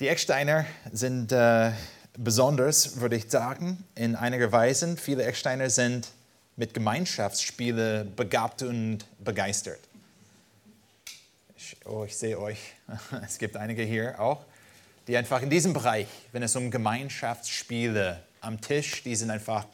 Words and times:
Die 0.00 0.08
Ecksteiner 0.08 0.64
sind 0.90 1.30
äh, 1.30 1.72
besonders, 2.16 3.00
würde 3.00 3.16
ich 3.16 3.30
sagen, 3.30 3.84
in 3.94 4.16
einiger 4.16 4.50
Weise. 4.50 4.96
Viele 4.96 5.24
Ecksteiner 5.24 5.68
sind 5.68 6.08
mit 6.56 6.72
Gemeinschaftsspielen 6.72 8.16
begabt 8.16 8.62
und 8.62 9.00
begeistert. 9.22 9.78
Ich, 11.54 11.76
oh, 11.84 12.04
ich 12.04 12.16
sehe 12.16 12.38
euch. 12.38 12.72
Es 13.22 13.36
gibt 13.36 13.58
einige 13.58 13.82
hier 13.82 14.18
auch, 14.18 14.46
die 15.06 15.18
einfach 15.18 15.42
in 15.42 15.50
diesem 15.50 15.74
Bereich, 15.74 16.08
wenn 16.32 16.42
es 16.42 16.56
um 16.56 16.70
Gemeinschaftsspiele 16.70 18.22
am 18.40 18.58
Tisch, 18.58 19.02
die 19.02 19.14
sind 19.14 19.30
einfach 19.30 19.66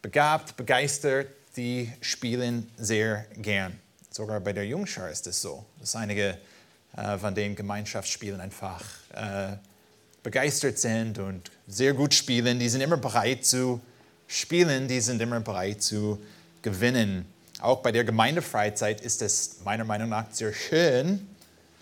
begabt, 0.00 0.56
begeistert, 0.56 1.26
die 1.56 1.92
spielen 2.02 2.70
sehr 2.76 3.26
gern. 3.38 3.80
Sogar 4.10 4.38
bei 4.38 4.52
der 4.52 4.64
Jungschar 4.64 5.10
ist 5.10 5.26
es 5.26 5.42
so, 5.42 5.66
dass 5.80 5.96
einige 5.96 6.38
von 7.18 7.34
den 7.34 7.56
Gemeinschaftsspielen 7.56 8.40
einfach 8.40 8.82
äh, 9.12 9.56
begeistert 10.22 10.78
sind 10.78 11.18
und 11.18 11.50
sehr 11.66 11.92
gut 11.92 12.14
spielen. 12.14 12.58
Die 12.58 12.68
sind 12.68 12.80
immer 12.80 12.96
bereit 12.96 13.44
zu 13.44 13.80
spielen, 14.26 14.88
die 14.88 15.00
sind 15.00 15.20
immer 15.20 15.40
bereit 15.40 15.82
zu 15.82 16.18
gewinnen. 16.62 17.26
Auch 17.60 17.82
bei 17.82 17.92
der 17.92 18.04
Gemeindefreizeit 18.04 19.00
ist 19.00 19.22
es 19.22 19.58
meiner 19.64 19.84
Meinung 19.84 20.08
nach 20.08 20.26
sehr 20.30 20.52
schön, 20.52 21.26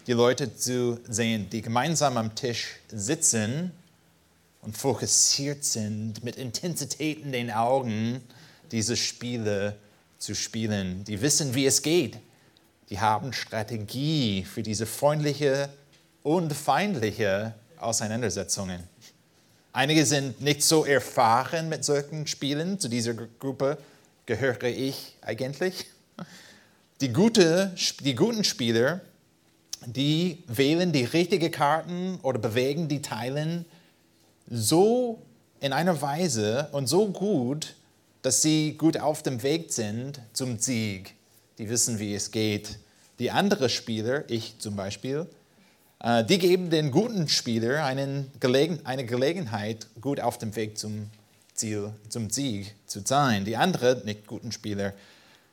die 0.06 0.12
Leute 0.12 0.56
zu 0.56 0.98
sehen, 1.08 1.48
die 1.50 1.62
gemeinsam 1.62 2.16
am 2.16 2.34
Tisch 2.34 2.76
sitzen 2.88 3.70
und 4.62 4.76
fokussiert 4.76 5.64
sind, 5.64 6.24
mit 6.24 6.36
Intensität 6.36 7.22
in 7.22 7.32
den 7.32 7.50
Augen 7.50 8.20
diese 8.70 8.96
Spiele 8.96 9.76
zu 10.18 10.34
spielen. 10.34 11.04
Die 11.04 11.20
wissen, 11.20 11.54
wie 11.54 11.66
es 11.66 11.82
geht 11.82 12.18
die 12.90 13.00
haben 13.00 13.32
Strategie 13.32 14.44
für 14.44 14.62
diese 14.62 14.86
freundliche 14.86 15.68
und 16.22 16.52
feindliche 16.52 17.54
Auseinandersetzungen. 17.78 18.82
Einige 19.72 20.04
sind 20.04 20.40
nicht 20.40 20.62
so 20.62 20.84
erfahren 20.84 21.68
mit 21.68 21.84
solchen 21.84 22.26
Spielen. 22.26 22.78
Zu 22.78 22.88
dieser 22.88 23.14
Gruppe 23.14 23.78
gehöre 24.26 24.64
ich 24.64 25.16
eigentlich. 25.22 25.86
Die, 27.00 27.12
gute, 27.12 27.74
die 28.00 28.14
guten 28.14 28.44
Spieler, 28.44 29.00
die 29.86 30.44
wählen 30.46 30.92
die 30.92 31.04
richtigen 31.04 31.50
Karten 31.50 32.18
oder 32.22 32.38
bewegen 32.38 32.88
die 32.88 33.02
Teilen 33.02 33.64
so 34.48 35.22
in 35.60 35.72
einer 35.72 36.02
Weise 36.02 36.68
und 36.72 36.86
so 36.86 37.08
gut, 37.08 37.74
dass 38.20 38.42
sie 38.42 38.74
gut 38.76 38.98
auf 38.98 39.22
dem 39.22 39.42
Weg 39.42 39.72
sind 39.72 40.20
zum 40.32 40.58
Sieg 40.58 41.14
die 41.62 41.68
wissen, 41.68 42.00
wie 42.00 42.14
es 42.14 42.32
geht. 42.32 42.78
Die 43.20 43.30
anderen 43.30 43.68
Spieler, 43.68 44.28
ich 44.28 44.58
zum 44.58 44.74
Beispiel, 44.74 45.26
äh, 46.00 46.24
die 46.24 46.38
geben 46.38 46.70
den 46.70 46.90
guten 46.90 47.28
Spieler 47.28 47.84
eine 47.84 48.26
Gelegenheit, 48.40 49.86
gut 50.00 50.18
auf 50.18 50.38
dem 50.38 50.56
Weg 50.56 50.76
zum 50.76 51.08
Ziel, 51.54 51.92
zum 52.08 52.30
Sieg 52.30 52.74
zu 52.86 53.00
sein. 53.04 53.44
Die 53.44 53.56
anderen, 53.56 54.04
nicht 54.04 54.26
guten 54.26 54.50
Spieler, 54.50 54.92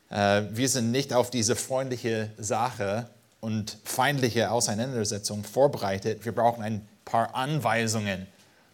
äh, 0.10 0.42
wir 0.52 0.68
sind 0.68 0.90
nicht 0.90 1.14
auf 1.14 1.30
diese 1.30 1.56
freundliche 1.56 2.32
Sache 2.40 3.08
und 3.40 3.78
feindliche 3.84 4.50
Auseinandersetzung 4.50 5.44
vorbereitet. 5.44 6.26
Wir 6.26 6.32
brauchen 6.32 6.64
ein 6.64 6.88
paar 7.06 7.36
Anweisungen, 7.36 8.26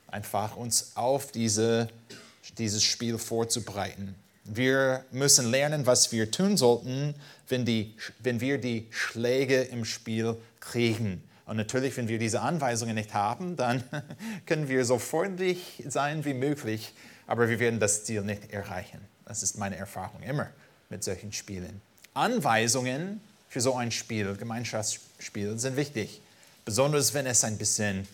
einfach 0.08 0.56
uns 0.56 0.94
auf 0.96 1.34
diese, 1.34 1.90
dieses 2.58 2.84
Spiel 2.84 3.18
vorzubereiten. 3.18 4.16
Wir 4.46 5.04
müssen 5.12 5.50
lernen, 5.50 5.86
was 5.86 6.12
wir 6.12 6.32
tun 6.32 6.56
sollten, 6.56 7.16
wenn, 7.50 7.66
die, 7.66 7.96
wenn 8.20 8.40
wir 8.40 8.60
die 8.60 8.88
Schläge 8.92 9.62
im 9.62 9.86
Spiel 9.86 10.38
kriegen. 10.60 11.24
Und 11.46 11.58
natürlich, 11.58 11.96
wenn 11.98 12.08
wir 12.08 12.20
diese 12.20 12.42
Anweisungen 12.42 12.96
nicht 12.96 13.14
haben, 13.14 13.56
dann 13.56 13.84
können 14.46 14.68
wir 14.70 14.86
so 14.86 14.98
freundlich 14.98 15.84
sein 15.88 16.26
wie 16.26 16.34
möglich, 16.34 16.94
aber 17.28 17.50
wir 17.50 17.60
werden 17.60 17.80
das 17.80 18.04
Ziel 18.06 18.22
nicht 18.22 18.52
erreichen. 18.52 19.00
Das 19.26 19.44
ist 19.44 19.58
meine 19.58 19.76
Erfahrung 19.76 20.22
immer 20.22 20.50
mit 20.90 21.04
solchen 21.04 21.32
Spielen. 21.34 21.82
Anweisungen 22.14 23.22
für 23.50 23.62
so 23.62 23.76
ein 23.76 23.92
Spiel, 23.92 24.36
Gemeinschaftsspiel, 24.36 25.58
sind 25.58 25.76
wichtig, 25.76 26.22
besonders 26.66 27.14
wenn 27.14 27.26
es 27.26 27.44
ein 27.44 27.58
bisschen 27.58 28.08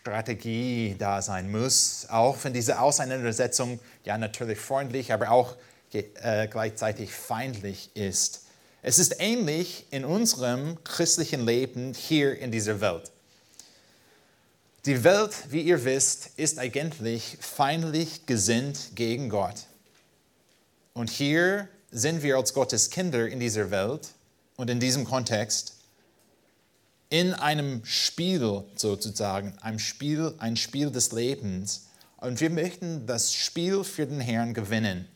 Strategie 0.00 0.96
da 0.98 1.20
sein 1.20 1.50
muss, 1.50 2.06
auch 2.08 2.36
wenn 2.42 2.54
diese 2.54 2.80
Auseinandersetzung 2.80 3.78
ja 4.04 4.16
natürlich 4.16 4.58
freundlich, 4.58 5.12
aber 5.12 5.30
auch 5.30 5.56
äh, 5.92 6.48
gleichzeitig 6.48 7.12
feindlich 7.12 7.90
ist. 7.94 8.44
Es 8.82 8.98
ist 8.98 9.16
ähnlich 9.18 9.86
in 9.90 10.06
unserem 10.06 10.82
christlichen 10.84 11.44
Leben 11.44 11.92
hier 11.92 12.38
in 12.38 12.50
dieser 12.50 12.80
Welt. 12.80 13.10
Die 14.86 15.04
Welt, 15.04 15.32
wie 15.50 15.60
ihr 15.60 15.84
wisst, 15.84 16.30
ist 16.38 16.58
eigentlich 16.58 17.36
feindlich 17.40 18.24
gesinnt 18.24 18.92
gegen 18.94 19.28
Gott. 19.28 19.66
Und 20.94 21.10
hier 21.10 21.68
sind 21.90 22.22
wir 22.22 22.38
als 22.38 22.54
Gottes 22.54 22.88
Kinder 22.88 23.28
in 23.28 23.38
dieser 23.38 23.70
Welt 23.70 24.08
und 24.56 24.70
in 24.70 24.80
diesem 24.80 25.04
Kontext 25.04 25.79
in 27.10 27.34
einem 27.34 27.84
Spiel 27.84 28.62
sozusagen, 28.76 29.52
ein 29.60 29.78
Spiel, 29.78 30.34
ein 30.38 30.56
Spiel 30.56 30.90
des 30.90 31.12
Lebens. 31.12 31.88
Und 32.18 32.40
wir 32.40 32.50
möchten 32.50 33.06
das 33.06 33.34
Spiel 33.34 33.84
für 33.84 34.06
den 34.06 34.20
Herrn 34.20 34.54
gewinnen. 34.54 35.06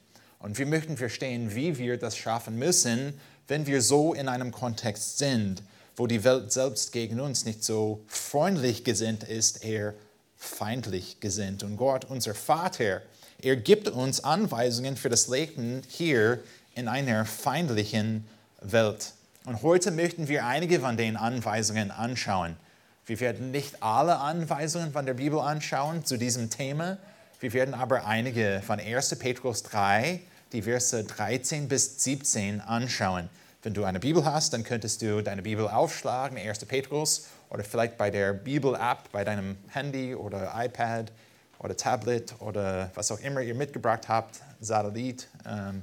Und 0.41 0.59
wir 0.59 0.67
möchten 0.67 0.97
verstehen, 0.97 1.55
wie 1.55 1.79
wir 1.79 1.97
das 1.97 2.17
schaffen 2.17 2.59
müssen, 2.59 3.15
wenn 3.47 3.67
wir 3.67 3.81
so 3.81 4.13
in 4.13 4.29
einem 4.29 4.51
Kontext 4.51 5.19
sind, 5.19 5.63
wo 5.97 6.07
die 6.07 6.25
Welt 6.25 6.53
selbst 6.53 6.93
gegen 6.93 7.21
uns 7.21 7.45
nicht 7.45 7.63
so 7.63 8.03
freundlich 8.09 8.85
gesinnt 8.85 9.23
ist, 9.23 9.65
eher 9.65 9.95
feindlich 10.37 11.21
gesinnt. 11.21 11.63
Und 11.63 11.77
Gott, 11.77 12.05
unser 12.07 12.35
Vater, 12.35 13.03
er 13.41 13.57
gibt 13.57 13.89
uns 13.89 14.25
Anweisungen 14.25 14.97
für 14.97 15.09
das 15.09 15.29
Leben 15.29 15.83
hier 15.89 16.43
in 16.75 16.89
einer 16.89 17.25
feindlichen 17.25 18.27
Welt. 18.61 19.13
Und 19.47 19.63
heute 19.63 19.91
möchten 19.91 20.27
wir 20.29 20.47
einige 20.47 20.81
von 20.81 20.97
den 20.97 21.19
Anweisungen 21.19 21.91
anschauen. 21.91 22.57
Wir 23.05 23.21
werden 23.21 23.51
nicht 23.51 23.83
alle 23.83 24.17
Anweisungen 24.17 24.93
von 24.93 25.05
der 25.05 25.13
Bibel 25.13 25.39
anschauen 25.39 26.03
zu 26.07 26.17
diesem 26.17 26.49
Thema. 26.49 26.97
Wir 27.41 27.53
werden 27.53 27.75
aber 27.75 28.07
einige 28.07 28.63
von 28.67 28.81
1. 28.81 29.19
Petrus 29.19 29.63
3, 29.65 30.21
die 30.53 30.63
Verse 30.63 31.05
13 31.05 31.69
bis 31.69 32.03
17 32.03 32.63
anschauen. 32.63 33.29
Wenn 33.63 33.75
du 33.75 33.85
eine 33.85 34.01
Bibel 34.01 34.25
hast, 34.25 34.55
dann 34.55 34.65
könntest 34.65 35.03
du 35.03 35.23
deine 35.23 35.43
Bibel 35.43 35.69
aufschlagen, 35.69 36.39
1. 36.39 36.65
Petrus, 36.65 37.27
oder 37.51 37.65
vielleicht 37.65 37.99
bei 37.99 38.11
der 38.11 38.33
Bibel-App 38.33 39.13
bei 39.13 39.25
deinem 39.25 39.59
Handy 39.69 40.15
oder 40.15 40.55
iPad 40.57 41.13
oder 41.59 41.77
Tablet 41.77 42.35
oder 42.41 42.91
was 42.95 43.13
auch 43.13 43.21
immer 43.21 43.43
ihr 43.43 43.55
mitgebracht 43.55 44.09
habt, 44.09 44.41
Satellit. 44.61 45.29
Ähm, 45.47 45.83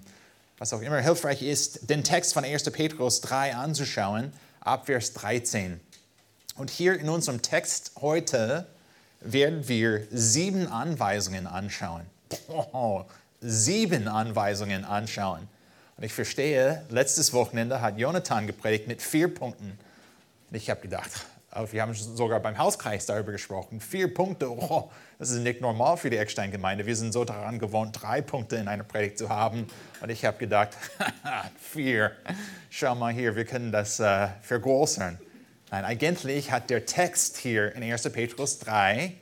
was 0.62 0.74
auch 0.74 0.82
immer 0.82 1.00
hilfreich 1.00 1.42
ist, 1.42 1.90
den 1.90 2.04
Text 2.04 2.36
von 2.36 2.46
1. 2.46 2.70
Petrus 2.70 3.20
3 3.22 3.56
anzuschauen, 3.56 4.32
ab 4.60 4.86
Vers 4.86 5.14
13. 5.14 5.80
Und 6.56 6.70
hier 6.70 7.00
in 7.00 7.10
unserem 7.10 7.42
Text 7.42 7.94
heute 8.00 8.68
werden 9.22 9.68
wir 9.68 10.06
sieben 10.12 10.68
Anweisungen 10.68 11.48
anschauen. 11.48 12.06
Oh, 12.48 13.06
sieben 13.42 14.08
Anweisungen 14.08 14.86
anschauen. 14.86 15.48
Und 15.98 16.04
ich 16.04 16.14
verstehe, 16.14 16.86
letztes 16.90 17.34
Wochenende 17.34 17.82
hat 17.82 17.98
Jonathan 17.98 18.46
gepredigt 18.46 18.88
mit 18.88 19.02
vier 19.02 19.34
Punkten. 19.34 19.80
Und 20.52 20.56
ich 20.56 20.70
habe 20.70 20.82
gedacht, 20.82 21.10
wir 21.72 21.82
haben 21.82 21.94
sogar 21.94 22.40
beim 22.40 22.58
Hauskreis 22.58 23.06
darüber 23.06 23.32
gesprochen. 23.32 23.82
Vier 23.82 24.14
Punkte, 24.14 24.50
oh, 24.50 24.90
das 25.20 25.32
ist 25.32 25.40
nicht 25.40 25.60
normal 25.60 25.98
für 25.98 26.10
die 26.10 26.18
Eckstein-Gemeinde. 26.18 26.86
Wir 26.86 26.96
sind 26.96 27.12
so 27.12 27.26
daran 27.26 27.60
gewohnt, 27.60 28.02
drei 28.02 28.22
Punkte 28.22 28.56
in 28.56 28.68
einer 28.68 28.84
Predigt 28.84 29.18
zu 29.18 29.30
haben. 29.30 29.68
Und 30.02 30.10
ich 30.10 30.24
habe 30.24 30.38
gedacht, 30.38 30.78
vier, 31.60 32.12
schau 32.70 32.96
mal 32.96 33.12
hier, 33.14 33.36
wir 33.36 33.46
können 33.46 33.72
das 33.72 34.00
äh, 34.00 34.30
vergrößern. 34.42 35.20
Nein, 35.72 35.86
eigentlich 35.86 36.52
hat 36.52 36.70
der 36.70 36.86
Text 36.86 37.38
hier 37.38 37.76
in 37.76 37.84
1. 37.84 38.10
Petrus 38.12 38.60
3 38.60 39.14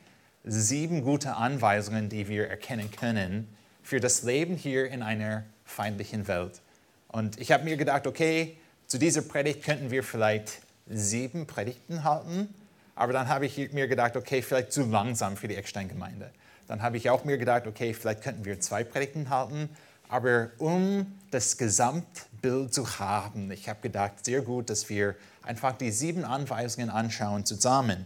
sieben 0.43 1.03
gute 1.03 1.35
Anweisungen, 1.35 2.09
die 2.09 2.27
wir 2.27 2.47
erkennen 2.47 2.91
können 2.91 3.55
für 3.83 3.99
das 3.99 4.23
Leben 4.23 4.55
hier 4.55 4.89
in 4.89 5.01
einer 5.01 5.45
feindlichen 5.65 6.27
Welt. 6.27 6.61
Und 7.07 7.39
ich 7.39 7.51
habe 7.51 7.63
mir 7.63 7.75
gedacht, 7.75 8.07
okay, 8.07 8.57
zu 8.85 8.97
dieser 8.97 9.21
Predigt 9.21 9.63
könnten 9.63 9.91
wir 9.91 10.03
vielleicht 10.03 10.61
sieben 10.89 11.47
Predigten 11.47 12.03
halten. 12.03 12.53
Aber 12.95 13.13
dann 13.13 13.29
habe 13.29 13.45
ich 13.45 13.71
mir 13.71 13.87
gedacht, 13.87 14.17
okay, 14.17 14.41
vielleicht 14.41 14.73
zu 14.73 14.83
langsam 14.83 15.37
für 15.37 15.47
die 15.47 15.55
Eckstein-Gemeinde. 15.55 16.31
Dann 16.67 16.81
habe 16.81 16.97
ich 16.97 17.09
auch 17.09 17.23
mir 17.23 17.37
gedacht, 17.37 17.65
okay, 17.65 17.93
vielleicht 17.93 18.21
könnten 18.21 18.45
wir 18.45 18.59
zwei 18.59 18.83
Predigten 18.83 19.29
halten. 19.29 19.69
Aber 20.09 20.49
um 20.57 21.05
das 21.31 21.57
Gesamtbild 21.57 22.73
zu 22.73 22.99
haben, 22.99 23.51
ich 23.51 23.69
habe 23.69 23.79
gedacht, 23.81 24.25
sehr 24.25 24.41
gut, 24.41 24.69
dass 24.69 24.89
wir 24.89 25.15
einfach 25.43 25.77
die 25.77 25.91
sieben 25.91 26.25
Anweisungen 26.25 26.89
anschauen 26.89 27.45
zusammen. 27.45 28.05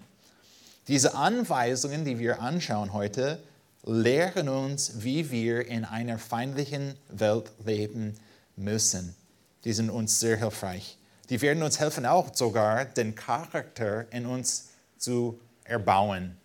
Diese 0.87 1.15
Anweisungen, 1.15 2.03
die 2.03 2.19
wir 2.19 2.41
anschauen 2.41 2.93
heute, 2.93 3.41
lehren 3.85 4.49
uns, 4.49 5.03
wie 5.03 5.31
wir 5.31 5.67
in 5.67 5.85
einer 5.85 6.19
feindlichen 6.19 6.95
Welt 7.09 7.51
leben 7.65 8.15
müssen. 8.55 9.15
Die 9.63 9.73
sind 9.73 9.89
uns 9.89 10.19
sehr 10.19 10.37
hilfreich. 10.37 10.97
Die 11.29 11.41
werden 11.41 11.63
uns 11.63 11.79
helfen, 11.79 12.05
auch 12.05 12.33
sogar 12.35 12.85
den 12.85 13.15
Charakter 13.15 14.05
in 14.11 14.25
uns 14.25 14.69
zu 14.97 15.39
erbauen, 15.63 16.37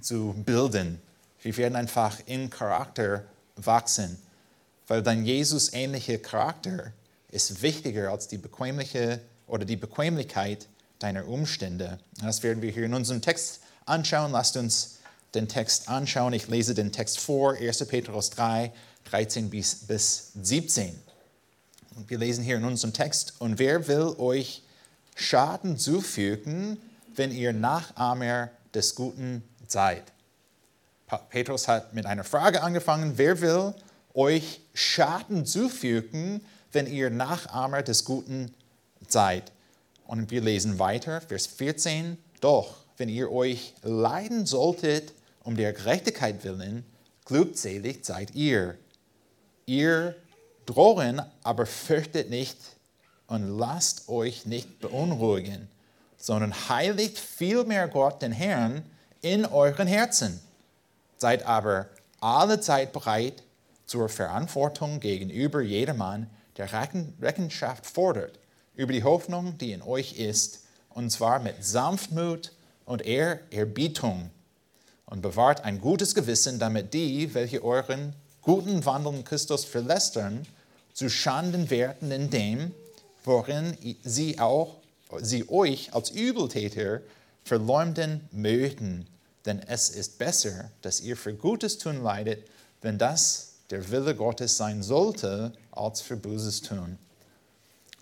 zu 0.00 0.34
bilden. 0.44 1.00
Wir 1.42 1.56
werden 1.56 1.76
einfach 1.76 2.18
in 2.26 2.50
Charakter 2.50 3.24
wachsen, 3.56 4.18
weil 4.86 5.02
dein 5.02 5.24
Jesus-ähnliche 5.24 6.18
Charakter 6.18 6.92
ist 7.30 7.62
wichtiger 7.62 8.10
als 8.10 8.28
die 8.28 8.38
bequemliche 8.38 9.20
oder 9.46 9.64
die 9.64 9.76
Bequemlichkeit 9.76 10.68
deiner 10.98 11.26
Umstände. 11.26 11.98
Das 12.20 12.42
werden 12.42 12.62
wir 12.62 12.70
hier 12.70 12.84
in 12.84 12.94
unserem 12.94 13.22
Text 13.22 13.60
anschauen. 13.84 14.32
Lasst 14.32 14.56
uns 14.56 14.98
den 15.34 15.48
Text 15.48 15.88
anschauen. 15.88 16.32
Ich 16.32 16.48
lese 16.48 16.74
den 16.74 16.92
Text 16.92 17.20
vor, 17.20 17.54
1. 17.54 17.86
Petrus 17.86 18.30
3, 18.30 18.72
13 19.04 19.50
bis, 19.50 19.74
bis 19.86 20.32
17. 20.42 20.98
Und 21.96 22.10
wir 22.10 22.18
lesen 22.18 22.44
hier 22.44 22.56
in 22.56 22.64
unserem 22.64 22.92
Text, 22.92 23.34
und 23.38 23.58
wer 23.58 23.88
will 23.88 24.14
euch 24.18 24.62
Schaden 25.14 25.78
zufügen, 25.78 26.78
wenn 27.14 27.32
ihr 27.32 27.54
Nachahmer 27.54 28.50
des 28.74 28.94
Guten 28.94 29.42
seid? 29.66 30.12
Petrus 31.30 31.68
hat 31.68 31.94
mit 31.94 32.04
einer 32.04 32.24
Frage 32.24 32.62
angefangen, 32.62 33.14
wer 33.16 33.40
will 33.40 33.74
euch 34.12 34.60
Schaden 34.74 35.46
zufügen, 35.46 36.44
wenn 36.70 36.86
ihr 36.86 37.08
Nachahmer 37.08 37.82
des 37.82 38.04
Guten 38.04 38.52
seid? 39.08 39.50
Und 40.06 40.30
wir 40.30 40.42
lesen 40.42 40.78
weiter, 40.78 41.22
Vers 41.22 41.46
14, 41.46 42.18
doch 42.42 42.76
wenn 42.98 43.08
ihr 43.08 43.32
euch 43.32 43.72
leiden 43.82 44.44
solltet 44.44 45.14
um 45.42 45.56
der 45.56 45.72
Gerechtigkeit 45.72 46.44
willen, 46.44 46.84
glückselig 47.24 48.04
seid 48.04 48.34
ihr. 48.34 48.76
Ihr 49.64 50.14
drohen, 50.66 51.22
aber 51.42 51.66
fürchtet 51.66 52.30
nicht 52.30 52.56
und 53.26 53.58
lasst 53.58 54.08
euch 54.08 54.46
nicht 54.46 54.80
beunruhigen, 54.80 55.68
sondern 56.16 56.68
heiligt 56.68 57.18
vielmehr 57.18 57.88
Gott 57.88 58.22
den 58.22 58.32
Herrn 58.32 58.82
in 59.20 59.44
euren 59.46 59.86
Herzen. 59.86 60.40
Seid 61.18 61.46
aber 61.46 61.86
alle 62.20 62.60
Zeit 62.60 62.92
bereit 62.92 63.42
zur 63.86 64.08
Verantwortung 64.08 65.00
gegenüber 65.00 65.60
jedermann, 65.62 66.28
der 66.56 66.70
Rechenschaft 67.20 67.86
fordert 67.86 68.38
über 68.74 68.92
die 68.92 69.04
Hoffnung, 69.04 69.58
die 69.58 69.72
in 69.72 69.82
euch 69.82 70.18
ist, 70.18 70.64
und 70.90 71.10
zwar 71.10 71.38
mit 71.38 71.64
Sanftmut 71.64 72.52
und 72.84 73.04
Ehrerbietung. 73.04 74.30
Und 75.06 75.22
bewahrt 75.22 75.64
ein 75.64 75.80
gutes 75.80 76.14
Gewissen, 76.14 76.58
damit 76.58 76.92
die, 76.92 77.32
welche 77.34 77.62
euren 77.62 78.14
guten 78.42 78.84
Wandel 78.84 79.14
in 79.14 79.24
Christus 79.24 79.64
verlästern, 79.64 80.46
zu 80.96 81.10
Schanden 81.10 81.68
werden 81.68 82.10
in 82.10 82.30
dem, 82.30 82.72
worin 83.22 83.76
sie 84.02 84.38
auch 84.38 84.78
sie 85.20 85.46
euch 85.50 85.92
als 85.92 86.08
Übeltäter 86.08 87.02
verleumden 87.44 88.26
möchten. 88.32 89.06
Denn 89.44 89.60
es 89.60 89.90
ist 89.90 90.18
besser, 90.18 90.70
dass 90.80 91.02
ihr 91.02 91.18
für 91.18 91.34
Gutes 91.34 91.76
tun 91.76 92.02
leidet, 92.02 92.48
wenn 92.80 92.96
das 92.96 93.56
der 93.68 93.90
Wille 93.90 94.14
Gottes 94.14 94.56
sein 94.56 94.82
sollte, 94.82 95.52
als 95.70 96.00
für 96.00 96.16
Böses 96.16 96.62
tun. 96.62 96.98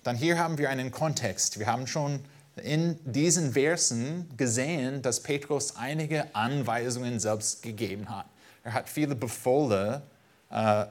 Dann 0.05 0.17
hier 0.17 0.38
haben 0.38 0.56
wir 0.56 0.70
einen 0.70 0.93
Kontext. 0.93 1.58
Wir 1.58 1.67
haben 1.67 1.88
schon 1.88 2.20
in 2.62 2.97
diesen 3.05 3.55
Versen 3.55 4.31
gesehen, 4.37 5.02
dass 5.02 5.20
Petrus 5.20 5.75
einige 5.75 6.32
Anweisungen 6.32 7.19
selbst 7.19 7.61
gegeben 7.61 8.08
hat. 8.08 8.26
Er 8.62 8.73
hat 8.73 8.88
viele 8.88 9.17
Befohle 9.17 10.02
äh, 10.50 10.85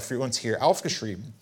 für 0.00 0.20
uns 0.20 0.38
hier 0.38 0.62
aufgeschrieben. 0.62 1.34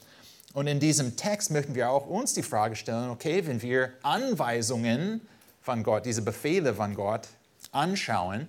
Und 0.55 0.67
in 0.67 0.81
diesem 0.81 1.17
Text 1.17 1.51
möchten 1.51 1.75
wir 1.75 1.91
auch 1.91 2.07
uns 2.07 2.35
die 2.35 2.43
Frage 2.43 2.77
stellen, 2.77 3.11
okay, 3.11 3.47
wenn 3.47 3.63
wir 3.63 3.93
Anweisungen 4.03 5.23
von 5.63 5.83
Gott, 5.83 6.05
diese 6.05 6.23
Befehle 6.23 6.75
von 6.75 6.95
Gott 6.95 7.29
anschauen, 7.71 8.49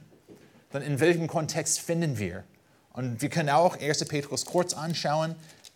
dann 0.71 0.81
in 0.81 0.99
welchem 0.99 1.27
Kontext 1.27 1.79
finden 1.79 2.17
wir? 2.17 2.43
Und 2.91 3.21
wir 3.21 3.29
können 3.29 3.49
auch 3.49 3.79
1. 3.79 4.05
Petrus 4.05 4.45
kurz 4.45 4.73
anschauen. 4.73 5.35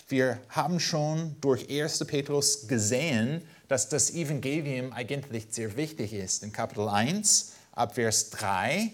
Wir 0.09 0.39
haben 0.49 0.79
schon 0.79 1.35
durch 1.41 1.69
1. 1.69 2.05
Petrus 2.05 2.67
gesehen, 2.67 3.41
dass 3.67 3.89
das 3.89 4.11
Evangelium 4.11 4.93
eigentlich 4.93 5.47
sehr 5.49 5.77
wichtig 5.77 6.13
ist. 6.13 6.43
In 6.43 6.51
Kapitel 6.51 6.87
1, 6.87 7.53
ab 7.73 7.95
Vers 7.95 8.29
3, 8.31 8.91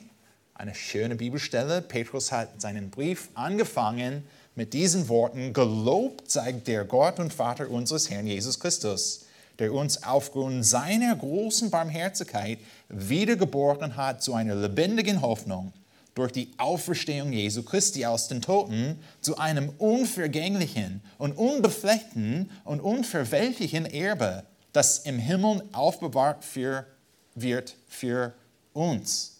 eine 0.55 0.75
schöne 0.75 1.15
Bibelstelle. 1.15 1.81
Petrus 1.81 2.31
hat 2.31 2.61
seinen 2.61 2.89
Brief 2.89 3.29
angefangen 3.33 4.23
mit 4.55 4.73
diesen 4.73 5.09
Worten, 5.09 5.53
Gelobt 5.53 6.29
sei 6.29 6.51
der 6.51 6.85
Gott 6.85 7.19
und 7.19 7.33
Vater 7.33 7.69
unseres 7.69 8.09
Herrn 8.09 8.27
Jesus 8.27 8.59
Christus, 8.59 9.25
der 9.59 9.73
uns 9.73 10.03
aufgrund 10.03 10.65
seiner 10.65 11.15
großen 11.15 11.69
Barmherzigkeit 11.69 12.59
wiedergeboren 12.89 13.95
hat 13.95 14.21
zu 14.21 14.33
einer 14.33 14.55
lebendigen 14.55 15.21
Hoffnung 15.21 15.73
durch 16.15 16.31
die 16.31 16.51
Auferstehung 16.57 17.33
Jesu 17.33 17.63
Christi 17.63 18.05
aus 18.05 18.27
den 18.27 18.41
Toten 18.41 18.99
zu 19.21 19.37
einem 19.37 19.69
unvergänglichen 19.79 21.01
und 21.17 21.31
unbefleckten 21.31 22.51
und 22.63 22.81
unverwelklichen 22.81 23.87
Erbe, 23.87 24.43
das 24.73 24.99
im 24.99 25.17
Himmel 25.17 25.63
aufbewahrt 25.71 26.45
für, 26.45 26.85
wird 27.33 27.75
für 27.87 28.33
uns 28.73 29.32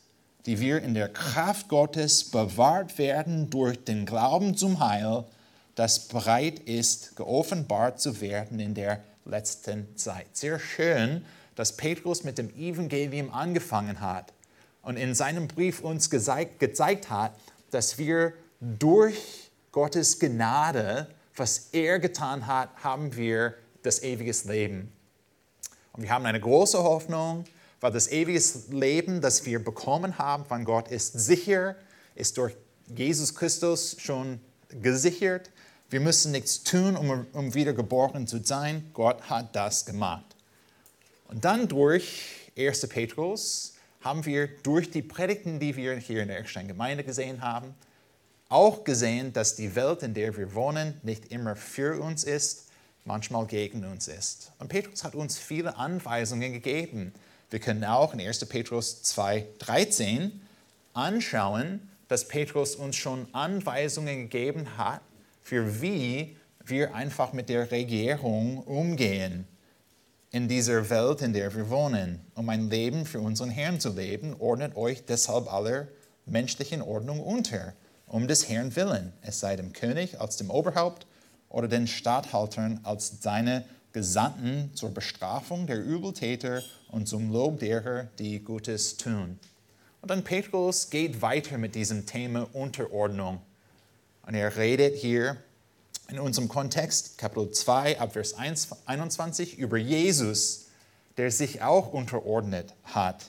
die 0.46 0.60
wir 0.60 0.82
in 0.82 0.94
der 0.94 1.10
Kraft 1.10 1.70
Gottes 1.70 2.30
bewahrt 2.30 2.98
werden 2.98 3.50
durch 3.50 3.84
den 3.84 4.06
Glauben 4.06 4.58
zum 4.58 4.80
Heil, 4.80 5.26
das 5.76 6.08
bereit 6.08 6.60
ist, 6.60 7.16
geoffenbart 7.16 8.00
zu 8.00 8.22
werden 8.22 8.60
in 8.60 8.74
der 8.74 9.04
letzten 9.26 9.96
Zeit. 9.98 10.28
Sehr 10.34 10.60
schön, 10.60 11.26
dass 11.56 11.78
Petrus 11.78 12.24
mit 12.24 12.38
dem 12.38 12.50
Evangelium 12.56 13.34
angefangen 13.34 14.02
hat 14.02 14.34
und 14.82 14.98
in 14.98 15.16
seinem 15.16 15.48
Brief 15.48 15.80
uns 15.80 16.10
gezeigt, 16.10 16.60
gezeigt 16.60 17.10
hat, 17.10 17.34
dass 17.72 17.98
wir 17.98 18.34
durch 18.60 19.50
Gottes 19.72 20.20
Gnade, 20.20 21.08
was 21.36 21.70
er 21.72 22.00
getan 22.00 22.46
hat, 22.48 22.70
haben 22.84 23.16
wir 23.16 23.56
das 23.82 24.04
ewige 24.04 24.34
Leben. 24.48 24.92
Und 25.94 26.04
wir 26.04 26.10
haben 26.10 26.26
eine 26.26 26.40
große 26.40 26.82
Hoffnung, 26.82 27.46
weil 27.84 27.92
das 27.92 28.10
ewige 28.10 28.42
Leben, 28.70 29.20
das 29.20 29.46
wir 29.46 29.62
bekommen 29.62 30.18
haben 30.18 30.46
von 30.46 30.64
Gott, 30.64 30.88
ist 30.88 31.20
sicher, 31.20 31.76
ist 32.16 32.38
durch 32.38 32.56
Jesus 32.88 33.36
Christus 33.36 33.98
schon 34.00 34.40
gesichert. 34.82 35.52
Wir 35.90 36.00
müssen 36.00 36.32
nichts 36.32 36.64
tun, 36.64 36.96
um, 36.96 37.28
um 37.34 37.54
wiedergeboren 37.54 38.26
zu 38.26 38.42
sein. 38.42 38.90
Gott 38.94 39.30
hat 39.30 39.54
das 39.54 39.86
gemacht. 39.86 40.24
Und 41.28 41.44
dann 41.44 41.68
durch 41.68 42.50
1. 42.58 42.88
Petrus 42.88 43.74
haben 44.00 44.26
wir 44.26 44.48
durch 44.64 44.90
die 44.90 45.02
Predigten, 45.02 45.60
die 45.60 45.76
wir 45.76 45.98
hier 45.98 46.22
in 46.22 46.30
der 46.30 46.40
Eckstein 46.40 46.70
Gemeinde 46.70 47.04
gesehen 47.04 47.42
haben, 47.42 47.76
auch 48.48 48.86
gesehen, 48.86 49.34
dass 49.34 49.58
die 49.58 49.76
Welt, 49.76 50.04
in 50.04 50.14
der 50.14 50.38
wir 50.38 50.56
wohnen, 50.56 51.02
nicht 51.04 51.34
immer 51.34 51.58
für 51.58 52.02
uns 52.02 52.24
ist, 52.24 52.70
manchmal 53.04 53.46
gegen 53.46 53.84
uns 53.84 54.08
ist. 54.08 54.54
Und 54.58 54.70
Petrus 54.70 55.04
hat 55.04 55.16
uns 55.16 55.38
viele 55.38 55.76
Anweisungen 55.76 56.54
gegeben, 56.54 57.12
wir 57.54 57.60
können 57.60 57.84
auch 57.84 58.16
in 58.16 58.20
1. 58.20 58.46
Petrus 58.46 59.04
2, 59.04 59.46
13 59.60 60.42
anschauen, 60.94 61.88
dass 62.08 62.28
Petrus 62.28 62.76
uns 62.76 62.96
schon 62.96 63.28
Anweisungen 63.32 64.24
gegeben 64.28 64.76
hat, 64.76 65.02
für 65.44 65.80
wie 65.80 66.36
wir 66.66 66.96
einfach 66.96 67.32
mit 67.32 67.50
der 67.50 67.70
Regierung 67.70 68.58
umgehen 68.64 69.48
in 70.32 70.48
dieser 70.48 70.90
Welt, 70.90 71.22
in 71.22 71.34
der 71.34 71.56
wir 71.56 71.70
wohnen. 71.70 72.22
Um 72.34 72.50
ein 72.50 72.72
Leben 72.72 73.06
für 73.06 73.20
unseren 73.20 73.52
Herrn 73.52 73.80
zu 73.80 73.94
leben, 73.94 74.36
ordnet 74.40 74.76
euch 74.76 75.06
deshalb 75.06 75.54
aller 75.54 75.88
menschlichen 76.26 76.82
Ordnung 76.82 77.20
unter, 77.20 77.74
um 78.08 78.28
des 78.28 78.50
Herrn 78.50 78.76
willen, 78.76 79.14
es 79.22 79.40
sei 79.40 79.58
dem 79.58 79.74
König 79.74 80.20
als 80.20 80.38
dem 80.38 80.50
Oberhaupt 80.50 81.06
oder 81.50 81.68
den 81.68 81.86
Statthaltern 81.86 82.80
als 82.82 83.22
seine 83.22 83.64
Gesandten 83.92 84.72
zur 84.74 84.90
Bestrafung 84.90 85.68
der 85.68 85.84
Übeltäter 85.84 86.64
und 86.94 87.08
zum 87.08 87.32
Lob 87.32 87.60
derer, 87.60 88.08
die 88.20 88.40
Gutes 88.40 88.98
tun. 88.98 89.40
Und 90.02 90.12
dann 90.12 90.24
Petrus 90.24 90.92
geht 90.92 91.22
weiter 91.22 91.58
mit 91.58 91.74
diesem 91.74 92.06
Thema 92.06 92.48
Unterordnung. 92.54 93.42
Und 94.28 94.36
er 94.36 94.56
redet 94.56 94.96
hier 94.96 95.38
in 96.10 96.20
unserem 96.20 96.50
Kontext, 96.50 97.18
Kapitel 97.18 97.50
2, 97.50 98.00
Abvers 98.00 98.36
21, 98.36 99.58
über 99.58 99.78
Jesus, 99.78 100.68
der 101.18 101.32
sich 101.32 101.64
auch 101.64 101.92
unterordnet 101.92 102.76
hat. 102.84 103.26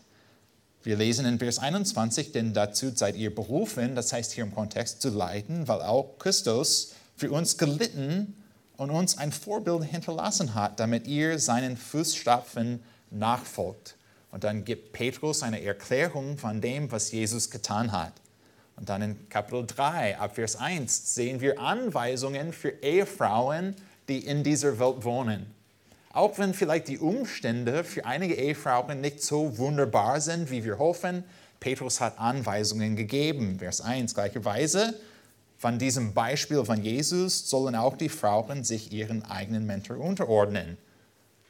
Wir 0.83 0.97
lesen 0.97 1.25
in 1.25 1.39
Vers 1.39 1.59
21, 1.59 2.33
denn 2.33 2.53
dazu 2.53 2.91
seid 2.95 3.17
ihr 3.17 3.35
berufen, 3.35 3.95
das 3.95 4.13
heißt 4.13 4.33
hier 4.33 4.45
im 4.45 4.55
Kontext, 4.55 5.01
zu 5.01 5.09
leiden, 5.09 5.67
weil 5.69 5.81
auch 5.81 6.19
Christus 6.19 6.93
für 7.17 7.31
uns 7.31 7.57
gelitten 7.57 8.37
und 8.77 8.91
uns 8.91 9.17
ein 9.17 9.33
Vorbild 9.33 9.85
hinterlassen 9.85 10.55
hat, 10.55 10.81
damit 10.81 11.07
ihr 11.07 11.39
seinen 11.39 11.79
Fußstapfen 11.79 12.83
nachfolgt. 13.11 13.97
Und 14.31 14.45
dann 14.45 14.65
gibt 14.65 14.93
Petrus 14.93 15.43
eine 15.43 15.63
Erklärung 15.63 16.39
von 16.39 16.61
dem, 16.61 16.91
was 16.91 17.13
Jesus 17.13 17.51
getan 17.51 17.93
hat. 17.93 18.13
Und 18.77 18.89
dann 18.89 19.03
in 19.03 19.29
Kapitel 19.29 19.65
3, 19.67 20.19
ab 20.19 20.35
Vers 20.35 20.57
1, 20.57 21.15
sehen 21.15 21.41
wir 21.41 21.61
Anweisungen 21.61 22.53
für 22.53 22.71
Ehefrauen, 22.83 23.77
die 24.09 24.19
in 24.19 24.43
dieser 24.43 24.79
Welt 24.79 25.05
wohnen. 25.05 25.47
Auch 26.13 26.39
wenn 26.39 26.55
vielleicht 26.55 26.89
die 26.89 26.99
Umstände 26.99 27.85
für 27.85 28.05
einige 28.05 28.35
Ehefrauen 28.35 29.01
nicht 29.01 29.23
so 29.23 29.59
wunderbar 29.59 30.21
sind, 30.21 30.51
wie 30.51 30.65
wir 30.65 30.79
hoffen, 30.79 31.25
Petrus 31.61 32.01
hat 32.01 32.19
Anweisungen 32.19 32.95
gegeben. 32.95 33.59
Vers 33.59 33.81
1, 33.81 34.15
gleicherweise, 34.15 34.95
von 35.59 35.79
diesem 35.79 36.13
Beispiel 36.13 36.65
von 36.65 36.83
Jesus 36.83 37.49
sollen 37.49 37.75
auch 37.75 37.97
die 37.97 38.09
Frauen 38.09 38.65
sich 38.65 38.93
ihren 38.93 39.25
eigenen 39.25 39.65
Mentor 39.65 39.99
unterordnen. 39.99 40.77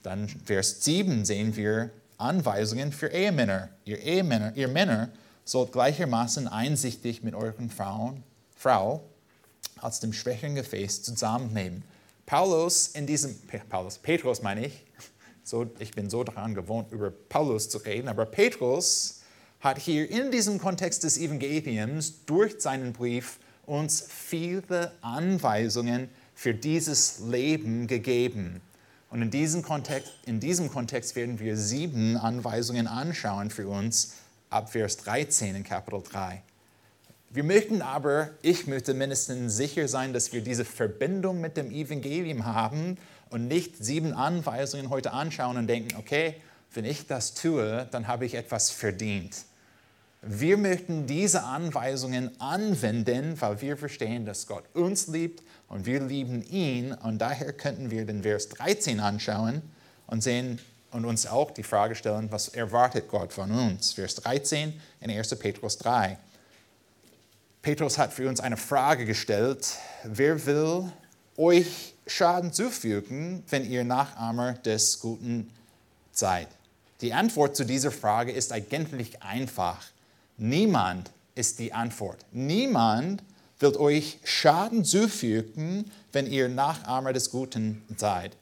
Dann 0.05 0.29
Vers 0.29 0.85
7 0.85 1.25
sehen 1.25 1.57
wir 1.57 1.91
Anweisungen 2.19 2.93
für 2.93 3.09
Ehemänner. 3.09 3.71
Ihr 3.87 3.99
Ehemänner, 3.99 4.53
ihr 4.55 4.69
Männer 4.69 5.09
sollt 5.45 5.73
gleichermaßen 5.73 6.47
einsichtig 6.47 7.23
mit 7.23 7.35
euren 7.35 7.71
Frauen, 7.71 8.23
Frau 8.55 9.03
als 9.79 10.01
dem 10.01 10.13
schwächeren 10.13 10.55
Gefäß 10.55 11.03
zusammennehmen. 11.03 11.83
Paulus 12.27 12.89
in 12.89 13.07
diesem, 13.07 13.35
Paulus, 13.71 13.97
Petrus 13.97 14.43
meine 14.43 14.67
ich, 14.67 14.85
so, 15.43 15.71
ich 15.79 15.93
bin 15.93 16.11
so 16.11 16.23
daran 16.23 16.55
gewohnt, 16.55 16.93
über 16.93 17.11
Paulus 17.11 17.71
zu 17.71 17.79
reden, 17.79 18.09
aber 18.09 18.27
Petrus 18.27 19.23
hat 19.61 19.79
hier 19.79 20.09
in 20.11 20.31
diesem 20.31 20.59
Kontext 20.59 21.05
des 21.05 21.17
Evangeliums 21.17 22.25
durch 22.27 22.61
seinen 22.61 22.93
Brief 22.93 23.39
uns 23.65 24.07
viele 24.07 24.93
Anweisungen 25.01 26.11
für 26.35 26.53
dieses 26.53 27.21
Leben 27.21 27.87
gegeben. 27.87 28.61
Und 29.15 29.23
in 29.23 29.31
diesem, 29.31 29.63
Kontext, 29.63 30.11
in 30.27 30.41
diesem 30.41 30.73
Kontext 30.73 31.15
werden 31.15 31.39
wir 31.39 31.57
sieben 31.57 32.17
Anweisungen 32.17 32.89
anschauen 32.89 33.49
für 33.49 33.69
uns 33.69 34.15
ab 34.51 34.73
Vers 34.73 34.97
13 34.97 35.55
in 35.55 35.63
Kapitel 35.63 36.03
3. 36.03 36.43
Wir 37.31 37.45
möchten 37.45 37.81
aber, 37.81 38.31
ich 38.43 38.67
möchte 38.67 38.93
mindestens 38.93 39.57
sicher 39.57 39.87
sein, 39.87 40.13
dass 40.13 40.33
wir 40.33 40.41
diese 40.41 40.65
Verbindung 40.65 41.41
mit 41.41 41.57
dem 41.57 41.71
Evangelium 41.71 42.45
haben 42.45 42.99
und 43.31 43.47
nicht 43.47 43.77
sieben 43.79 44.15
Anweisungen 44.15 44.91
heute 44.91 45.13
anschauen 45.13 45.59
und 45.59 45.69
denken, 45.69 45.97
okay, 45.97 46.35
wenn 46.73 46.85
ich 46.85 47.07
das 47.07 47.35
tue, 47.35 47.87
dann 47.93 48.09
habe 48.09 48.27
ich 48.27 48.35
etwas 48.35 48.71
verdient. 48.71 49.45
Wir 50.23 50.57
möchten 50.57 51.07
diese 51.07 51.45
Anweisungen 51.45 52.33
anwenden, 52.41 53.41
weil 53.41 53.61
wir 53.61 53.77
verstehen, 53.77 54.27
dass 54.27 54.49
Gott 54.49 54.65
uns 54.75 55.07
liebt 55.07 55.41
und 55.69 55.87
wir 55.87 56.01
lieben 56.01 56.43
ihn. 56.45 56.93
Und 56.93 57.19
daher 57.19 57.53
könnten 57.53 57.91
wir 57.91 58.05
den 58.05 58.23
Vers 58.23 58.49
13 58.51 59.01
anschauen 59.01 59.63
und 60.07 60.23
sehen 60.23 60.59
und 60.91 61.05
uns 61.05 61.27
auch 61.27 61.51
die 61.51 61.65
Frage 61.65 61.95
stellen, 61.97 62.31
was 62.31 62.49
erwartet 62.49 63.09
Gott 63.09 63.33
von 63.33 63.51
uns? 63.51 63.93
Vers 63.95 64.15
13 64.17 64.81
in 65.01 65.11
1. 65.11 65.35
Petrus 65.37 65.79
3. 65.79 66.17
Petrus 67.63 67.99
hat 67.99 68.13
für 68.13 68.29
uns 68.29 68.41
eine 68.41 68.57
Frage 68.57 69.05
gestellt, 69.05 69.67
wer 70.05 70.47
will 70.47 70.93
euch 71.37 71.95
Schaden 72.07 72.53
zufügen, 72.53 73.43
wenn 73.49 73.69
ihr 73.69 73.83
Nachahmer 73.85 74.53
des 74.53 75.01
Guten 75.01 75.51
seid? 76.13 76.47
Die 77.01 77.13
Antwort 77.13 77.57
zu 77.57 77.65
dieser 77.65 77.91
Frage 77.91 78.33
ist 78.33 78.53
eigentlich 78.53 79.23
einfach. 79.23 79.85
Niemand 80.37 81.11
ist 81.35 81.59
die 81.59 81.73
Antwort. 81.73 82.25
Niemand 82.31 83.23
wird 83.59 83.77
euch 83.77 84.19
Schaden 84.25 84.85
zufügen, 84.85 85.91
wenn 86.13 86.27
ihr 86.27 86.49
Nachahmer 86.49 87.13
des 87.13 87.31
Guten 87.31 87.83
seid. 87.97 88.37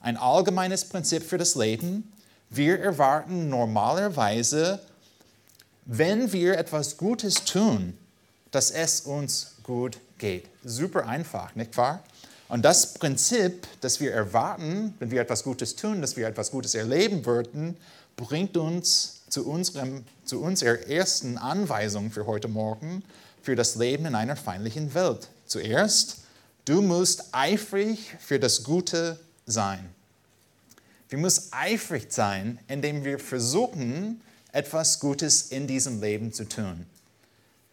Ein 0.00 0.16
allgemeines 0.16 0.84
Prinzip 0.84 1.22
für 1.22 1.38
das 1.38 1.54
Leben. 1.54 2.12
Wir 2.50 2.78
erwarten 2.80 3.48
normalerweise, 3.48 4.80
wenn 5.86 6.32
wir 6.32 6.58
etwas 6.58 6.96
Gutes 6.96 7.44
tun, 7.44 7.96
dass 8.50 8.70
es 8.70 9.02
uns 9.02 9.56
gut 9.62 9.98
geht. 10.18 10.46
Super 10.64 11.06
einfach, 11.06 11.54
nicht 11.54 11.76
wahr? 11.76 12.02
Und 12.48 12.64
das 12.64 12.94
Prinzip, 12.94 13.66
das 13.80 14.00
wir 14.00 14.12
erwarten, 14.12 14.94
wenn 14.98 15.10
wir 15.10 15.20
etwas 15.20 15.42
Gutes 15.42 15.74
tun, 15.76 16.00
dass 16.00 16.16
wir 16.16 16.28
etwas 16.28 16.50
Gutes 16.50 16.74
erleben 16.74 17.24
würden, 17.26 17.76
bringt 18.16 18.56
uns 18.56 19.22
zu, 19.28 19.46
unserem, 19.46 20.04
zu 20.24 20.40
unserer 20.40 20.86
ersten 20.86 21.38
Anweisung 21.38 22.10
für 22.10 22.26
heute 22.26 22.48
Morgen 22.48 23.02
für 23.44 23.56
das 23.56 23.76
Leben 23.76 24.06
in 24.06 24.14
einer 24.14 24.36
feindlichen 24.36 24.94
Welt. 24.94 25.28
Zuerst, 25.46 26.22
du 26.64 26.80
musst 26.80 27.26
eifrig 27.32 28.16
für 28.18 28.40
das 28.40 28.64
Gute 28.64 29.20
sein. 29.44 29.94
Wir 31.10 31.18
müssen 31.18 31.52
eifrig 31.52 32.10
sein, 32.10 32.58
indem 32.66 33.04
wir 33.04 33.18
versuchen, 33.18 34.22
etwas 34.50 34.98
Gutes 34.98 35.50
in 35.50 35.66
diesem 35.66 36.00
Leben 36.00 36.32
zu 36.32 36.48
tun. 36.48 36.86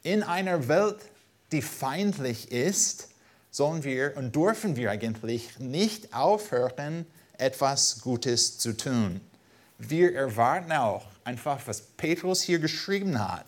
In 0.03 0.23
einer 0.23 0.67
Welt, 0.67 0.97
die 1.53 1.61
feindlich 1.61 2.51
ist, 2.51 3.07
sollen 3.49 3.83
wir 3.83 4.17
und 4.17 4.35
dürfen 4.35 4.75
wir 4.75 4.91
eigentlich 4.91 5.57
nicht 5.59 6.13
aufhören, 6.13 7.05
etwas 7.37 8.01
Gutes 8.01 8.57
zu 8.57 8.75
tun. 8.75 9.21
Wir 9.77 10.13
erwarten 10.15 10.73
auch 10.73 11.05
einfach, 11.23 11.59
was 11.65 11.81
Petrus 11.81 12.41
hier 12.41 12.59
geschrieben 12.59 13.19
hat. 13.19 13.45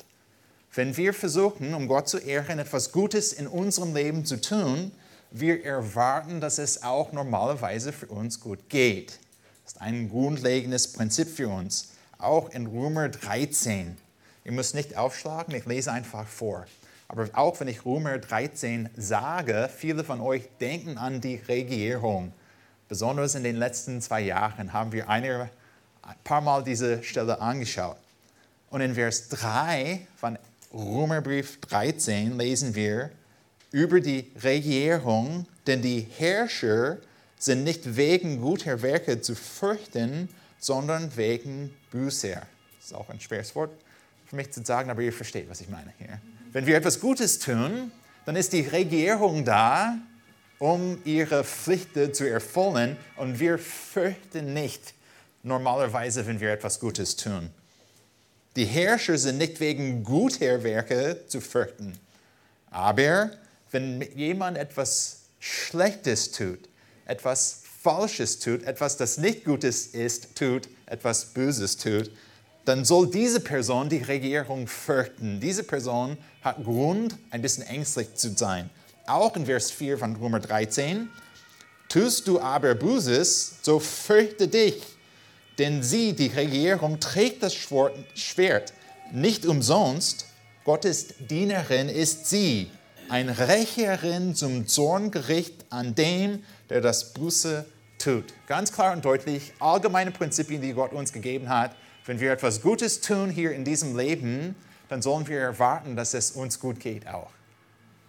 Wenn 0.75 0.97
wir 0.97 1.13
versuchen, 1.13 1.75
um 1.75 1.87
Gott 1.87 2.09
zu 2.09 2.17
ehren, 2.17 2.57
etwas 2.57 2.91
Gutes 2.91 3.31
in 3.31 3.45
unserem 3.45 3.93
Leben 3.93 4.25
zu 4.25 4.41
tun, 4.41 4.91
wir 5.29 5.63
erwarten, 5.63 6.41
dass 6.41 6.57
es 6.57 6.81
auch 6.81 7.11
normalerweise 7.11 7.93
für 7.93 8.07
uns 8.07 8.39
gut 8.39 8.69
geht. 8.69 9.19
Das 9.63 9.73
ist 9.73 9.81
ein 9.81 10.09
grundlegendes 10.09 10.91
Prinzip 10.91 11.27
für 11.27 11.47
uns. 11.47 11.89
Auch 12.17 12.49
in 12.49 12.65
Römer 12.65 13.09
13. 13.09 13.95
Ihr 14.45 14.51
müsst 14.51 14.73
nicht 14.73 14.97
aufschlagen, 14.97 15.53
ich 15.53 15.65
lese 15.67 15.91
einfach 15.91 16.27
vor. 16.27 16.65
Aber 17.07 17.29
auch 17.33 17.59
wenn 17.59 17.67
ich 17.67 17.85
Römer 17.85 18.17
13 18.17 18.89
sage, 18.97 19.69
viele 19.75 20.03
von 20.03 20.21
euch 20.21 20.49
denken 20.59 20.97
an 20.97 21.21
die 21.21 21.35
Regierung. 21.35 22.33
Besonders 22.89 23.35
in 23.35 23.43
den 23.43 23.57
letzten 23.57 24.01
zwei 24.01 24.21
Jahren 24.21 24.73
haben 24.73 24.91
wir 24.91 25.07
eine 25.07 25.51
ein 26.01 26.15
paar 26.23 26.41
Mal 26.41 26.63
diese 26.63 27.03
Stelle 27.03 27.39
angeschaut. 27.39 27.97
Und 28.71 28.81
in 28.81 28.95
Vers 28.95 29.29
3 29.29 30.07
von 30.17 30.37
Römerbrief 30.73 31.59
13 31.61 32.37
lesen 32.37 32.73
wir 32.73 33.11
über 33.71 33.99
die 33.99 34.31
Regierung, 34.43 35.45
denn 35.67 35.81
die 35.81 36.07
Herrscher 36.17 36.97
sind 37.37 37.63
nicht 37.63 37.95
wegen 37.95 38.41
guter 38.41 38.81
Werke 38.81 39.21
zu 39.21 39.35
fürchten, 39.35 40.29
sondern 40.57 41.15
wegen 41.15 41.73
Buße. 41.91 42.29
Das 42.29 42.85
ist 42.85 42.93
auch 42.93 43.09
ein 43.09 43.19
schweres 43.19 43.55
Wort 43.55 43.71
für 44.25 44.35
mich 44.35 44.51
zu 44.51 44.63
sagen, 44.63 44.89
aber 44.89 45.01
ihr 45.01 45.13
versteht, 45.13 45.47
was 45.49 45.61
ich 45.61 45.69
meine 45.69 45.93
hier. 45.99 46.19
Wenn 46.51 46.65
wir 46.65 46.75
etwas 46.75 46.99
Gutes 46.99 47.37
tun, 47.37 47.91
dann 48.25 48.35
ist 48.35 48.53
die 48.53 48.61
Regierung 48.61 49.45
da, 49.45 49.97
um 50.57 50.99
ihre 51.03 51.43
Pflichten 51.43 52.13
zu 52.13 52.27
erfüllen 52.27 52.97
und 53.17 53.39
wir 53.39 53.59
fürchten 53.59 54.53
nicht 54.53 54.93
normalerweise, 55.43 56.25
wenn 56.25 56.39
wir 56.39 56.51
etwas 56.51 56.79
Gutes 56.79 57.15
tun. 57.15 57.49
Die 58.55 58.65
Herrscher 58.65 59.17
sind 59.17 59.39
nicht 59.39 59.60
wegen 59.60 60.03
guter 60.03 60.63
Werke 60.63 61.24
zu 61.27 61.41
fürchten. 61.41 61.98
Aber 62.69 63.31
wenn 63.72 64.01
jemand 64.15 64.57
etwas 64.57 65.22
Schlechtes 65.39 66.31
tut, 66.31 66.69
etwas 67.05 67.63
Falsches 67.81 68.39
tut, 68.39 68.63
etwas, 68.63 68.95
das 68.98 69.17
nicht 69.17 69.43
Gutes 69.43 69.88
ist, 69.88 70.36
tut, 70.36 70.69
etwas 70.86 71.33
Böses 71.33 71.77
tut, 71.77 72.12
dann 72.65 72.86
soll 72.86 73.10
diese 73.10 73.39
Person 73.39 73.89
die 73.89 73.98
Regierung 73.98 74.67
fürchten. 74.67 75.39
Diese 75.39 75.63
Person 75.63 76.17
hat 76.41 76.63
Grund, 76.63 77.17
ein 77.31 77.41
bisschen 77.41 77.63
ängstlich 77.65 78.13
zu 78.13 78.38
sein. 78.38 78.69
Auch 79.05 79.36
in 79.36 79.48
Vers 79.48 79.72
4 79.72 79.98
von 79.98 80.15
Römer 80.15 80.39
13. 80.39 81.10
Tust 81.89 82.27
du 82.27 82.39
aber 82.39 82.74
Böses, 82.75 83.55
so 83.63 83.79
fürchte 83.79 84.48
dich 84.48 84.81
denn 85.60 85.83
sie, 85.83 86.13
die 86.13 86.27
Regierung, 86.27 87.00
trägt 87.00 87.43
das 87.43 87.53
Schwert 87.53 88.74
nicht 89.12 89.45
umsonst. 89.45 90.25
Gottes 90.63 91.07
Dienerin 91.19 91.89
ist 91.89 92.27
sie, 92.27 92.69
ein 93.10 93.29
Rächerin 93.29 94.33
zum 94.33 94.67
Zorngericht 94.67 95.65
an 95.69 95.93
dem, 95.93 96.43
der 96.69 96.81
das 96.81 97.13
Buße 97.13 97.65
tut. 98.00 98.33
Ganz 98.48 98.72
klar 98.72 98.93
und 98.93 99.05
deutlich, 99.05 99.53
allgemeine 99.60 100.12
Prinzipien, 100.12 100.62
die 100.62 100.74
Gott 100.74 100.93
uns 100.93 101.13
gegeben 101.13 101.50
hat. 101.50 101.75
Wenn 102.05 102.19
wir 102.19 102.31
etwas 102.31 102.62
Gutes 102.62 103.01
tun 103.01 103.29
hier 103.29 103.51
in 103.51 103.63
diesem 103.63 103.98
Leben, 103.98 104.55
dann 104.89 105.01
sollen 105.01 105.27
wir 105.27 105.39
erwarten, 105.39 105.95
dass 105.95 106.13
es 106.13 106.31
uns 106.31 106.60
gut 106.60 106.79
geht 106.79 107.07
auch. 107.07 107.29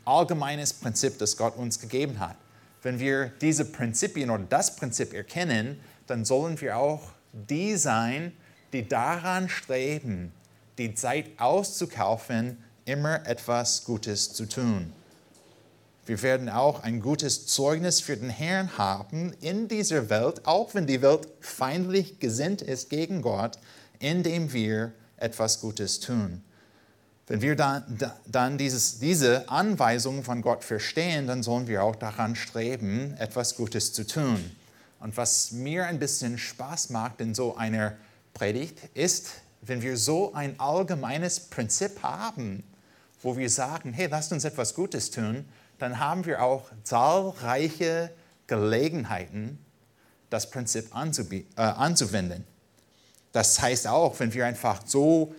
Allgemeines 0.04 0.72
Prinzip, 0.72 1.18
das 1.18 1.36
Gott 1.36 1.56
uns 1.56 1.78
gegeben 1.78 2.18
hat. 2.20 2.36
Wenn 2.82 2.98
wir 2.98 3.32
diese 3.40 3.64
Prinzipien 3.64 4.30
oder 4.30 4.44
das 4.48 4.76
Prinzip 4.76 5.14
erkennen, 5.14 5.80
dann 6.06 6.24
sollen 6.24 6.60
wir 6.60 6.76
auch 6.76 7.00
die 7.48 7.76
sein, 7.76 8.32
die 8.72 8.86
daran 8.86 9.48
streben, 9.48 10.32
die 10.78 10.94
Zeit 10.94 11.26
auszukaufen, 11.38 12.58
immer 12.84 13.26
etwas 13.26 13.84
Gutes 13.84 14.32
zu 14.32 14.46
tun. 14.46 14.92
Wir 16.06 16.20
werden 16.22 16.50
auch 16.50 16.82
ein 16.82 17.00
gutes 17.00 17.46
Zeugnis 17.46 18.00
für 18.00 18.16
den 18.16 18.28
Herrn 18.28 18.76
haben 18.76 19.32
in 19.40 19.68
dieser 19.68 20.10
Welt, 20.10 20.46
auch 20.46 20.74
wenn 20.74 20.86
die 20.86 21.00
Welt 21.00 21.28
feindlich 21.40 22.20
gesinnt 22.20 22.60
ist 22.60 22.90
gegen 22.90 23.22
Gott, 23.22 23.58
indem 24.00 24.52
wir 24.52 24.92
etwas 25.16 25.60
Gutes 25.60 26.00
tun. 26.00 26.42
Wenn 27.26 27.40
wir 27.40 27.56
dann, 27.56 27.98
dann 28.26 28.58
dieses, 28.58 28.98
diese 28.98 29.48
Anweisung 29.48 30.24
von 30.24 30.42
Gott 30.42 30.62
verstehen, 30.62 31.26
dann 31.26 31.42
sollen 31.42 31.68
wir 31.68 31.82
auch 31.82 31.96
daran 31.96 32.36
streben, 32.36 33.14
etwas 33.18 33.56
Gutes 33.56 33.94
zu 33.94 34.06
tun. 34.06 34.50
Und 35.04 35.18
was 35.18 35.52
mir 35.52 35.84
ein 35.84 35.98
bisschen 35.98 36.38
Spaß 36.38 36.88
macht 36.88 37.20
in 37.20 37.34
so 37.34 37.56
einer 37.56 37.94
Predigt, 38.32 38.78
ist, 38.94 39.32
wenn 39.60 39.82
wir 39.82 39.98
so 39.98 40.32
ein 40.32 40.58
allgemeines 40.58 41.40
Prinzip 41.40 42.02
haben, 42.02 42.64
wo 43.20 43.36
wir 43.36 43.50
sagen, 43.50 43.92
hey, 43.92 44.06
lasst 44.06 44.32
uns 44.32 44.44
etwas 44.44 44.72
Gutes 44.72 45.10
tun, 45.10 45.44
dann 45.78 46.00
haben 46.00 46.24
wir 46.24 46.42
auch 46.42 46.70
zahlreiche 46.84 48.12
Gelegenheiten, 48.46 49.58
das 50.30 50.48
Prinzip 50.48 50.86
äh, 50.94 51.60
anzuwenden. 51.60 52.46
Das 53.32 53.60
heißt 53.60 53.86
auch, 53.86 54.18
wenn 54.20 54.32
wir 54.32 54.46
einfach 54.46 54.80
so, 54.86 55.34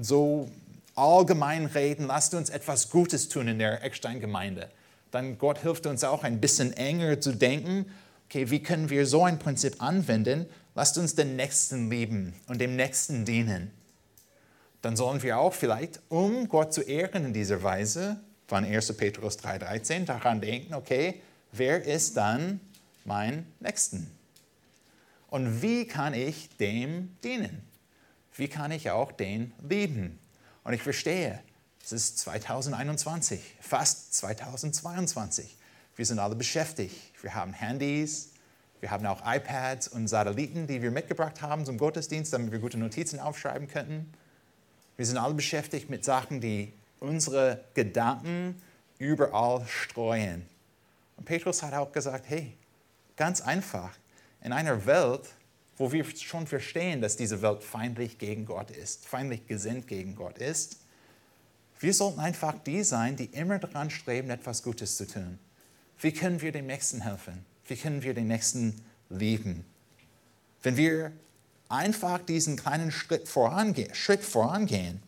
so 0.00 0.50
allgemein 0.96 1.66
reden, 1.66 2.08
lasst 2.08 2.34
uns 2.34 2.50
etwas 2.50 2.90
Gutes 2.90 3.28
tun 3.28 3.46
in 3.46 3.60
der 3.60 3.84
Eckstein-Gemeinde, 3.84 4.68
dann 5.12 5.38
Gott 5.38 5.58
hilft 5.58 5.86
uns 5.86 6.02
auch 6.02 6.24
ein 6.24 6.40
bisschen 6.40 6.72
enger 6.72 7.20
zu 7.20 7.36
denken, 7.36 7.86
okay, 8.26 8.50
wie 8.50 8.62
können 8.62 8.90
wir 8.90 9.06
so 9.06 9.24
ein 9.24 9.38
Prinzip 9.38 9.82
anwenden? 9.82 10.46
Lasst 10.74 10.98
uns 10.98 11.14
den 11.14 11.36
Nächsten 11.36 11.90
lieben 11.90 12.34
und 12.46 12.60
dem 12.60 12.76
Nächsten 12.76 13.24
dienen. 13.24 13.70
Dann 14.82 14.96
sollen 14.96 15.22
wir 15.22 15.38
auch 15.38 15.54
vielleicht, 15.54 16.00
um 16.08 16.48
Gott 16.48 16.74
zu 16.74 16.82
ehren 16.82 17.26
in 17.26 17.32
dieser 17.32 17.62
Weise, 17.62 18.20
von 18.46 18.64
1. 18.64 18.96
Petrus 18.96 19.38
3,13 19.38 20.04
daran 20.04 20.40
denken, 20.40 20.74
okay, 20.74 21.22
wer 21.52 21.82
ist 21.84 22.16
dann 22.16 22.60
mein 23.04 23.46
Nächsten? 23.60 24.10
Und 25.28 25.62
wie 25.62 25.86
kann 25.86 26.14
ich 26.14 26.56
dem 26.58 27.16
dienen? 27.24 27.62
Wie 28.34 28.48
kann 28.48 28.70
ich 28.70 28.90
auch 28.90 29.12
den 29.12 29.52
lieben? 29.68 30.18
Und 30.64 30.72
ich 30.72 30.82
verstehe, 30.82 31.40
es 31.82 31.92
ist 31.92 32.18
2021, 32.18 33.40
fast 33.60 34.14
2022. 34.14 35.56
Wir 35.96 36.06
sind 36.06 36.18
alle 36.18 36.34
beschäftigt. 36.34 36.94
Wir 37.22 37.34
haben 37.34 37.52
Handys, 37.52 38.32
wir 38.80 38.90
haben 38.90 39.06
auch 39.06 39.22
iPads 39.24 39.88
und 39.88 40.08
Satelliten, 40.08 40.66
die 40.66 40.82
wir 40.82 40.90
mitgebracht 40.90 41.40
haben 41.40 41.64
zum 41.64 41.78
Gottesdienst, 41.78 42.32
damit 42.32 42.52
wir 42.52 42.58
gute 42.58 42.76
Notizen 42.76 43.18
aufschreiben 43.20 43.68
könnten. 43.68 44.12
Wir 44.96 45.06
sind 45.06 45.16
alle 45.16 45.34
beschäftigt 45.34 45.88
mit 45.88 46.04
Sachen, 46.04 46.40
die 46.40 46.72
unsere 47.00 47.64
Gedanken 47.74 48.60
überall 48.98 49.66
streuen. 49.66 50.46
Und 51.16 51.24
Petrus 51.24 51.62
hat 51.62 51.74
auch 51.74 51.92
gesagt, 51.92 52.24
hey, 52.28 52.52
ganz 53.16 53.40
einfach, 53.40 53.96
in 54.42 54.52
einer 54.52 54.84
Welt, 54.86 55.30
wo 55.76 55.90
wir 55.90 56.04
schon 56.04 56.46
verstehen, 56.46 57.00
dass 57.00 57.16
diese 57.16 57.40
Welt 57.42 57.62
feindlich 57.62 58.18
gegen 58.18 58.46
Gott 58.46 58.70
ist, 58.70 59.06
feindlich 59.06 59.46
gesinnt 59.46 59.88
gegen 59.88 60.14
Gott 60.14 60.38
ist, 60.38 60.80
wir 61.80 61.92
sollten 61.92 62.20
einfach 62.20 62.58
die 62.58 62.84
sein, 62.84 63.16
die 63.16 63.26
immer 63.26 63.58
daran 63.58 63.90
streben, 63.90 64.30
etwas 64.30 64.62
Gutes 64.62 64.96
zu 64.96 65.06
tun. 65.06 65.38
Wie 66.00 66.12
können 66.12 66.40
wir 66.40 66.52
dem 66.52 66.66
Nächsten 66.66 67.02
helfen? 67.02 67.44
Wie 67.66 67.76
können 67.76 68.02
wir 68.02 68.14
den 68.14 68.28
Nächsten 68.28 68.80
lieben? 69.08 69.64
Wenn 70.62 70.76
wir 70.76 71.12
einfach 71.68 72.18
diesen 72.20 72.56
kleinen 72.56 72.90
Schritt, 72.90 73.28
vorange 73.28 73.94
Schritt 73.94 74.22
vorangehen, 74.22 75.02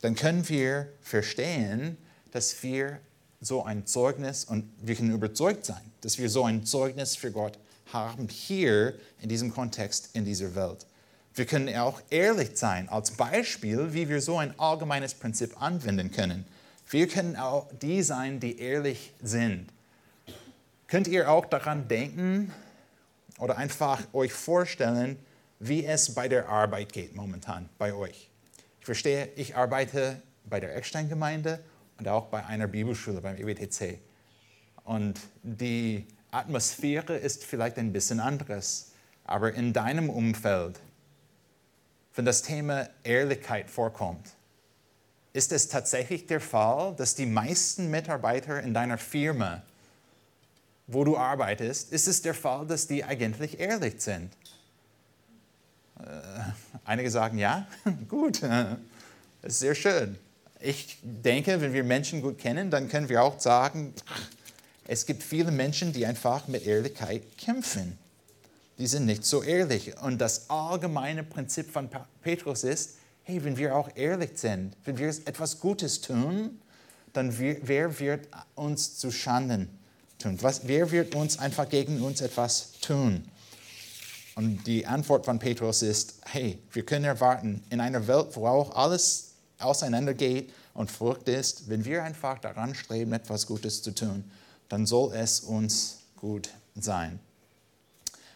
dann 0.00 0.14
können 0.14 0.48
wir 0.48 0.88
verstehen, 1.02 1.96
dass 2.30 2.62
wir 2.62 3.00
so 3.40 3.64
ein 3.64 3.86
Zeugnis, 3.86 4.44
und 4.44 4.70
wir 4.80 4.94
können 4.96 5.12
überzeugt 5.12 5.64
sein, 5.64 5.80
dass 6.00 6.18
wir 6.18 6.28
so 6.28 6.44
ein 6.44 6.64
Zeugnis 6.64 7.16
für 7.16 7.30
Gott 7.30 7.58
haben, 7.92 8.28
hier 8.28 8.94
in 9.20 9.28
diesem 9.28 9.52
Kontext, 9.52 10.10
in 10.12 10.24
dieser 10.24 10.54
Welt. 10.54 10.86
Wir 11.34 11.46
können 11.46 11.74
auch 11.76 12.00
ehrlich 12.10 12.50
sein, 12.54 12.88
als 12.88 13.12
Beispiel, 13.12 13.92
wie 13.92 14.08
wir 14.08 14.20
so 14.20 14.38
ein 14.38 14.58
allgemeines 14.58 15.14
Prinzip 15.14 15.60
anwenden 15.60 16.10
können. 16.10 16.44
Wir 16.90 17.06
können 17.06 17.36
auch 17.36 17.68
die 17.80 18.02
sein, 18.02 18.40
die 18.40 18.58
ehrlich 18.58 19.12
sind. 19.22 19.68
Könnt 20.88 21.06
ihr 21.06 21.30
auch 21.30 21.44
daran 21.44 21.86
denken 21.86 22.50
oder 23.38 23.58
einfach 23.58 24.02
euch 24.14 24.32
vorstellen, 24.32 25.18
wie 25.58 25.84
es 25.84 26.14
bei 26.14 26.28
der 26.28 26.48
Arbeit 26.48 26.94
geht 26.94 27.14
momentan 27.14 27.68
bei 27.76 27.92
euch? 27.92 28.30
Ich 28.80 28.86
verstehe, 28.86 29.28
ich 29.36 29.54
arbeite 29.54 30.22
bei 30.46 30.60
der 30.60 30.74
Eckstein-Gemeinde 30.74 31.62
und 31.98 32.08
auch 32.08 32.28
bei 32.28 32.46
einer 32.46 32.66
Bibelschule 32.68 33.20
beim 33.20 33.36
EWTC. 33.36 33.98
Und 34.84 35.20
die 35.42 36.06
Atmosphäre 36.30 37.18
ist 37.18 37.44
vielleicht 37.44 37.76
ein 37.76 37.92
bisschen 37.92 38.18
anderes, 38.18 38.92
aber 39.24 39.52
in 39.52 39.74
deinem 39.74 40.08
Umfeld, 40.08 40.80
wenn 42.14 42.24
das 42.24 42.40
Thema 42.40 42.88
Ehrlichkeit 43.02 43.68
vorkommt, 43.68 44.30
ist 45.34 45.52
es 45.52 45.68
tatsächlich 45.68 46.26
der 46.26 46.40
Fall, 46.40 46.96
dass 46.96 47.14
die 47.14 47.26
meisten 47.26 47.90
Mitarbeiter 47.90 48.62
in 48.62 48.72
deiner 48.72 48.96
Firma, 48.96 49.62
wo 50.88 51.04
du 51.04 51.16
arbeitest, 51.16 51.92
ist 51.92 52.08
es 52.08 52.22
der 52.22 52.34
Fall, 52.34 52.66
dass 52.66 52.88
die 52.88 53.04
eigentlich 53.04 53.60
ehrlich 53.60 54.00
sind? 54.00 54.32
Äh, 56.00 56.02
einige 56.84 57.10
sagen 57.10 57.38
ja, 57.38 57.68
gut, 58.08 58.42
das 58.42 58.76
ist 59.42 59.58
sehr 59.60 59.76
schön. 59.76 60.18
Ich 60.60 60.98
denke, 61.02 61.60
wenn 61.60 61.72
wir 61.72 61.84
Menschen 61.84 62.20
gut 62.20 62.38
kennen, 62.38 62.72
dann 62.72 62.88
können 62.88 63.08
wir 63.08 63.22
auch 63.22 63.38
sagen, 63.38 63.94
es 64.88 65.06
gibt 65.06 65.22
viele 65.22 65.52
Menschen, 65.52 65.92
die 65.92 66.04
einfach 66.04 66.48
mit 66.48 66.66
Ehrlichkeit 66.66 67.22
kämpfen 67.38 67.96
die 68.78 68.86
sind 68.86 69.06
nicht 69.06 69.24
so 69.24 69.42
ehrlich. 69.42 70.00
Und 70.00 70.20
das 70.20 70.48
allgemeine 70.48 71.24
Prinzip 71.24 71.70
von 71.70 71.90
Petrus 72.22 72.64
ist, 72.64 72.96
hey, 73.24 73.42
wenn 73.44 73.56
wir 73.56 73.74
auch 73.76 73.90
ehrlich 73.96 74.30
sind, 74.34 74.76
wenn 74.84 74.96
wir 74.96 75.08
etwas 75.08 75.58
Gutes 75.60 76.00
tun, 76.00 76.60
dann 77.12 77.36
wer 77.38 77.98
wird 77.98 78.28
uns 78.54 78.96
zu 78.96 79.10
Schanden 79.10 79.68
tun? 80.18 80.38
Was, 80.40 80.66
wer 80.66 80.90
wird 80.90 81.14
uns 81.14 81.38
einfach 81.38 81.68
gegen 81.68 82.02
uns 82.02 82.20
etwas 82.20 82.72
tun? 82.80 83.24
Und 84.36 84.64
die 84.66 84.86
Antwort 84.86 85.24
von 85.24 85.38
Petrus 85.38 85.82
ist, 85.82 86.14
hey, 86.26 86.58
wir 86.72 86.84
können 86.84 87.04
erwarten, 87.04 87.62
in 87.70 87.80
einer 87.80 88.06
Welt, 88.06 88.28
wo 88.34 88.46
auch 88.46 88.74
alles 88.76 89.32
auseinandergeht 89.58 90.52
und 90.74 90.90
Furcht 90.90 91.28
ist, 91.28 91.68
wenn 91.68 91.84
wir 91.84 92.04
einfach 92.04 92.38
daran 92.38 92.74
streben, 92.74 93.12
etwas 93.12 93.46
Gutes 93.46 93.82
zu 93.82 93.92
tun, 93.92 94.22
dann 94.68 94.86
soll 94.86 95.12
es 95.14 95.40
uns 95.40 95.98
gut 96.14 96.50
sein. 96.76 97.18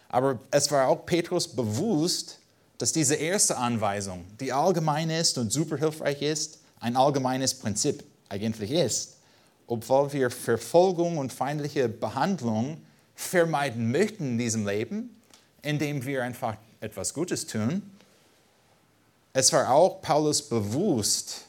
Aber 0.09 0.39
es 0.51 0.69
war 0.71 0.89
auch 0.89 1.05
Petrus 1.05 1.47
bewusst, 1.47 2.39
dass 2.77 2.91
diese 2.91 3.15
erste 3.15 3.57
Anweisung, 3.57 4.25
die 4.39 4.51
allgemein 4.51 5.09
ist 5.09 5.37
und 5.37 5.53
super 5.53 5.77
hilfreich 5.77 6.21
ist, 6.21 6.59
ein 6.79 6.97
allgemeines 6.97 7.53
Prinzip 7.53 8.03
eigentlich 8.27 8.71
ist. 8.71 9.13
Obwohl 9.67 10.11
wir 10.13 10.29
Verfolgung 10.29 11.17
und 11.17 11.31
feindliche 11.31 11.89
Behandlung 11.89 12.81
vermeiden 13.15 13.91
möchten 13.91 14.33
in 14.33 14.37
diesem 14.37 14.67
Leben, 14.67 15.21
indem 15.61 16.05
wir 16.05 16.23
einfach 16.23 16.57
etwas 16.79 17.13
Gutes 17.13 17.47
tun, 17.47 17.81
es 19.33 19.51
war 19.51 19.69
auch 19.69 20.01
Paulus 20.01 20.41
bewusst, 20.47 21.45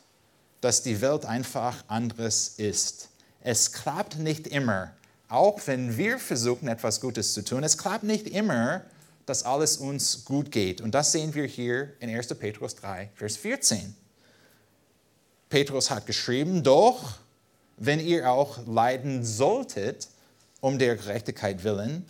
dass 0.61 0.83
die 0.83 1.00
Welt 1.03 1.27
einfach 1.27 1.85
anderes 1.88 2.55
ist. 2.57 3.11
Es 3.40 3.72
klappt 3.72 4.18
nicht 4.18 4.46
immer, 4.46 4.92
auch 5.29 5.61
wenn 5.66 5.96
wir 5.98 6.18
versuchen, 6.18 6.68
etwas 6.68 7.00
Gutes 7.00 7.35
zu 7.35 7.44
tun, 7.44 7.62
es 7.62 7.77
klappt 7.77 8.05
nicht 8.05 8.29
immer, 8.29 8.83
dass 9.27 9.42
alles 9.42 9.77
uns 9.77 10.24
gut 10.24 10.50
geht. 10.50 10.81
Und 10.81 10.94
das 10.94 11.12
sehen 11.12 11.35
wir 11.35 11.44
hier 11.44 11.92
in 12.00 12.09
1. 12.09 12.29
Petrus 12.35 12.74
3, 12.77 13.11
Vers 13.14 13.37
14. 13.37 13.94
Petrus 15.48 15.90
hat 15.90 16.07
geschrieben, 16.07 16.62
doch 16.62 17.18
wenn 17.77 18.01
ihr 18.01 18.31
auch 18.31 18.67
leiden 18.67 19.25
solltet, 19.25 20.09
um 20.61 20.79
der 20.79 20.97
Gerechtigkeit 20.97 21.65
willen, 21.65 22.05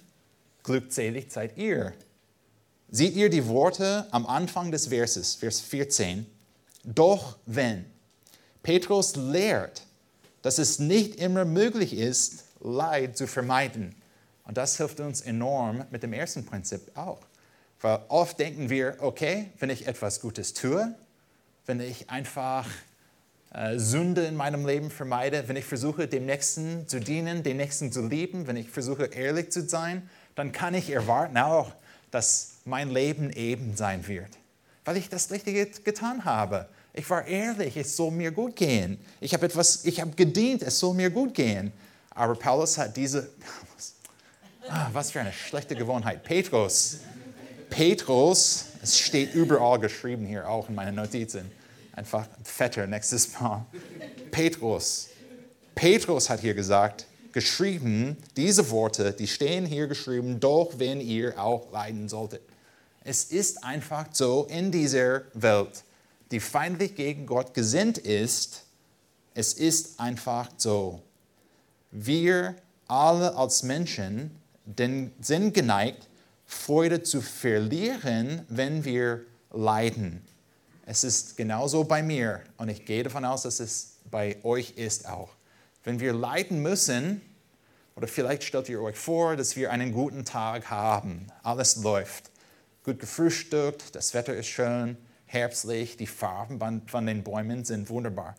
glückselig 0.62 1.33
seid 1.33 1.57
ihr. 1.57 1.92
Seht 2.90 3.16
ihr 3.16 3.29
die 3.29 3.48
Worte 3.48 4.07
am 4.11 4.27
Anfang 4.27 4.70
des 4.70 4.88
Verses, 4.88 5.35
Vers 5.35 5.61
14? 5.61 6.27
Doch 6.85 7.38
wenn. 7.46 7.87
Petrus 8.62 9.16
lehrt, 9.16 9.83
dass 10.42 10.59
es 10.59 10.79
nicht 10.79 11.16
immer 11.16 11.44
möglich 11.44 11.94
ist, 11.94 12.44
Leid 12.61 13.16
zu 13.16 13.27
vermeiden. 13.27 13.94
Und 14.44 14.57
das 14.57 14.77
hilft 14.77 15.00
uns 15.00 15.20
enorm 15.20 15.85
mit 15.90 16.03
dem 16.03 16.12
ersten 16.12 16.44
Prinzip 16.44 16.96
auch. 16.96 17.20
Weil 17.81 18.00
oft 18.09 18.38
denken 18.38 18.70
wir, 18.70 18.96
okay, 19.00 19.50
wenn 19.59 19.70
ich 19.70 19.87
etwas 19.87 20.20
Gutes 20.20 20.55
tue, 20.55 20.94
wenn 21.66 21.81
ich 21.81 22.11
einfach 22.11 22.66
Sünde 23.76 24.26
in 24.26 24.34
meinem 24.34 24.66
Leben 24.66 24.90
vermeide, 24.90 25.46
wenn 25.46 25.54
ich 25.56 25.64
versuche, 25.64 26.08
dem 26.08 26.26
Nächsten 26.26 26.88
zu 26.88 26.98
dienen, 26.98 27.44
den 27.44 27.56
Nächsten 27.56 27.92
zu 27.92 28.06
lieben, 28.06 28.48
wenn 28.48 28.56
ich 28.56 28.68
versuche, 28.68 29.04
ehrlich 29.04 29.52
zu 29.52 29.68
sein, 29.68 30.08
dann 30.34 30.50
kann 30.50 30.74
ich 30.74 30.90
erwarten 30.90 31.38
auch, 31.38 31.70
dass 32.10 32.54
mein 32.64 32.90
Leben 32.90 33.30
eben 33.30 33.76
sein 33.76 34.06
wird. 34.08 34.30
Weil 34.84 34.96
ich 34.96 35.08
das 35.08 35.30
Richtige 35.30 35.66
getan 35.66 36.24
habe. 36.24 36.68
Ich 36.92 37.08
war 37.10 37.26
ehrlich, 37.26 37.76
es 37.76 37.96
soll 37.96 38.10
mir 38.10 38.32
gut 38.32 38.56
gehen. 38.56 38.98
Ich 39.20 39.32
habe 39.34 39.46
etwas, 39.46 39.84
ich 39.84 40.00
habe 40.00 40.10
gedient, 40.12 40.62
es 40.62 40.78
soll 40.78 40.94
mir 40.94 41.10
gut 41.10 41.34
gehen. 41.34 41.72
Aber 42.10 42.34
Paulus 42.34 42.76
hat 42.76 42.96
diese, 42.96 43.30
ah, 44.68 44.88
was 44.92 45.12
für 45.12 45.20
eine 45.20 45.32
schlechte 45.32 45.76
Gewohnheit. 45.76 46.24
Petrus, 46.24 46.98
Petrus, 47.70 48.66
es 48.82 48.98
steht 48.98 49.34
überall 49.34 49.78
geschrieben 49.78 50.26
hier, 50.26 50.48
auch 50.48 50.68
in 50.68 50.74
meinen 50.74 50.96
Notizen. 50.96 51.50
Einfach 51.96 52.26
fetter 52.42 52.87
nächstes 52.87 53.38
Mal. 53.38 53.64
Petrus, 54.30 55.09
Petrus 55.74 56.28
hat 56.28 56.40
hier 56.40 56.54
gesagt, 56.54 57.07
geschrieben, 57.33 58.16
diese 58.37 58.70
Worte, 58.70 59.12
die 59.12 59.26
stehen 59.26 59.64
hier 59.64 59.87
geschrieben, 59.87 60.40
doch 60.40 60.78
wenn 60.78 61.00
ihr 61.00 61.38
auch 61.38 61.70
leiden 61.72 62.09
solltet. 62.09 62.42
Es 63.02 63.24
ist 63.24 63.62
einfach 63.62 64.07
so 64.12 64.46
in 64.48 64.72
dieser 64.72 65.22
Welt, 65.35 65.85
die 66.30 66.40
feindlich 66.40 66.94
gegen 66.94 67.26
Gott 67.26 67.54
gesinnt 67.54 67.98
ist, 67.98 68.64
es 69.35 69.52
ist 69.52 70.00
einfach 70.00 70.48
so. 70.57 71.02
Wir 71.90 72.57
alle 72.88 73.37
als 73.37 73.62
Menschen 73.62 74.30
sind 75.20 75.54
geneigt, 75.54 76.09
Freude 76.46 77.02
zu 77.02 77.20
verlieren, 77.20 78.42
wenn 78.48 78.85
wir 78.85 79.22
leiden. 79.52 80.22
Es 80.86 81.02
ist 81.02 81.36
genauso 81.36 81.84
bei 81.84 82.02
mir 82.02 82.42
und 82.58 82.68
ich 82.68 82.84
gehe 82.84 83.02
davon 83.02 83.24
aus, 83.24 83.42
dass 83.42 83.60
es 83.60 83.96
bei 84.10 84.36
euch 84.44 84.72
ist 84.76 85.08
auch. 85.08 85.30
Wenn 85.82 85.98
wir 85.98 86.12
leiden 86.12 86.60
müssen, 86.60 87.22
oder 87.96 88.06
vielleicht 88.06 88.42
stellt 88.44 88.68
ihr 88.68 88.82
euch 88.82 88.96
vor, 88.96 89.36
dass 89.36 89.56
wir 89.56 89.70
einen 89.70 89.92
guten 89.92 90.24
Tag 90.24 90.68
haben, 90.70 91.26
alles 91.42 91.76
läuft, 91.76 92.30
gut 92.84 92.98
gefrühstückt, 92.98 93.94
das 93.94 94.12
Wetter 94.12 94.34
ist 94.34 94.48
schön, 94.48 94.98
herbstlich, 95.26 95.96
die 95.96 96.06
Farben 96.06 96.82
von 96.86 97.06
den 97.06 97.22
Bäumen 97.22 97.64
sind 97.64 97.88
wunderbar. 97.88 98.34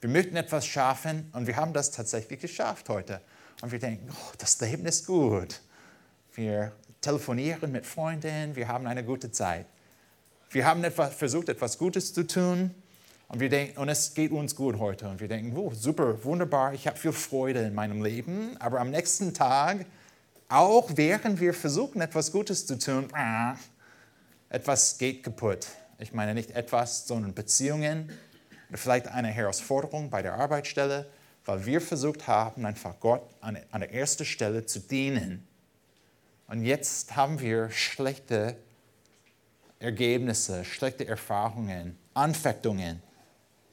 Wir 0.00 0.10
möchten 0.10 0.36
etwas 0.36 0.66
schaffen 0.66 1.30
und 1.32 1.48
wir 1.48 1.56
haben 1.56 1.72
das 1.72 1.90
tatsächlich 1.90 2.38
geschafft 2.40 2.88
heute. 2.88 3.20
Und 3.60 3.72
wir 3.72 3.80
denken, 3.80 4.08
oh, 4.12 4.32
das 4.38 4.60
Leben 4.60 4.86
ist 4.86 5.06
gut. 5.06 5.60
Wir 6.34 6.70
telefonieren 7.00 7.72
mit 7.72 7.84
Freunden, 7.84 8.54
wir 8.54 8.68
haben 8.68 8.86
eine 8.86 9.02
gute 9.02 9.32
Zeit. 9.32 9.66
Wir 10.50 10.64
haben 10.64 10.82
etwas, 10.82 11.14
versucht, 11.14 11.50
etwas 11.50 11.76
Gutes 11.76 12.14
zu 12.14 12.26
tun 12.26 12.74
und, 13.28 13.40
wir 13.40 13.50
denken, 13.50 13.78
und 13.78 13.90
es 13.90 14.14
geht 14.14 14.30
uns 14.30 14.56
gut 14.56 14.78
heute. 14.78 15.06
Und 15.08 15.20
wir 15.20 15.28
denken, 15.28 15.54
oh, 15.54 15.70
super, 15.74 16.24
wunderbar, 16.24 16.72
ich 16.72 16.86
habe 16.86 16.96
viel 16.96 17.12
Freude 17.12 17.60
in 17.60 17.74
meinem 17.74 18.02
Leben. 18.02 18.56
Aber 18.58 18.80
am 18.80 18.90
nächsten 18.90 19.34
Tag, 19.34 19.84
auch 20.48 20.90
während 20.94 21.38
wir 21.38 21.52
versuchen, 21.52 22.00
etwas 22.00 22.32
Gutes 22.32 22.66
zu 22.66 22.78
tun, 22.78 23.08
etwas 24.48 24.96
geht 24.96 25.22
kaputt. 25.22 25.66
Ich 25.98 26.14
meine 26.14 26.32
nicht 26.32 26.52
etwas, 26.52 27.06
sondern 27.06 27.34
Beziehungen 27.34 28.10
oder 28.70 28.78
vielleicht 28.78 29.08
eine 29.08 29.28
Herausforderung 29.28 30.08
bei 30.08 30.22
der 30.22 30.34
Arbeitsstelle, 30.34 31.10
weil 31.44 31.66
wir 31.66 31.82
versucht 31.82 32.26
haben, 32.26 32.64
einfach 32.64 32.98
Gott 33.00 33.22
an 33.42 33.58
der 33.74 33.92
ersten 33.92 34.24
Stelle 34.24 34.64
zu 34.64 34.80
dienen. 34.80 35.46
Und 36.46 36.64
jetzt 36.64 37.16
haben 37.16 37.40
wir 37.40 37.68
schlechte 37.70 38.56
Ergebnisse, 39.80 40.64
schlechte 40.64 41.06
Erfahrungen, 41.06 41.96
Anfechtungen. 42.14 43.02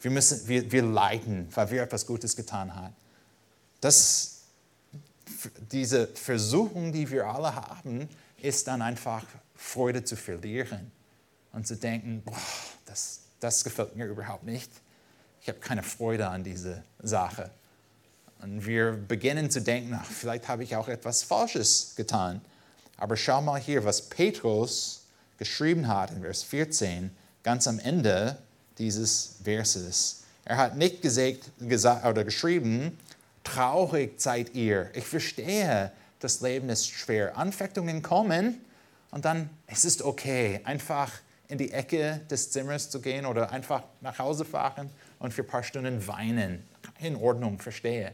Wir, 0.02 0.12
müssen, 0.12 0.48
wir, 0.48 0.72
wir 0.72 0.84
leiden, 0.84 1.48
weil 1.54 1.72
wir 1.72 1.84
etwas 1.84 2.06
Gutes 2.06 2.36
getan 2.36 2.76
haben. 2.76 2.96
Das, 3.82 4.44
diese 5.72 6.08
Versuchung, 6.08 6.91
die 6.91 7.10
wir 7.10 7.26
alle 7.26 7.56
haben, 7.56 8.08
ist 8.41 8.68
dann 8.68 8.82
einfach 8.82 9.26
Freude 9.56 10.04
zu 10.04 10.15
verlieren 10.15 10.91
und 11.54 11.65
zu 11.65 11.76
denken, 11.76 12.22
boah, 12.24 12.38
das, 12.86 13.22
das 13.39 13.63
gefällt 13.63 13.96
mir 13.96 14.06
überhaupt 14.06 14.44
nicht. 14.44 14.72
Ich 15.41 15.48
habe 15.48 15.60
keine 15.60 15.84
Freude 15.84 16.28
an 16.28 16.44
dieser 16.44 16.84
Sache. 17.00 17.50
Und 18.41 18.65
wir 18.65 18.91
beginnen 18.91 19.50
zu 19.50 19.62
denken, 19.62 19.94
ach, 20.00 20.06
vielleicht 20.06 20.48
habe 20.48 20.63
ich 20.63 20.76
auch 20.76 20.88
etwas 20.88 21.24
Falsches 21.24 21.94
getan. 21.96 22.41
Aber 22.98 23.15
schau 23.15 23.41
mal 23.41 23.60
hier, 23.60 23.84
was 23.86 24.04
Petrus 24.10 25.05
geschrieben 25.38 25.88
hat 25.88 26.12
in 26.12 26.21
Vers 26.21 26.43
14, 26.43 27.12
ganz 27.43 27.67
am 27.67 27.80
Ende 27.80 28.38
dieses 28.78 29.38
Verses. 29.43 30.24
Er 30.45 30.58
hat 30.58 30.78
nicht 30.78 31.02
gesagt, 31.02 31.52
gesagt 31.60 32.06
oder 32.06 32.24
geschrieben, 32.24 32.98
traurig 33.43 34.19
seid 34.21 34.54
ihr. 34.54 34.89
Ich 34.93 35.06
verstehe, 35.06 35.91
das 36.19 36.41
Leben 36.41 36.69
ist 36.69 36.89
schwer. 36.89 37.38
Anfechtungen 37.38 38.02
kommen 38.02 38.62
und 39.12 39.26
dann 39.26 39.50
es 39.67 39.86
ist 39.86 40.02
okay, 40.02 40.62
einfach 40.63 41.12
in 41.48 41.58
die 41.58 41.71
Ecke 41.71 42.21
des 42.30 42.52
Zimmers 42.52 42.89
zu 42.89 43.00
gehen 43.02 43.26
oder 43.26 43.52
einfach 43.52 43.84
nach 44.02 44.17
Hause 44.19 44.45
fahren 44.45 44.89
und 45.19 45.34
für 45.34 45.41
ein 45.41 45.48
paar 45.48 45.63
Stunden 45.63 46.06
weinen. 46.08 46.63
In 47.00 47.15
Ordnung, 47.15 47.60
verstehe. 47.60 48.13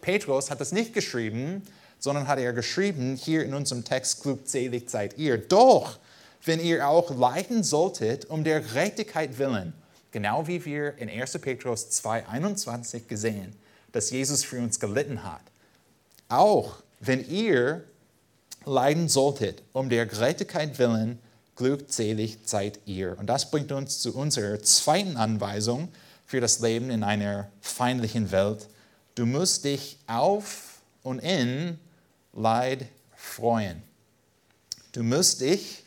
Petrus 0.00 0.50
hat 0.50 0.60
das 0.60 0.72
nicht 0.72 0.94
geschrieben, 0.94 1.62
sondern 1.98 2.26
hat 2.26 2.38
er 2.38 2.52
geschrieben, 2.52 3.16
hier 3.16 3.44
in 3.44 3.54
unserem 3.54 3.84
Text, 3.84 4.22
glückselig 4.22 4.88
seid 4.88 5.18
ihr. 5.18 5.36
Doch, 5.36 5.98
wenn 6.44 6.60
ihr 6.60 6.88
auch 6.88 7.10
leiden 7.16 7.62
solltet, 7.62 8.26
um 8.26 8.44
der 8.44 8.60
Gerechtigkeit 8.60 9.38
willen, 9.38 9.72
genau 10.10 10.46
wie 10.46 10.64
wir 10.64 10.96
in 10.98 11.08
1. 11.08 11.38
Petrus 11.38 11.88
2,21 12.02 13.06
gesehen, 13.06 13.54
dass 13.92 14.10
Jesus 14.10 14.44
für 14.44 14.58
uns 14.58 14.80
gelitten 14.80 15.24
hat. 15.24 15.42
Auch 16.28 16.82
wenn 17.00 17.26
ihr 17.28 17.84
leiden 18.64 19.08
solltet, 19.08 19.62
um 19.72 19.88
der 19.88 20.06
Gerechtigkeit 20.06 20.78
willen, 20.78 21.18
glückselig 21.56 22.38
seid 22.44 22.80
ihr. 22.86 23.18
Und 23.18 23.26
das 23.26 23.50
bringt 23.50 23.72
uns 23.72 24.00
zu 24.00 24.14
unserer 24.14 24.60
zweiten 24.60 25.16
Anweisung 25.16 25.88
für 26.24 26.40
das 26.40 26.60
Leben 26.60 26.90
in 26.90 27.02
einer 27.02 27.50
feindlichen 27.60 28.30
Welt. 28.30 28.68
Du 29.14 29.26
musst 29.26 29.64
dich 29.64 29.98
auf 30.06 30.80
und 31.02 31.18
in 31.18 31.78
Leid 32.34 32.86
freuen. 33.16 33.82
Du 34.92 35.02
musst 35.02 35.40
dich 35.40 35.82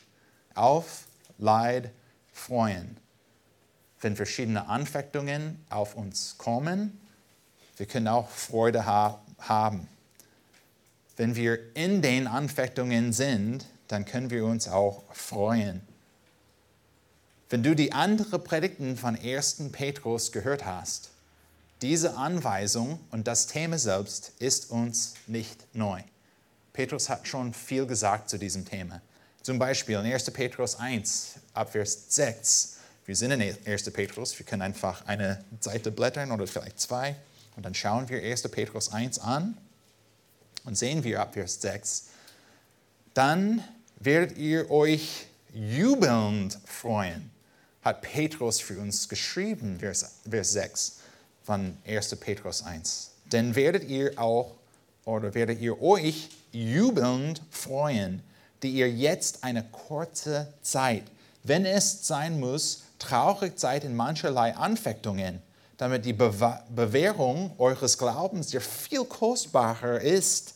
auf 0.56 1.06
Leid 1.38 1.92
freuen. 2.34 2.98
Wenn 4.00 4.16
verschiedene 4.16 4.68
Anfechtungen 4.68 5.64
auf 5.70 5.96
uns 5.96 6.38
kommen, 6.38 7.00
wir 7.78 7.86
können 7.86 8.08
auch 8.08 8.30
Freude 8.30 8.86
ha 8.86 9.22
haben. 9.40 9.88
Wenn 11.18 11.36
wir 11.36 11.76
in 11.76 12.02
den 12.02 12.28
Anfechtungen 12.28 13.14
sind, 13.14 13.66
dann 13.88 14.06
können 14.06 14.30
wir 14.30 14.46
uns 14.46 14.68
auch 14.68 15.04
freuen. 15.14 15.82
Wenn 17.50 17.64
du 17.64 17.76
die 17.76 17.92
anderen 17.92 18.44
Predigten 18.44 18.96
von 18.96 19.16
1. 19.16 19.72
Petrus 19.72 20.32
gehört 20.32 20.66
hast, 20.66 21.10
diese 21.82 22.16
Anweisung 22.16 23.00
und 23.12 23.28
das 23.28 23.48
Thema 23.48 23.78
selbst 23.78 24.34
ist 24.40 24.70
uns 24.70 25.16
nicht 25.28 25.66
neu. 25.74 26.02
Petrus 26.74 27.10
hat 27.10 27.28
schon 27.28 27.54
viel 27.54 27.86
gesagt 27.86 28.30
zu 28.30 28.38
diesem 28.38 28.66
Thema. 28.66 29.02
Zum 29.42 29.58
Beispiel 29.58 29.98
in 29.98 30.06
1. 30.06 30.30
Petrus 30.32 30.76
1, 30.76 31.36
Abvers 31.54 32.06
6. 32.10 32.78
Wir 33.06 33.16
sind 33.16 33.32
in 33.32 33.42
1. 33.42 33.92
Petrus, 33.92 34.38
wir 34.38 34.46
können 34.46 34.62
einfach 34.62 35.06
eine 35.08 35.44
Seite 35.60 35.92
blättern 35.92 36.32
oder 36.32 36.46
vielleicht 36.46 36.80
zwei 36.80 37.16
und 37.56 37.66
dann 37.66 37.74
schauen 37.74 38.08
wir 38.10 38.22
1. 38.22 38.44
Petrus 38.44 38.94
1 38.94 39.20
an 39.20 39.58
und 40.64 40.78
sehen 40.78 41.04
wir 41.04 41.22
Abvers 41.22 41.60
6. 41.60 42.06
Dann 43.16 43.64
werdet 44.00 44.38
ihr 44.38 44.70
euch 44.70 45.26
jubelnd 45.54 46.60
freuen, 46.66 47.32
hat 47.82 48.04
Petrus 48.04 48.60
für 48.60 48.80
uns 48.80 49.10
geschrieben, 49.10 49.80
Vers, 49.80 50.20
Vers 50.30 50.52
6 50.54 51.00
von 51.44 51.78
1. 51.88 52.16
Petrus 52.18 52.64
1. 52.64 53.12
Denn 53.32 53.56
werdet 53.56 53.90
ihr 53.90 54.20
auch 54.20 54.56
oder 55.04 55.34
werdet 55.34 55.60
ihr 55.60 55.82
euch 55.82 56.30
jubelnd 56.52 57.42
freuen, 57.50 58.22
die 58.64 58.72
ihr 58.72 58.90
jetzt 58.92 59.44
eine 59.44 59.64
kurze 59.64 60.54
Zeit, 60.62 61.04
wenn 61.44 61.66
es 61.66 62.08
sein 62.08 62.40
muss, 62.40 62.84
traurig 63.00 63.60
seid 63.60 63.84
in 63.84 63.96
mancherlei 63.96 64.56
Anfechtungen, 64.56 65.42
damit 65.78 66.06
die 66.06 66.14
Bewährung 66.14 67.54
eures 67.58 67.98
Glaubens, 67.98 68.48
der 68.48 68.62
viel 68.62 69.04
kostbarer 69.06 70.00
ist 70.00 70.56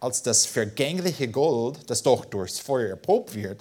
als 0.00 0.22
das 0.22 0.44
vergängliche 0.44 1.28
Gold, 1.28 1.88
das 1.88 2.02
doch 2.02 2.24
durchs 2.24 2.58
Feuer 2.58 2.90
erprobt 2.90 3.34
wird, 3.34 3.60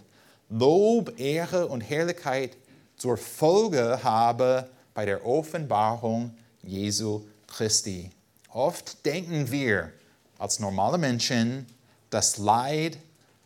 Lob, 0.49 1.19
Ehre 1.19 1.67
und 1.67 1.81
Herrlichkeit 1.81 2.57
zur 2.97 3.17
Folge 3.17 4.03
habe 4.03 4.67
bei 4.93 5.05
der 5.05 5.25
Offenbarung 5.25 6.35
Jesu 6.61 7.21
Christi. 7.47 8.11
Oft 8.49 9.05
denken 9.05 9.49
wir 9.51 9.91
als 10.37 10.59
normale 10.59 10.97
Menschen, 10.97 11.65
dass 12.09 12.37
Leid, 12.37 12.97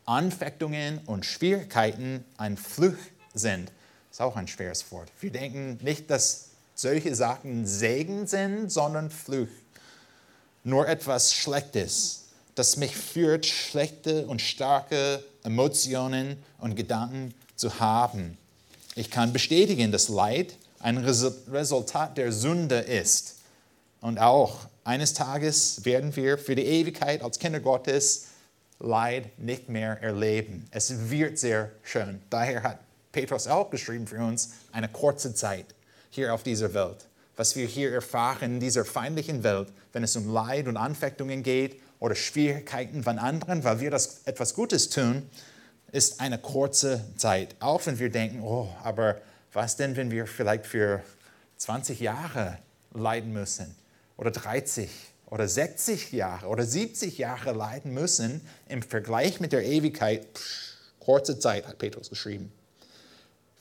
Anfechtungen 0.08 1.00
und 1.06 1.26
Schwierigkeiten 1.26 2.26
ein 2.38 2.58
Fluch 2.58 2.98
sind. 3.34 3.70
Das 4.10 4.18
ist 4.18 4.22
auch 4.22 4.36
ein 4.36 4.48
schweres 4.48 4.92
Wort. 4.92 5.12
Wir 5.20 5.32
denken 5.32 5.78
nicht, 5.84 6.10
dass 6.10 6.50
solche 6.74 7.14
Sachen 7.14 7.68
Segen 7.68 8.26
sind, 8.26 8.72
sondern 8.72 9.12
Fluch. 9.12 9.48
Nur 10.64 10.88
etwas 10.88 11.34
Schlechtes 11.34 12.28
das 12.58 12.76
mich 12.76 12.98
führt, 12.98 13.46
schlechte 13.46 14.26
und 14.26 14.42
starke 14.42 15.24
Emotionen 15.44 16.38
und 16.58 16.76
Gedanken 16.76 17.36
zu 17.56 17.80
haben. 17.80 18.38
Ich 18.96 19.12
kann 19.12 19.32
bestätigen, 19.32 19.92
dass 19.92 20.10
Leid 20.10 20.58
ein 20.80 20.98
Resultat 20.98 22.18
der 22.18 22.32
Sünde 22.32 22.78
ist. 22.78 23.36
Und 24.02 24.18
auch 24.18 24.62
eines 24.84 25.14
Tages 25.14 25.86
werden 25.86 26.16
wir 26.16 26.40
für 26.40 26.56
die 26.56 26.66
Ewigkeit 26.66 27.22
als 27.22 27.38
Kinder 27.38 27.60
Gottes 27.60 28.27
Leid 28.80 29.38
nicht 29.40 29.70
mehr 29.70 30.02
erleben. 30.02 30.66
Es 30.72 31.10
wird 31.10 31.40
sehr 31.40 31.72
schön. 31.84 32.22
Daher 32.30 32.64
hat 32.64 32.80
Petrus 33.12 33.48
auch 33.48 33.70
geschrieben 33.70 34.08
für 34.08 34.20
uns 34.20 34.52
eine 34.72 34.90
kurze 34.90 35.34
Zeit 35.34 35.66
hier 36.10 36.34
auf 36.34 36.44
dieser 36.44 36.74
Welt. 36.74 37.08
was 37.38 37.56
wir 37.56 37.68
hier 37.68 37.94
erfahren 37.94 38.56
in 38.56 38.60
dieser 38.60 38.84
feindlichen 38.84 39.44
Welt, 39.44 39.72
wenn 39.94 40.04
es 40.04 40.16
um 40.16 40.28
Leid 40.34 40.68
und 40.68 40.76
Anfechtungen 40.76 41.44
geht 41.44 41.80
oder 42.00 42.16
Schwierigkeiten 42.16 43.04
von 43.04 43.20
anderen, 43.20 43.64
weil 43.64 43.80
wir 43.80 43.92
das 43.92 44.24
etwas 44.26 44.56
Gutes 44.56 44.90
tun, 44.90 45.30
ist 45.92 46.20
eine 46.20 46.40
kurze 46.40 47.06
Zeit. 47.16 47.56
Auch 47.60 47.86
wenn 47.86 48.00
wir 48.00 48.10
denken, 48.10 48.42
oh, 48.42 48.68
aber 48.84 49.22
was 49.54 49.78
denn, 49.78 49.96
wenn 49.96 50.12
wir 50.12 50.28
vielleicht 50.28 50.66
für 50.66 51.02
20 51.58 52.00
Jahre 52.00 52.58
leiden 52.94 53.32
müssen 53.32 53.74
oder 54.18 54.32
30 54.32 54.90
oder 55.30 55.48
60 55.48 56.12
Jahre 56.12 56.48
oder 56.48 56.66
70 56.66 57.18
Jahre 57.18 57.52
leiden 57.52 57.94
müssen 57.94 58.42
im 58.68 58.82
Vergleich 58.82 59.40
mit 59.40 59.52
der 59.52 59.66
Ewigkeit? 59.66 60.26
Pff, 60.34 60.74
kurze 61.00 61.40
Zeit, 61.40 61.68
hat 61.68 61.78
Petrus 61.78 62.10
geschrieben. 62.10 62.52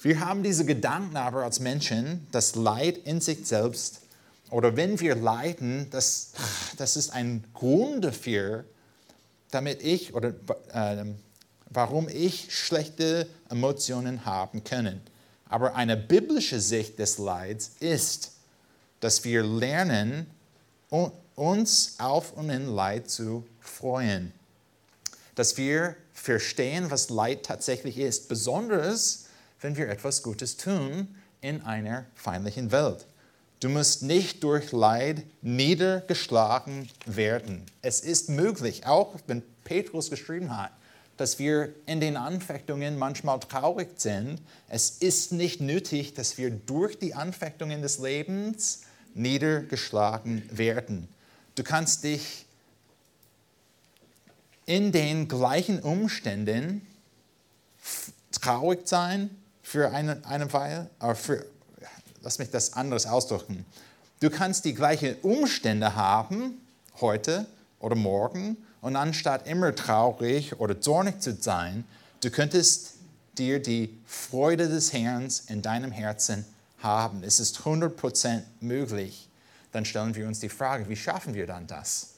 Wir 0.00 0.20
haben 0.20 0.42
diese 0.42 0.64
Gedanken 0.64 1.16
aber 1.16 1.44
als 1.44 1.60
Menschen, 1.60 2.26
dass 2.30 2.54
Leid 2.54 2.98
in 2.98 3.20
sich 3.20 3.46
selbst 3.46 4.02
oder 4.50 4.76
wenn 4.76 5.00
wir 5.00 5.14
leiden, 5.14 5.88
das, 5.90 6.32
das 6.76 6.96
ist 6.96 7.10
ein 7.10 7.44
Grund 7.54 8.04
dafür, 8.04 8.64
damit 9.50 9.82
ich 9.82 10.14
oder 10.14 10.34
äh, 10.72 11.04
warum 11.70 12.08
ich 12.08 12.54
schlechte 12.54 13.26
Emotionen 13.50 14.24
haben 14.24 14.62
können. 14.64 15.00
Aber 15.48 15.74
eine 15.74 15.96
biblische 15.96 16.60
Sicht 16.60 16.98
des 16.98 17.18
Leids 17.18 17.72
ist, 17.80 18.32
dass 19.00 19.24
wir 19.24 19.42
lernen, 19.42 20.26
uns 21.36 21.94
auf 21.98 22.32
und 22.32 22.50
in 22.50 22.66
Leid 22.66 23.08
zu 23.08 23.46
freuen. 23.60 24.32
Dass 25.34 25.56
wir 25.56 25.94
verstehen, 26.12 26.90
was 26.90 27.10
Leid 27.10 27.44
tatsächlich 27.44 27.98
ist, 27.98 28.28
besonders 28.28 29.26
wenn 29.60 29.76
wir 29.76 29.88
etwas 29.88 30.22
Gutes 30.22 30.56
tun 30.56 31.14
in 31.40 31.62
einer 31.62 32.06
feindlichen 32.14 32.72
Welt. 32.72 33.06
Du 33.60 33.68
musst 33.68 34.02
nicht 34.02 34.42
durch 34.44 34.72
Leid 34.72 35.24
niedergeschlagen 35.40 36.88
werden. 37.06 37.62
Es 37.80 38.00
ist 38.00 38.28
möglich, 38.28 38.86
auch 38.86 39.14
wenn 39.26 39.42
Petrus 39.64 40.10
geschrieben 40.10 40.56
hat, 40.56 40.72
dass 41.16 41.38
wir 41.38 41.74
in 41.86 42.00
den 42.00 42.16
Anfechtungen 42.16 42.98
manchmal 42.98 43.40
traurig 43.40 43.88
sind. 43.96 44.40
Es 44.68 44.90
ist 44.90 45.32
nicht 45.32 45.60
nötig, 45.60 46.12
dass 46.12 46.36
wir 46.36 46.50
durch 46.50 46.98
die 46.98 47.14
Anfechtungen 47.14 47.80
des 47.80 47.98
Lebens 47.98 48.82
niedergeschlagen 49.14 50.42
werden. 50.50 51.08
Du 51.56 51.64
kannst 51.64 52.04
dich 52.04 52.46
in 54.66 54.92
den 54.92 55.26
gleichen 55.26 55.80
Umständen 55.80 56.86
traurig 58.30 58.86
sein 58.86 59.30
für 59.62 59.90
eine, 59.90 60.24
eine 60.26 60.52
Weile, 60.52 60.90
aber 60.98 61.14
für, 61.14 61.46
lass 62.20 62.38
mich 62.38 62.50
das 62.50 62.74
anders 62.74 63.06
ausdrücken. 63.06 63.64
Du 64.20 64.28
kannst 64.28 64.64
die 64.64 64.74
gleichen 64.74 65.16
Umstände 65.22 65.94
haben 65.94 66.60
heute 67.00 67.46
oder 67.80 67.96
morgen 67.96 68.58
und 68.82 68.94
anstatt 68.96 69.46
immer 69.46 69.74
traurig 69.74 70.60
oder 70.60 70.80
zornig 70.80 71.20
zu 71.20 71.34
sein, 71.40 71.84
du 72.20 72.30
könntest 72.30 72.94
dir 73.38 73.60
die 73.60 73.96
Freude 74.06 74.68
des 74.68 74.92
Herrn 74.92 75.28
in 75.48 75.62
deinem 75.62 75.90
Herzen 75.90 76.44
haben. 76.82 77.22
Es 77.22 77.40
ist 77.40 77.60
100% 77.60 78.42
möglich. 78.60 79.25
Dann 79.76 79.84
stellen 79.84 80.14
wir 80.14 80.26
uns 80.26 80.40
die 80.40 80.48
Frage, 80.48 80.88
wie 80.88 80.96
schaffen 80.96 81.34
wir 81.34 81.46
dann 81.46 81.66
das? 81.66 82.14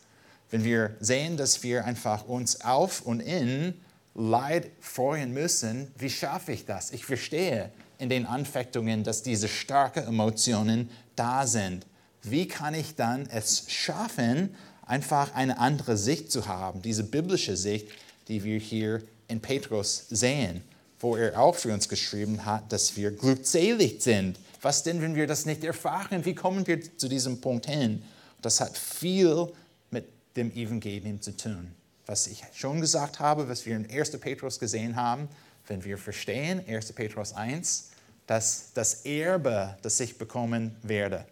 Wenn 0.48 0.62
wir 0.62 0.94
sehen, 1.00 1.36
dass 1.36 1.64
wir 1.64 1.84
einfach 1.84 2.28
uns 2.28 2.60
auf 2.60 3.00
und 3.00 3.18
in 3.18 3.74
Leid 4.14 4.70
freuen 4.78 5.34
müssen, 5.34 5.90
wie 5.98 6.08
schaffe 6.08 6.52
ich 6.52 6.66
das? 6.66 6.92
Ich 6.92 7.04
verstehe 7.04 7.72
in 7.98 8.10
den 8.10 8.26
Anfechtungen, 8.26 9.02
dass 9.02 9.24
diese 9.24 9.48
starken 9.48 10.06
Emotionen 10.06 10.88
da 11.16 11.48
sind. 11.48 11.84
Wie 12.22 12.46
kann 12.46 12.74
ich 12.74 12.94
dann 12.94 13.26
es 13.28 13.64
schaffen, 13.66 14.54
einfach 14.86 15.34
eine 15.34 15.58
andere 15.58 15.96
Sicht 15.96 16.30
zu 16.30 16.46
haben, 16.46 16.80
diese 16.80 17.02
biblische 17.02 17.56
Sicht, 17.56 17.88
die 18.28 18.44
wir 18.44 18.60
hier 18.60 19.02
in 19.26 19.40
Petrus 19.40 20.06
sehen, 20.10 20.62
wo 21.00 21.16
er 21.16 21.40
auch 21.40 21.56
für 21.56 21.74
uns 21.74 21.88
geschrieben 21.88 22.44
hat, 22.44 22.70
dass 22.70 22.96
wir 22.96 23.10
glückselig 23.10 24.00
sind. 24.00 24.38
Was 24.60 24.82
denn, 24.82 25.00
wenn 25.00 25.14
wir 25.14 25.26
das 25.26 25.46
nicht 25.46 25.64
erfahren? 25.64 26.24
Wie 26.24 26.34
kommen 26.34 26.66
wir 26.66 26.96
zu 26.96 27.08
diesem 27.08 27.40
Punkt 27.40 27.66
hin? 27.66 28.02
Das 28.42 28.60
hat 28.60 28.76
viel 28.76 29.52
mit 29.90 30.08
dem 30.36 30.50
Evangelium 30.52 31.20
zu 31.20 31.36
tun. 31.36 31.72
Was 32.06 32.26
ich 32.26 32.42
schon 32.54 32.80
gesagt 32.80 33.20
habe, 33.20 33.48
was 33.48 33.66
wir 33.66 33.76
in 33.76 33.88
1. 33.90 34.18
Petrus 34.18 34.58
gesehen 34.58 34.96
haben, 34.96 35.28
wenn 35.66 35.84
wir 35.84 35.98
verstehen, 35.98 36.62
1. 36.66 36.92
Petrus 36.92 37.32
1, 37.32 37.90
dass 38.26 38.72
das 38.74 39.04
Erbe, 39.04 39.76
das 39.82 40.00
ich 40.00 40.18
bekommen 40.18 40.76
werde, 40.82 41.26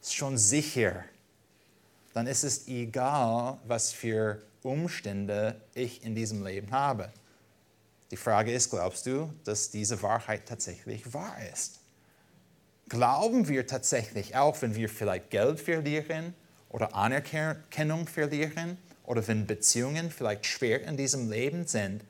ist 0.00 0.14
schon 0.14 0.36
sicher 0.38 1.04
dann 2.14 2.28
ist 2.28 2.44
es 2.44 2.68
egal, 2.68 3.58
was 3.66 3.92
für 3.92 4.40
Umstände 4.62 5.60
ich 5.74 6.02
in 6.04 6.14
diesem 6.14 6.44
Leben 6.44 6.70
habe. 6.70 7.12
Die 8.10 8.16
Frage 8.16 8.52
ist, 8.52 8.70
glaubst 8.70 9.04
du, 9.06 9.34
dass 9.42 9.70
diese 9.70 10.00
Wahrheit 10.00 10.46
tatsächlich 10.46 11.12
wahr 11.12 11.36
ist? 11.52 11.80
Glauben 12.88 13.48
wir 13.48 13.66
tatsächlich, 13.66 14.36
auch 14.36 14.60
wenn 14.60 14.74
wir 14.74 14.88
vielleicht 14.88 15.30
Geld 15.30 15.60
verlieren 15.60 16.34
oder 16.68 16.94
Anerkennung 16.94 18.06
verlieren 18.06 18.76
oder 19.04 19.26
wenn 19.26 19.46
Beziehungen 19.46 20.10
vielleicht 20.10 20.46
schwer 20.46 20.82
in 20.82 20.96
diesem 20.96 21.30
Leben 21.30 21.66
sind, 21.66 22.02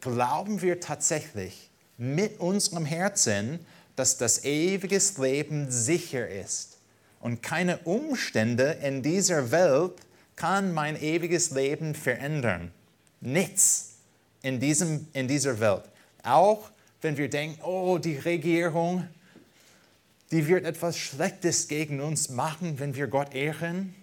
glauben 0.00 0.60
wir 0.60 0.80
tatsächlich 0.80 1.70
mit 1.96 2.38
unserem 2.40 2.84
Herzen, 2.84 3.58
dass 3.96 4.18
das 4.18 4.44
ewige 4.44 5.00
Leben 5.18 5.70
sicher 5.70 6.28
ist? 6.28 6.78
Und 7.20 7.42
keine 7.42 7.78
Umstände 7.78 8.78
in 8.82 9.02
dieser 9.02 9.50
Welt 9.50 9.94
kann 10.36 10.72
mein 10.72 11.00
ewiges 11.00 11.50
Leben 11.50 11.94
verändern. 11.94 12.70
Nichts 13.20 13.94
in, 14.42 14.60
diesem, 14.60 15.08
in 15.12 15.26
dieser 15.26 15.58
Welt. 15.58 15.82
Auch 16.22 16.70
wenn 17.00 17.16
wir 17.16 17.28
denken, 17.28 17.60
oh, 17.62 17.98
die 17.98 18.16
Regierung, 18.16 19.08
die 20.30 20.46
wird 20.46 20.64
etwas 20.64 20.98
Schlechtes 20.98 21.68
gegen 21.68 22.00
uns 22.00 22.28
machen, 22.28 22.78
wenn 22.78 22.94
wir 22.94 23.06
Gott 23.06 23.34
ehren. 23.34 23.94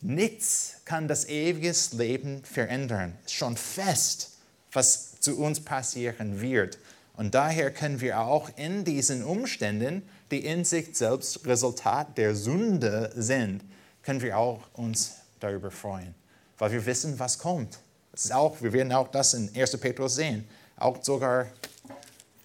Nichts 0.00 0.76
kann 0.84 1.08
das 1.08 1.28
ewige 1.28 1.74
Leben 1.92 2.44
verändern. 2.44 3.16
Ist 3.24 3.34
schon 3.34 3.56
fest, 3.56 4.38
was 4.72 5.20
zu 5.20 5.38
uns 5.38 5.60
passieren 5.60 6.40
wird. 6.40 6.78
Und 7.16 7.34
daher 7.34 7.72
können 7.72 8.00
wir 8.00 8.20
auch 8.20 8.50
in 8.56 8.84
diesen 8.84 9.24
Umständen 9.24 10.02
die 10.30 10.44
in 10.44 10.64
sich 10.64 10.96
selbst 10.96 11.46
Resultat 11.46 12.16
der 12.18 12.34
Sünde 12.34 13.10
sind, 13.14 13.62
können 14.02 14.20
wir 14.20 14.36
auch 14.38 14.60
uns 14.74 15.14
darüber 15.40 15.70
freuen, 15.70 16.14
weil 16.58 16.72
wir 16.72 16.84
wissen, 16.84 17.18
was 17.18 17.38
kommt. 17.38 17.78
Das 18.12 18.26
ist 18.26 18.32
auch, 18.32 18.60
wir 18.60 18.72
werden 18.72 18.92
auch 18.92 19.08
das 19.08 19.34
in 19.34 19.50
1. 19.54 19.76
Petrus 19.78 20.16
sehen, 20.16 20.46
auch 20.76 21.02
sogar 21.02 21.46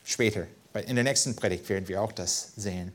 später. 0.03 0.47
In 0.85 0.95
der 0.95 1.03
nächsten 1.03 1.35
Predigt 1.35 1.67
werden 1.69 1.87
wir 1.87 2.01
auch 2.01 2.11
das 2.11 2.51
sehen. 2.55 2.91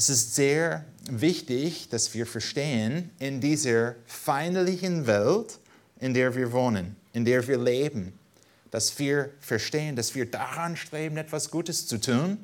Es 0.00 0.08
ist 0.08 0.34
sehr 0.34 0.86
wichtig, 1.10 1.90
dass 1.90 2.14
wir 2.14 2.24
verstehen, 2.24 3.10
in 3.18 3.42
dieser 3.42 3.96
feindlichen 4.06 5.06
Welt, 5.06 5.58
in 5.98 6.14
der 6.14 6.34
wir 6.34 6.52
wohnen, 6.52 6.96
in 7.12 7.26
der 7.26 7.46
wir 7.46 7.58
leben, 7.58 8.18
dass 8.70 8.98
wir 8.98 9.28
verstehen, 9.40 9.96
dass 9.96 10.14
wir 10.14 10.24
daran 10.24 10.78
streben, 10.78 11.18
etwas 11.18 11.50
Gutes 11.50 11.86
zu 11.86 12.00
tun 12.00 12.38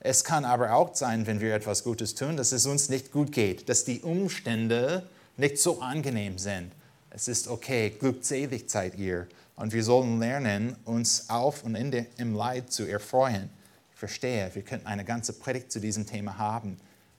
es 0.00 0.24
kann 0.24 0.46
aber 0.46 0.74
auch 0.74 0.94
sein, 0.94 1.26
wenn 1.26 1.40
wir 1.40 1.54
etwas 1.54 1.84
Gutes 1.84 2.14
tun, 2.14 2.36
dass 2.36 2.52
es 2.52 2.64
uns 2.64 2.90
nicht 2.90 3.10
gut 3.10 3.32
geht, 3.32 3.70
dass 3.70 3.84
die 3.84 4.00
Umstände 4.00 5.08
nicht 5.38 5.58
so 5.58 5.80
angenehm 5.80 6.36
sind. 6.36 6.72
Es 7.08 7.26
ist 7.26 7.48
okay, 7.48 7.88
glückselig 7.88 8.64
seid 8.70 8.96
ihr. 8.96 9.26
Und 9.56 9.72
wir 9.72 9.82
sollen 9.82 10.20
lernen, 10.20 10.76
uns 10.84 11.30
auf 11.30 11.64
und 11.64 11.74
in 11.74 11.90
der, 11.90 12.06
im 12.18 12.34
Leid 12.34 12.70
zu 12.70 12.84
erfreuen. 12.84 13.48
Ich 13.92 13.98
verstehe, 13.98 14.50
wir 14.54 14.62
könnten 14.62 14.86
eine 14.86 15.04
ganze 15.06 15.32
Predigt 15.32 15.72
zu 15.72 15.80
diesem 15.80 16.06
Thema 16.06 16.36
haben. 16.36 16.76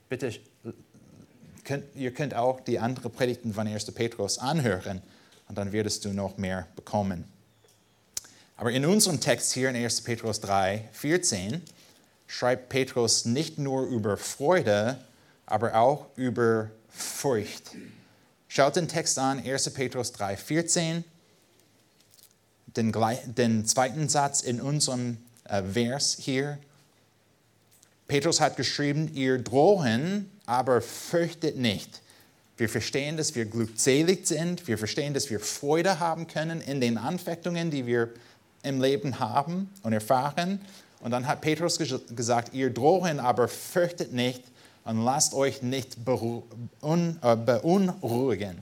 Bitte, 0.08 0.32
könnt, 1.64 1.84
ihr 1.94 2.12
könnt 2.12 2.34
auch 2.34 2.60
die 2.60 2.78
anderen 2.78 3.10
Predigten 3.10 3.52
von 3.52 3.66
1. 3.66 3.90
Petrus 3.92 4.38
anhören 4.38 5.02
und 5.48 5.58
dann 5.58 5.72
wirst 5.72 6.04
du 6.04 6.12
noch 6.12 6.38
mehr 6.38 6.68
bekommen. 6.76 7.24
Aber 8.56 8.70
in 8.70 8.86
unserem 8.86 9.20
Text 9.20 9.52
hier 9.52 9.68
in 9.68 9.76
1. 9.76 10.00
Petrus 10.02 10.40
3, 10.40 10.88
14, 10.92 11.60
schreibt 12.26 12.68
Petrus 12.68 13.24
nicht 13.24 13.58
nur 13.58 13.86
über 13.86 14.16
Freude, 14.16 14.98
aber 15.44 15.74
auch 15.74 16.06
über 16.16 16.70
Furcht. 16.88 17.72
Schaut 18.48 18.76
den 18.76 18.88
Text 18.88 19.18
an, 19.18 19.44
1. 19.44 19.70
Petrus 19.70 20.12
3, 20.12 20.36
14. 20.36 21.04
Den, 22.66 22.92
den 23.26 23.66
zweiten 23.66 24.08
Satz 24.08 24.40
in 24.42 24.60
unserem 24.60 25.18
äh, 25.44 25.62
Vers 25.62 26.16
hier. 26.18 26.58
Petrus 28.08 28.40
hat 28.40 28.56
geschrieben, 28.56 29.10
ihr 29.14 29.38
drohen, 29.38 30.30
aber 30.46 30.80
fürchtet 30.80 31.56
nicht. 31.56 32.02
Wir 32.56 32.68
verstehen, 32.68 33.16
dass 33.16 33.34
wir 33.34 33.44
glückselig 33.44 34.26
sind. 34.26 34.66
Wir 34.66 34.78
verstehen, 34.78 35.12
dass 35.12 35.28
wir 35.28 35.40
Freude 35.40 35.98
haben 35.98 36.26
können 36.26 36.60
in 36.60 36.80
den 36.80 36.96
Anfechtungen, 36.96 37.70
die 37.70 37.86
wir 37.86 38.10
im 38.62 38.80
Leben 38.80 39.18
haben 39.18 39.70
und 39.82 39.92
erfahren. 39.92 40.60
Und 41.00 41.10
dann 41.10 41.26
hat 41.26 41.40
Petrus 41.40 41.78
gesagt, 41.78 42.54
ihr 42.54 42.70
drohen 42.70 43.20
aber 43.20 43.48
fürchtet 43.48 44.12
nicht, 44.12 44.42
und 44.86 45.04
lasst 45.04 45.34
euch 45.34 45.62
nicht 45.62 45.96
äh, 46.04 47.36
beunruhigen. 47.36 48.58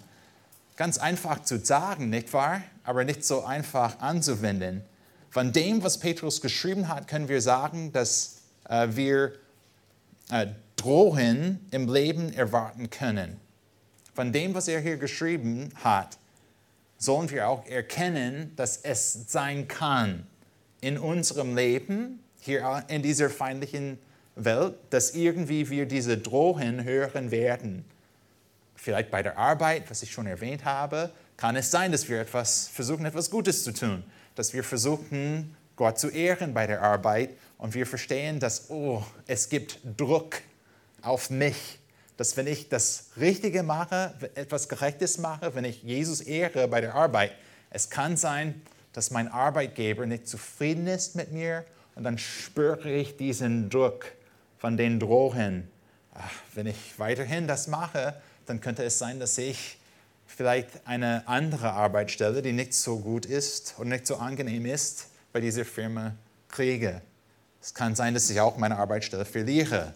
Ganz 0.77 0.99
einfach 0.99 1.43
zu 1.43 1.63
sagen, 1.63 2.09
nicht 2.09 2.33
wahr? 2.33 2.63
Aber 2.83 3.05
nicht 3.05 3.25
so 3.25 3.45
einfach 3.45 4.01
anzuwenden. 4.01 4.83
Von 5.31 5.53
dem, 5.53 5.83
was 5.83 5.99
Petrus 5.99 6.41
geschrieben 6.41 6.89
hat, 6.89 7.09
können 7.09 7.29
wir 7.29 7.43
sagen, 7.43 7.93
dass 7.93 8.37
wir 8.69 9.33
äh, 10.31 10.47
Drohen 10.77 11.61
im 11.71 11.93
Leben 11.93 12.33
erwarten 12.33 12.91
können. 12.91 13.39
Von 14.15 14.33
dem, 14.33 14.55
was 14.55 14.69
er 14.69 14.81
hier 14.81 14.97
geschrieben 14.97 15.71
hat, 15.83 16.19
sollen 16.99 17.31
wir 17.31 17.49
auch 17.49 17.67
erkennen, 17.67 18.53
dass 18.57 18.79
es 18.79 19.31
sein 19.31 19.69
kann 19.69 20.27
in 20.81 20.99
unserem 20.99 21.57
Leben, 21.57 22.21
hier 22.41 22.85
in 22.89 23.03
dieser 23.03 23.31
feindlichen 23.31 23.99
Welt, 24.37 24.75
dass 24.91 25.15
irgendwie 25.15 25.71
wir 25.71 25.87
diese 25.87 26.19
Drohen 26.19 26.85
hören 26.85 27.31
werden. 27.31 27.85
Vielleicht 28.75 29.11
bei 29.11 29.23
der 29.23 29.39
Arbeit, 29.39 29.91
was 29.91 30.03
ich 30.03 30.13
schon 30.13 30.27
erwähnt 30.27 30.65
habe, 30.65 31.11
kann 31.37 31.57
es 31.57 31.71
sein, 31.71 31.93
dass 31.93 32.09
wir 32.09 32.21
etwas 32.21 32.69
versuchen, 32.69 33.07
etwas 33.07 33.31
Gutes 33.31 33.65
zu 33.65 33.73
tun, 33.73 34.05
dass 34.35 34.53
wir 34.53 34.63
versuchen, 34.63 35.57
Gott 35.77 35.99
zu 35.99 36.09
ehren 36.09 36.55
bei 36.55 36.67
der 36.67 36.83
Arbeit 36.83 37.31
und 37.59 37.75
wir 37.75 37.87
verstehen, 37.87 38.41
dass 38.41 38.71
oh, 38.71 39.03
es 39.27 39.49
gibt 39.49 39.81
Druck 39.97 40.37
auf 41.03 41.31
mich, 41.31 41.79
dass 42.17 42.37
wenn 42.37 42.47
ich 42.47 42.69
das 42.69 43.11
Richtige 43.19 43.63
mache, 43.63 44.15
etwas 44.35 44.69
Gerechtes 44.69 45.19
mache, 45.19 45.55
wenn 45.55 45.65
ich 45.65 45.83
Jesus 45.83 46.21
ehre 46.21 46.69
bei 46.69 46.81
der 46.81 46.95
Arbeit, 46.95 47.33
es 47.71 47.91
kann 47.91 48.17
sein, 48.17 48.63
dass 48.93 49.11
mein 49.11 49.29
Arbeitgeber 49.29 50.07
nicht 50.07 50.29
zufrieden 50.29 50.87
ist 50.87 51.17
mit 51.17 51.33
mir 51.33 51.65
und 51.97 52.05
dann 52.05 52.19
spüre 52.19 52.91
ich 52.91 53.17
diesen 53.17 53.69
Druck 53.69 54.07
von 54.59 54.77
den 54.77 55.01
Drohen. 55.01 55.69
Ach, 56.15 56.31
wenn 56.55 56.67
ich 56.67 56.99
weiterhin 56.99 57.49
das 57.49 57.67
mache, 57.67 58.15
dann 58.47 58.61
könnte 58.61 58.85
es 58.85 58.99
sein, 58.99 59.19
dass 59.19 59.37
ich 59.39 59.79
vielleicht 60.27 60.87
eine 60.87 61.27
andere 61.27 61.73
Arbeitsstelle, 61.73 62.43
die 62.43 62.53
nicht 62.53 62.75
so 62.75 63.01
gut 63.01 63.27
ist 63.27 63.75
und 63.79 63.89
nicht 63.89 64.07
so 64.07 64.17
angenehm 64.17 64.67
ist, 64.67 65.09
bei 65.35 65.41
dieser 65.41 65.65
Firma 65.65 66.15
kriege. 66.49 67.03
Es 67.61 67.75
kann 67.75 67.97
sein, 67.97 68.15
dass 68.15 68.31
ich 68.31 68.41
auch 68.41 68.57
meine 68.57 68.79
Arbeitsstelle 68.79 69.25
verliere. 69.25 69.93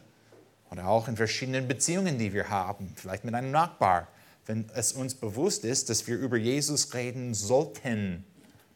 Oder 0.68 0.88
auch 0.88 1.06
in 1.06 1.16
verschiedenen 1.16 1.68
Beziehungen, 1.68 2.18
die 2.18 2.32
wir 2.32 2.50
haben, 2.50 2.92
vielleicht 2.96 3.24
mit 3.24 3.34
einem 3.34 3.52
Nachbar. 3.52 4.08
Wenn 4.46 4.68
es 4.74 4.92
uns 4.92 5.14
bewusst 5.14 5.64
ist, 5.64 5.90
dass 5.90 6.08
wir 6.08 6.18
über 6.18 6.36
Jesus 6.36 6.92
reden 6.92 7.34
sollten, 7.34 8.24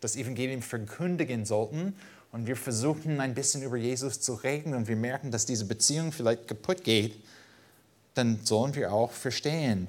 das 0.00 0.14
Evangelium 0.14 0.62
verkündigen 0.62 1.44
sollten 1.44 1.96
und 2.30 2.46
wir 2.46 2.56
versuchen 2.56 3.18
ein 3.18 3.34
bisschen 3.34 3.62
über 3.62 3.76
Jesus 3.76 4.20
zu 4.20 4.34
reden 4.34 4.74
und 4.74 4.86
wir 4.86 4.96
merken, 4.96 5.32
dass 5.32 5.46
diese 5.46 5.64
Beziehung 5.64 6.12
vielleicht 6.12 6.46
kaputt 6.46 6.84
geht, 6.84 7.16
dann 8.14 8.38
sollen 8.44 8.76
wir 8.76 8.92
auch 8.92 9.10
verstehen, 9.10 9.88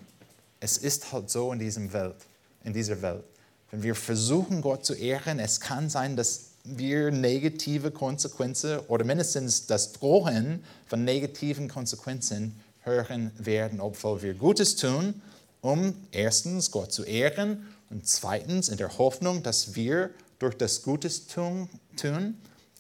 es 0.60 0.80
ist 0.80 1.14
halt 1.14 1.30
so 1.30 1.54
in, 1.54 1.60
diesem 1.60 1.94
Welt, 1.94 2.16
in 2.64 2.74
dieser 2.74 3.00
Welt. 3.04 3.26
Wenn 3.70 3.84
wir 3.84 3.94
versuchen, 3.94 4.62
Gott 4.62 4.86
zu 4.86 4.96
ehren, 4.96 5.38
es 5.38 5.60
kann 5.60 5.90
sein, 5.92 6.16
dass 6.16 6.53
wir 6.64 7.12
negative 7.12 7.92
Konsequenzen 7.92 8.80
oder 8.88 9.04
mindestens 9.04 9.68
das 9.68 9.94
Drohen 9.94 10.64
von 10.88 11.04
negativen 11.04 11.68
Konsequenzen 11.68 12.60
hören 12.82 13.32
werden, 13.38 13.82
obwohl 13.82 14.22
wir 14.22 14.34
Gutes 14.34 14.76
tun, 14.76 15.22
um 15.62 15.96
erstens 16.12 16.72
Gott 16.72 16.92
zu 16.92 17.04
ehren 17.04 17.68
und 17.90 18.08
zweitens 18.08 18.70
in 18.70 18.78
der 18.78 18.98
Hoffnung, 18.98 19.44
dass 19.44 19.76
wir 19.76 20.10
durch 20.40 20.56
das 20.56 20.84
Gutes 20.84 21.28
tun, 21.28 21.70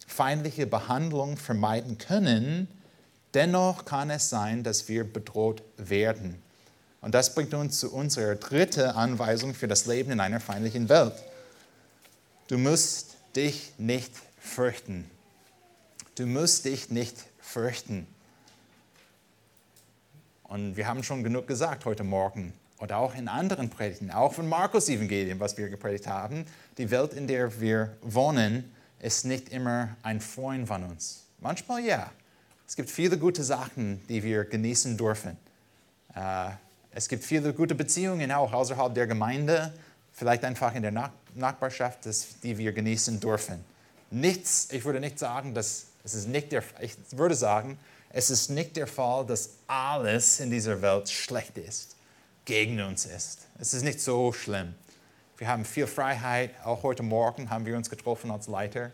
feindliche 0.07 0.67
Behandlung 0.67 1.37
vermeiden 1.37 1.97
können, 1.97 2.67
dennoch 3.33 3.85
kann 3.85 4.09
es 4.09 4.29
sein, 4.29 4.63
dass 4.63 4.87
wir 4.87 5.05
bedroht 5.05 5.61
werden. 5.77 6.35
Und 7.01 7.13
das 7.13 7.35
bringt 7.35 7.53
uns 7.53 7.79
zu 7.79 7.91
unserer 7.91 8.35
dritten 8.35 8.81
Anweisung 8.91 9.53
für 9.53 9.67
das 9.67 9.85
Leben 9.85 10.11
in 10.11 10.19
einer 10.19 10.39
feindlichen 10.39 10.87
Welt. 10.87 11.13
Du 12.47 12.57
musst 12.57 13.12
dich 13.35 13.73
nicht 13.77 14.11
fürchten. 14.39 15.09
Du 16.15 16.25
musst 16.25 16.65
dich 16.65 16.89
nicht 16.89 17.15
fürchten. 17.39 18.07
Und 20.43 20.77
wir 20.77 20.87
haben 20.87 21.03
schon 21.03 21.23
genug 21.23 21.47
gesagt 21.47 21.85
heute 21.85 22.03
Morgen 22.03 22.53
oder 22.79 22.97
auch 22.97 23.15
in 23.15 23.27
anderen 23.27 23.69
Predigten, 23.69 24.11
auch 24.11 24.33
von 24.33 24.47
Markus 24.47 24.89
Evangelium, 24.89 25.39
was 25.39 25.57
wir 25.57 25.69
gepredigt 25.69 26.05
haben. 26.05 26.45
Die 26.77 26.91
Welt, 26.91 27.13
in 27.13 27.27
der 27.27 27.59
wir 27.59 27.97
wohnen, 28.01 28.71
ist 28.99 29.25
nicht 29.25 29.49
immer 29.49 29.95
ein 30.03 30.21
Freund 30.21 30.67
von 30.67 30.83
uns. 30.83 31.23
Manchmal 31.39 31.83
ja. 31.83 32.11
Es 32.67 32.75
gibt 32.75 32.89
viele 32.89 33.17
gute 33.17 33.43
Sachen, 33.43 34.01
die 34.07 34.23
wir 34.23 34.45
genießen 34.45 34.97
dürfen. 34.97 35.37
Äh, 36.15 36.51
es 36.91 37.09
gibt 37.09 37.23
viele 37.23 37.53
gute 37.53 37.73
Beziehungen 37.75 38.31
auch 38.31 38.53
außerhalb 38.53 38.93
der 38.93 39.07
Gemeinde, 39.07 39.73
vielleicht 40.13 40.45
einfach 40.45 40.73
in 40.75 40.83
der 40.83 41.11
Nachbarschaft, 41.35 41.99
die 42.43 42.57
wir 42.57 42.71
genießen 42.71 43.19
dürfen. 43.19 43.63
Nichts, 44.11 44.69
ich 44.71 44.85
würde 44.85 44.99
nicht 44.99 45.19
sagen, 45.19 45.53
dass 45.53 45.87
es 46.03 46.13
ist 46.13 46.27
nicht 46.27 46.51
der, 46.51 46.63
ich 46.81 46.95
würde 47.11 47.35
sagen, 47.35 47.77
es 48.09 48.29
ist 48.29 48.49
nicht 48.49 48.75
der 48.75 48.87
Fall, 48.87 49.25
dass 49.25 49.51
alles 49.67 50.39
in 50.39 50.51
dieser 50.51 50.81
Welt 50.81 51.09
schlecht 51.09 51.57
ist, 51.57 51.95
gegen 52.45 52.79
uns 52.81 53.05
ist. 53.05 53.47
Es 53.57 53.73
ist 53.73 53.83
nicht 53.83 54.01
so 54.01 54.31
schlimm. 54.31 54.75
Wir 55.37 55.47
haben 55.47 55.65
viel 55.65 55.87
Freiheit. 55.87 56.51
Auch 56.63 56.83
heute 56.83 57.03
Morgen 57.03 57.49
haben 57.49 57.65
wir 57.65 57.75
uns 57.75 57.89
getroffen 57.89 58.29
als 58.29 58.47
Leiter. 58.47 58.91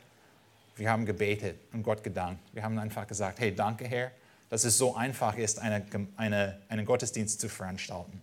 Wir 0.77 0.89
haben 0.89 1.05
gebetet 1.05 1.59
und 1.73 1.83
Gott 1.83 2.03
gedankt. 2.03 2.41
Wir 2.53 2.63
haben 2.63 2.77
einfach 2.79 3.05
gesagt, 3.05 3.39
hey, 3.39 3.53
danke 3.53 3.85
Herr, 3.85 4.11
dass 4.49 4.63
es 4.63 4.77
so 4.77 4.95
einfach 4.95 5.35
ist, 5.35 5.59
eine, 5.59 5.85
eine, 6.15 6.61
einen 6.69 6.85
Gottesdienst 6.85 7.41
zu 7.41 7.49
veranstalten. 7.49 8.21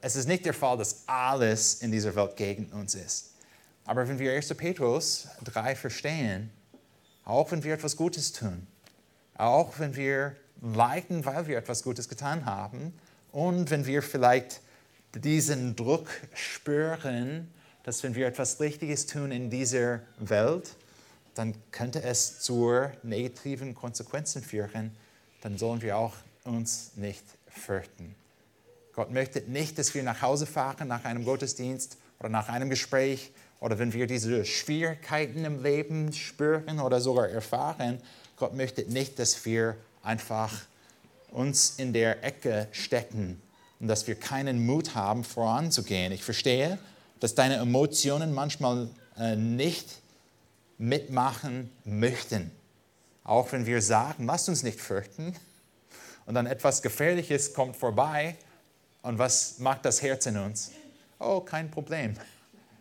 Es 0.00 0.16
ist 0.16 0.26
nicht 0.26 0.44
der 0.46 0.54
Fall, 0.54 0.78
dass 0.78 1.04
alles 1.06 1.74
in 1.82 1.92
dieser 1.92 2.14
Welt 2.14 2.36
gegen 2.36 2.66
uns 2.72 2.94
ist. 2.94 3.32
Aber 3.84 4.08
wenn 4.08 4.18
wir 4.18 4.32
1. 4.32 4.48
Petrus 4.54 5.28
3 5.44 5.76
verstehen, 5.76 6.50
auch 7.24 7.50
wenn 7.50 7.62
wir 7.62 7.74
etwas 7.74 7.96
Gutes 7.96 8.32
tun, 8.32 8.66
auch 9.36 9.78
wenn 9.78 9.94
wir 9.94 10.34
leiden, 10.62 11.24
weil 11.24 11.46
wir 11.46 11.58
etwas 11.58 11.82
Gutes 11.82 12.08
getan 12.08 12.46
haben, 12.46 12.92
und 13.32 13.70
wenn 13.70 13.84
wir 13.84 14.02
vielleicht 14.02 14.62
diesen 15.14 15.76
Druck 15.76 16.08
spüren, 16.34 17.52
dass 17.82 18.02
wenn 18.02 18.14
wir 18.14 18.26
etwas 18.26 18.58
Richtiges 18.60 19.06
tun 19.06 19.30
in 19.30 19.50
dieser 19.50 20.00
Welt, 20.18 20.74
dann 21.34 21.54
könnte 21.70 22.02
es 22.02 22.40
zu 22.40 22.72
negativen 23.02 23.74
Konsequenzen 23.74 24.42
führen, 24.42 24.96
dann 25.42 25.58
sollen 25.58 25.82
wir 25.82 25.98
auch 25.98 26.14
uns 26.44 26.92
nicht 26.96 27.24
fürchten. 27.46 28.14
Gott 28.96 29.12
möchte 29.12 29.42
nicht, 29.42 29.78
dass 29.78 29.94
wir 29.94 30.02
nach 30.02 30.22
Hause 30.22 30.46
fahren 30.46 30.88
nach 30.88 31.04
einem 31.04 31.26
Gottesdienst 31.26 31.98
oder 32.18 32.30
nach 32.30 32.48
einem 32.48 32.70
Gespräch 32.70 33.30
oder 33.60 33.78
wenn 33.78 33.92
wir 33.92 34.06
diese 34.06 34.46
Schwierigkeiten 34.46 35.44
im 35.44 35.62
Leben 35.62 36.14
spüren 36.14 36.80
oder 36.80 36.98
sogar 36.98 37.28
erfahren. 37.28 38.00
Gott 38.36 38.54
möchte 38.54 38.90
nicht, 38.90 39.18
dass 39.18 39.44
wir 39.44 39.76
einfach 40.02 40.62
uns 41.30 41.74
in 41.76 41.92
der 41.92 42.24
Ecke 42.24 42.68
stecken 42.72 43.42
und 43.80 43.88
dass 43.88 44.06
wir 44.06 44.14
keinen 44.14 44.64
Mut 44.64 44.94
haben, 44.94 45.24
voranzugehen. 45.24 46.10
Ich 46.10 46.24
verstehe, 46.24 46.78
dass 47.20 47.34
deine 47.34 47.56
Emotionen 47.56 48.32
manchmal 48.32 48.88
äh, 49.18 49.36
nicht 49.36 49.90
mitmachen 50.78 51.70
möchten. 51.84 52.50
Auch 53.24 53.52
wenn 53.52 53.66
wir 53.66 53.82
sagen, 53.82 54.24
lasst 54.24 54.48
uns 54.48 54.62
nicht 54.62 54.80
fürchten. 54.80 55.36
Und 56.24 56.34
dann 56.34 56.46
etwas 56.46 56.80
Gefährliches 56.80 57.52
kommt 57.52 57.76
vorbei 57.76 58.36
und 59.06 59.20
was 59.20 59.60
macht 59.60 59.84
das 59.84 60.02
Herz 60.02 60.26
in 60.26 60.36
uns? 60.36 60.72
Oh, 61.20 61.38
kein 61.38 61.70
Problem. 61.70 62.14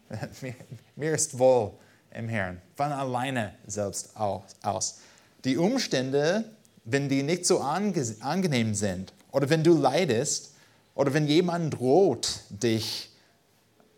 Mir, 0.96 1.14
ist 1.14 1.38
wohl 1.38 1.74
im 2.12 2.28
Herrn. 2.28 2.60
Von 2.76 2.92
alleine 2.92 3.54
selbst 3.68 4.10
aus. 4.18 5.00
Die 5.44 5.56
Umstände, 5.58 6.46
wenn 6.84 7.10
die 7.10 7.22
nicht 7.22 7.46
so 7.46 7.60
angenehm 7.60 8.74
sind 8.74 9.14
oder 9.32 9.52
wenn 9.52 9.64
du 9.64 9.78
leidest 9.78 10.54
oder 10.96 11.14
wenn 11.14 11.28
jemand 11.28 11.76
droht 11.76 12.40
dich 12.50 13.12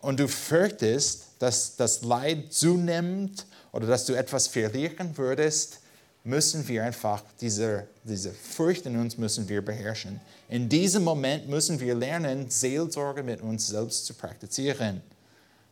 und 0.01 0.19
du 0.19 0.27
fürchtest, 0.27 1.27
dass 1.39 1.77
das 1.77 2.01
Leid 2.01 2.51
zunimmt 2.51 3.45
oder 3.71 3.88
dass 3.88 4.05
du 4.05 4.13
etwas 4.13 4.47
verlieren 4.47 5.17
würdest, 5.17 5.80
müssen 6.28 6.67
wir 6.67 6.84
einfach 6.84 7.23
diese, 7.39 7.88
diese 8.03 8.32
Furcht 8.32 8.86
in 8.86 8.97
uns 8.99 9.17
müssen 9.17 9.47
wir 9.47 9.63
beherrschen. 9.63 10.19
In 10.49 10.67
diesem 10.67 11.03
Moment 11.03 11.47
müssen 11.47 11.80
wir 11.80 11.95
lernen, 11.95 12.49
Seelsorge 12.49 13.23
mit 13.23 13.41
uns 13.41 13.67
selbst 13.67 14.05
zu 14.05 14.13
praktizieren, 14.13 15.01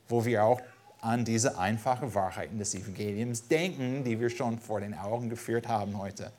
wo 0.08 0.24
wir 0.24 0.46
auch 0.46 0.62
an 1.02 1.26
diese 1.26 1.58
einfachen 1.58 2.16
Wahrheiten 2.16 2.58
des 2.58 2.74
Evangeliums 2.74 3.48
denken, 3.50 4.06
die 4.06 4.20
wir 4.20 4.30
schon 4.30 4.58
vor 4.58 4.80
den 4.80 4.94
Augen 4.94 5.30
geführt 5.30 5.68
haben 5.68 6.00
heute. 6.00 6.32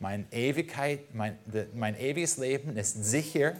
Meine 0.00 0.24
Ewigkeit, 0.32 1.14
mein, 1.14 1.38
mein 1.72 1.98
ewiges 1.98 2.38
Leben 2.38 2.76
ist 2.76 3.04
sicher 3.04 3.54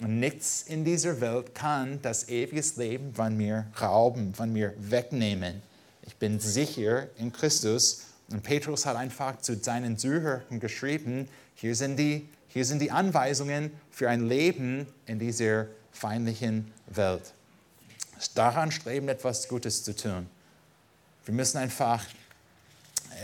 und 0.00 0.18
nichts 0.18 0.62
in 0.62 0.84
dieser 0.84 1.20
Welt 1.20 1.54
kann 1.54 2.02
das 2.02 2.28
ewige 2.28 2.62
Leben 2.76 3.14
von 3.14 3.36
mir 3.36 3.66
rauben, 3.80 4.34
von 4.34 4.52
mir 4.52 4.74
wegnehmen. 4.78 5.62
Ich 6.02 6.16
bin 6.16 6.40
sicher 6.40 7.06
in 7.18 7.32
Christus 7.32 8.05
und 8.30 8.42
Petrus 8.42 8.86
hat 8.86 8.96
einfach 8.96 9.38
zu 9.38 9.56
seinen 9.56 9.98
Zuhörern 9.98 10.60
geschrieben, 10.60 11.28
hier 11.54 11.74
sind 11.74 11.96
die 11.96 12.28
Hier 12.48 12.64
sind 12.64 12.80
die 12.80 12.90
Anweisungen 12.90 13.70
für 13.90 14.08
ein 14.08 14.26
Leben 14.28 14.86
in 15.04 15.18
dieser 15.18 15.66
feindlichen 15.92 16.72
Welt. 16.86 17.34
Daran 18.34 18.70
streben, 18.72 19.08
etwas 19.08 19.46
Gutes 19.46 19.84
zu 19.84 19.94
tun. 19.94 20.26
Wir 21.26 21.34
müssen 21.34 21.58
einfach 21.58 22.02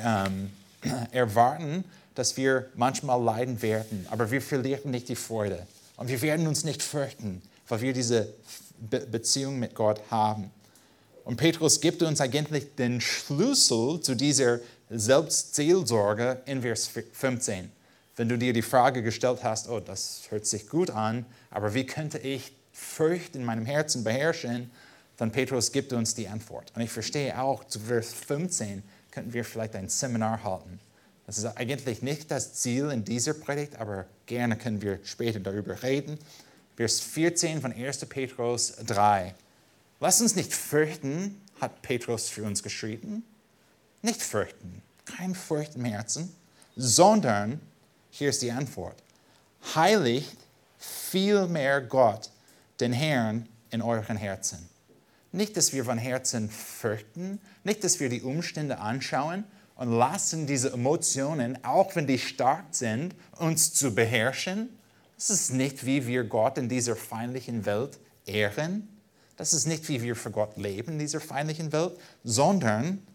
ähm, 0.05 0.51
erwarten, 1.13 1.85
dass 2.15 2.37
wir 2.37 2.69
manchmal 2.75 3.23
leiden 3.23 3.63
werden, 3.63 4.07
aber 4.11 4.31
wir 4.31 4.43
verlieren 4.43 4.91
nicht 4.91 5.09
die 5.09 5.17
Freude. 5.17 5.67
Und 5.97 6.09
wir 6.09 6.21
werden 6.21 6.47
uns 6.47 6.65
nicht 6.65 6.83
fürchten, 6.83 7.41
weil 7.69 7.81
wir 7.81 7.95
diese 7.95 8.29
Be 8.79 9.01
Beziehung 9.01 9.59
mit 9.59 9.75
Gott 9.75 10.01
haben. 10.11 10.51
Und 11.25 11.37
Petrus 11.37 11.81
gibt 11.81 12.03
uns 12.03 12.21
eigentlich 12.21 12.75
den 12.75 13.01
Schlüssel 13.01 14.01
zu 14.01 14.15
dieser 14.15 14.59
Selbstseelsorge 14.93 16.43
in 16.47 16.63
Vers 16.63 16.89
15. 17.13 17.73
Wenn 18.17 18.29
du 18.29 18.37
dir 18.37 18.53
die 18.53 18.63
Frage 18.63 19.03
gestellt 19.03 19.43
hast, 19.43 19.69
oh, 19.69 19.81
das 19.81 20.23
hört 20.29 20.47
sich 20.47 20.69
gut 20.69 20.91
an, 20.91 21.25
aber 21.51 21.75
wie 21.75 21.87
könnte 21.87 22.19
ich 22.19 22.53
Furcht 22.73 23.37
in 23.37 23.45
meinem 23.45 23.67
Herzen 23.67 24.05
beherrschen, 24.05 24.71
dann 25.17 25.31
Petrus 25.31 25.73
gibt 25.73 25.93
uns 25.93 26.15
die 26.15 26.29
Antwort. 26.29 26.73
Und 26.75 26.83
ich 26.83 26.91
verstehe 26.91 27.39
auch, 27.41 27.65
zu 27.65 27.81
Vers 27.81 28.13
15 28.13 28.83
könnten 29.11 29.33
wir 29.33 29.45
vielleicht 29.45 29.77
ein 29.77 29.89
Seminar 29.89 30.43
halten. 30.43 30.81
Das 31.27 31.39
ist 31.39 31.45
eigentlich 31.45 32.03
nicht 32.03 32.31
das 32.31 32.55
Ziel 32.55 32.91
in 32.91 33.05
dieser 33.05 33.35
Predigt, 33.35 33.77
aber 33.77 34.07
gerne 34.27 34.57
können 34.57 34.83
wir 34.83 34.99
später 35.05 35.41
darüber 35.41 35.83
reden. 35.83 36.19
Vers 36.77 37.01
14 37.01 37.61
von 37.61 37.73
1. 37.73 38.05
Petrus 38.07 38.75
3. 38.87 39.35
Lass 40.01 40.21
uns 40.21 40.35
nicht 40.35 40.53
fürchten, 40.53 41.41
hat 41.61 41.83
Petrus 41.83 42.29
für 42.29 42.43
uns 42.43 42.63
geschrieben. 42.63 43.25
Nicht 44.03 44.21
fürchten, 44.21 44.83
kein 45.05 45.35
Furcht 45.35 45.77
im 45.77 45.85
Herzen, 45.85 46.35
sondern, 46.77 47.61
hier 48.11 48.31
ist 48.31 48.43
die 48.43 48.51
Antwort, 48.51 49.03
heiligt 49.75 50.37
vielmehr 50.79 51.81
Gott, 51.81 52.31
den 52.81 52.93
Herrn, 52.93 53.49
in 53.71 53.81
euren 53.81 54.17
Herzen. 54.17 54.69
Nicht, 55.31 55.57
dass 55.57 55.73
wir 55.73 55.85
von 55.85 55.99
Herzen 55.99 56.51
fürchten, 56.51 57.41
nicht, 57.65 57.85
dass 57.85 58.01
wir 58.01 58.09
die 58.09 58.23
Umstände 58.23 58.79
anschauen 58.79 59.45
und 59.77 59.91
lassen 59.91 60.47
diese 60.47 60.73
Emotionen, 60.73 61.65
auch 61.65 61.97
wenn 61.97 62.07
die 62.07 62.19
stark 62.19 62.67
sind, 62.73 63.15
uns 63.39 63.73
zu 63.73 63.95
beherrschen. 63.95 64.69
Das 65.17 65.31
ist 65.31 65.53
nicht, 65.53 65.87
wie 65.87 66.07
wir 66.07 66.25
Gott 66.25 66.59
in 66.59 66.69
dieser 66.69 66.97
feindlichen 66.97 67.65
Welt 67.65 67.99
ehren. 68.27 68.89
Das 69.37 69.55
ist 69.55 69.67
nicht, 69.67 69.89
wie 69.89 70.03
wir 70.03 70.17
für 70.17 70.31
Gott 70.31 70.57
leben 70.59 70.93
in 70.93 70.99
dieser 70.99 71.21
feindlichen 71.21 71.73
Welt, 71.73 71.99
sondern 72.25 73.07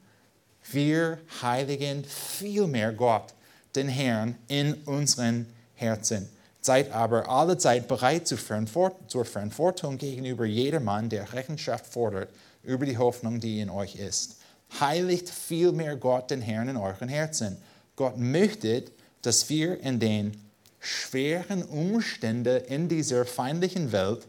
wir 0.72 1.20
heiligen 1.42 2.04
vielmehr 2.04 2.92
Gott, 2.92 3.34
den 3.76 3.88
Herrn, 3.88 4.36
in 4.48 4.74
unseren 4.86 5.48
Herzen. 5.76 6.30
Seid 6.62 6.92
aber 6.92 7.30
alle 7.30 7.58
Zeit 7.58 7.88
bereit 7.88 8.28
zur 8.28 8.38
Verantwortung 8.38 9.98
gegenüber 9.98 10.46
jedermann, 10.46 11.10
der 11.10 11.32
Rechenschaft 11.32 11.86
fordert 11.88 12.30
über 12.64 12.86
die 12.86 12.98
Hoffnung, 12.98 13.40
die 13.40 13.62
in 13.62 13.70
euch 13.70 13.96
ist. 13.96 14.38
Heiligt 14.80 15.30
vielmehr 15.30 15.96
Gott, 15.96 16.30
den 16.30 16.42
Herrn, 16.42 16.68
in 16.68 16.78
euren 16.78 17.08
Herzen. 17.08 17.58
Gott 17.96 18.18
möchte, 18.18 18.84
dass 19.22 19.50
wir 19.50 19.80
in 19.80 20.00
den 20.00 20.36
schweren 20.80 21.64
Umständen 21.64 22.64
in 22.66 22.90
dieser 22.90 23.26
feindlichen 23.26 23.92
Welt 23.92 24.28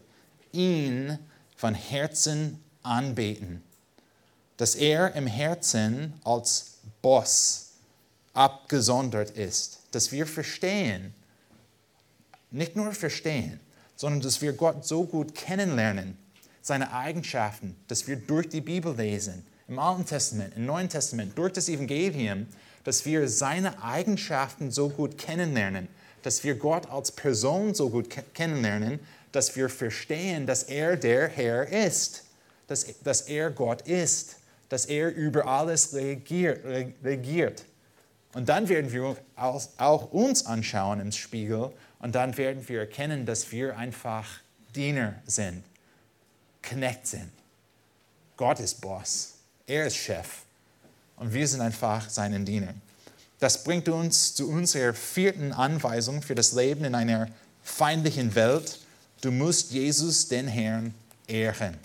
ihn 0.51 1.19
von 1.55 1.73
Herzen 1.73 2.63
anbeten. 2.83 3.61
Dass 4.59 4.75
er 4.75 5.15
im 5.15 5.25
Herzen 5.25 6.13
als 6.23 6.79
Boss 7.01 7.69
abgesondert 8.33 9.31
ist. 9.31 9.79
Dass 9.91 10.11
wir 10.11 10.27
verstehen, 10.27 11.15
nicht 12.51 12.75
nur 12.75 12.91
verstehen, 12.91 13.59
sondern 13.95 14.21
dass 14.21 14.41
wir 14.41 14.53
Gott 14.53 14.85
so 14.85 15.05
gut 15.05 15.33
kennenlernen, 15.33 16.17
seine 16.61 16.93
Eigenschaften, 16.93 17.75
dass 17.87 18.07
wir 18.07 18.17
durch 18.17 18.49
die 18.49 18.61
Bibel 18.61 18.95
lesen, 18.95 19.45
im 19.67 19.79
Alten 19.79 20.05
Testament, 20.05 20.55
im 20.55 20.65
Neuen 20.65 20.89
Testament, 20.89 21.37
durch 21.37 21.53
das 21.53 21.69
Evangelium, 21.69 22.47
dass 22.83 23.05
wir 23.05 23.29
seine 23.29 23.81
Eigenschaften 23.81 24.71
so 24.71 24.89
gut 24.89 25.17
kennenlernen, 25.17 25.87
dass 26.23 26.43
wir 26.43 26.55
Gott 26.55 26.89
als 26.89 27.11
Person 27.11 27.73
so 27.73 27.89
gut 27.89 28.09
kennenlernen, 28.33 28.99
dass 29.31 29.55
wir 29.55 29.69
verstehen, 29.69 30.45
dass 30.45 30.63
er 30.63 30.97
der 30.97 31.27
Herr 31.27 31.67
ist, 31.67 32.23
dass, 32.67 32.85
dass 33.03 33.21
er 33.21 33.51
Gott 33.51 33.83
ist, 33.83 34.37
dass 34.69 34.85
er 34.85 35.13
über 35.13 35.45
alles 35.45 35.93
regiert. 35.93 36.63
regiert. 37.03 37.65
Und 38.33 38.47
dann 38.47 38.69
werden 38.69 38.91
wir 38.91 39.17
auch 39.37 40.11
uns 40.11 40.45
anschauen 40.45 40.99
im 40.99 41.11
Spiegel 41.11 41.71
und 41.99 42.13
dann 42.13 42.37
werden 42.37 42.67
wir 42.67 42.81
erkennen, 42.81 43.25
dass 43.25 43.51
wir 43.51 43.75
einfach 43.75 44.27
Diener 44.75 45.15
sind, 45.25 45.63
Knecht 46.61 47.07
sind. 47.07 47.31
Gott 48.37 48.59
ist 48.59 48.79
Boss, 48.81 49.33
er 49.65 49.87
ist 49.87 49.97
Chef 49.97 50.27
und 51.15 51.33
wir 51.33 51.47
sind 51.47 51.61
einfach 51.61 52.07
seinen 52.07 52.45
Diener. 52.45 52.73
Das 53.39 53.63
bringt 53.63 53.89
uns 53.89 54.35
zu 54.35 54.47
unserer 54.47 54.93
vierten 54.93 55.51
Anweisung 55.51 56.21
für 56.21 56.35
das 56.35 56.53
Leben 56.53 56.85
in 56.85 56.93
einer 56.93 57.27
feindlichen 57.63 58.35
Welt 58.35 58.79
Du 59.21 59.31
musst 59.31 59.71
Jesus, 59.71 60.29
den 60.29 60.47
Herrn, 60.47 60.93
ehren. 61.27 61.77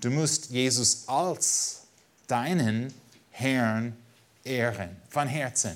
Du 0.00 0.10
musst 0.10 0.50
Jesus 0.50 1.04
als 1.06 1.82
deinen 2.26 2.92
Herrn 3.30 3.96
ehren, 4.44 4.96
von 5.08 5.28
Herzen. 5.28 5.72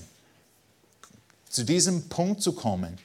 Zu 1.49 1.65
diesem 1.65 2.09
Punkt 2.09 2.43
zu 2.43 2.53
kommen, 2.53 2.97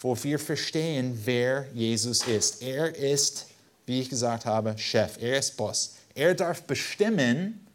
wo 0.00 0.16
wir 0.22 0.38
verstehen, 0.38 1.18
wer 1.24 1.66
Jesus 1.72 2.26
ist. 2.26 2.60
Er 2.62 2.94
ist, 2.94 3.46
wie 3.86 4.00
ich 4.00 4.10
gesagt 4.10 4.44
habe, 4.44 4.76
Chef, 4.76 5.16
er 5.20 5.38
ist 5.38 5.56
Boss. 5.56 5.94
Er 6.14 6.34
darf 6.34 6.62
bestimmen, 6.62 7.66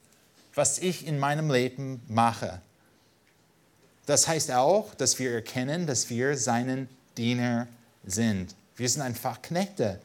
was 0.53 0.79
ich 0.79 1.07
in 1.07 1.17
meinem 1.17 1.49
Leben 1.49 2.01
mache. 2.07 2.61
Das 4.05 4.27
heißt 4.27 4.51
auch, 4.51 4.93
dass 4.95 5.19
wir 5.19 5.31
erkennen, 5.31 5.87
dass 5.87 6.09
wir 6.09 6.37
seinen 6.37 6.89
Diener 7.17 7.67
sind. 8.05 8.55
Wir 8.75 8.89
sind 8.89 9.01
einfach 9.01 9.41
Knechte. 9.41 9.99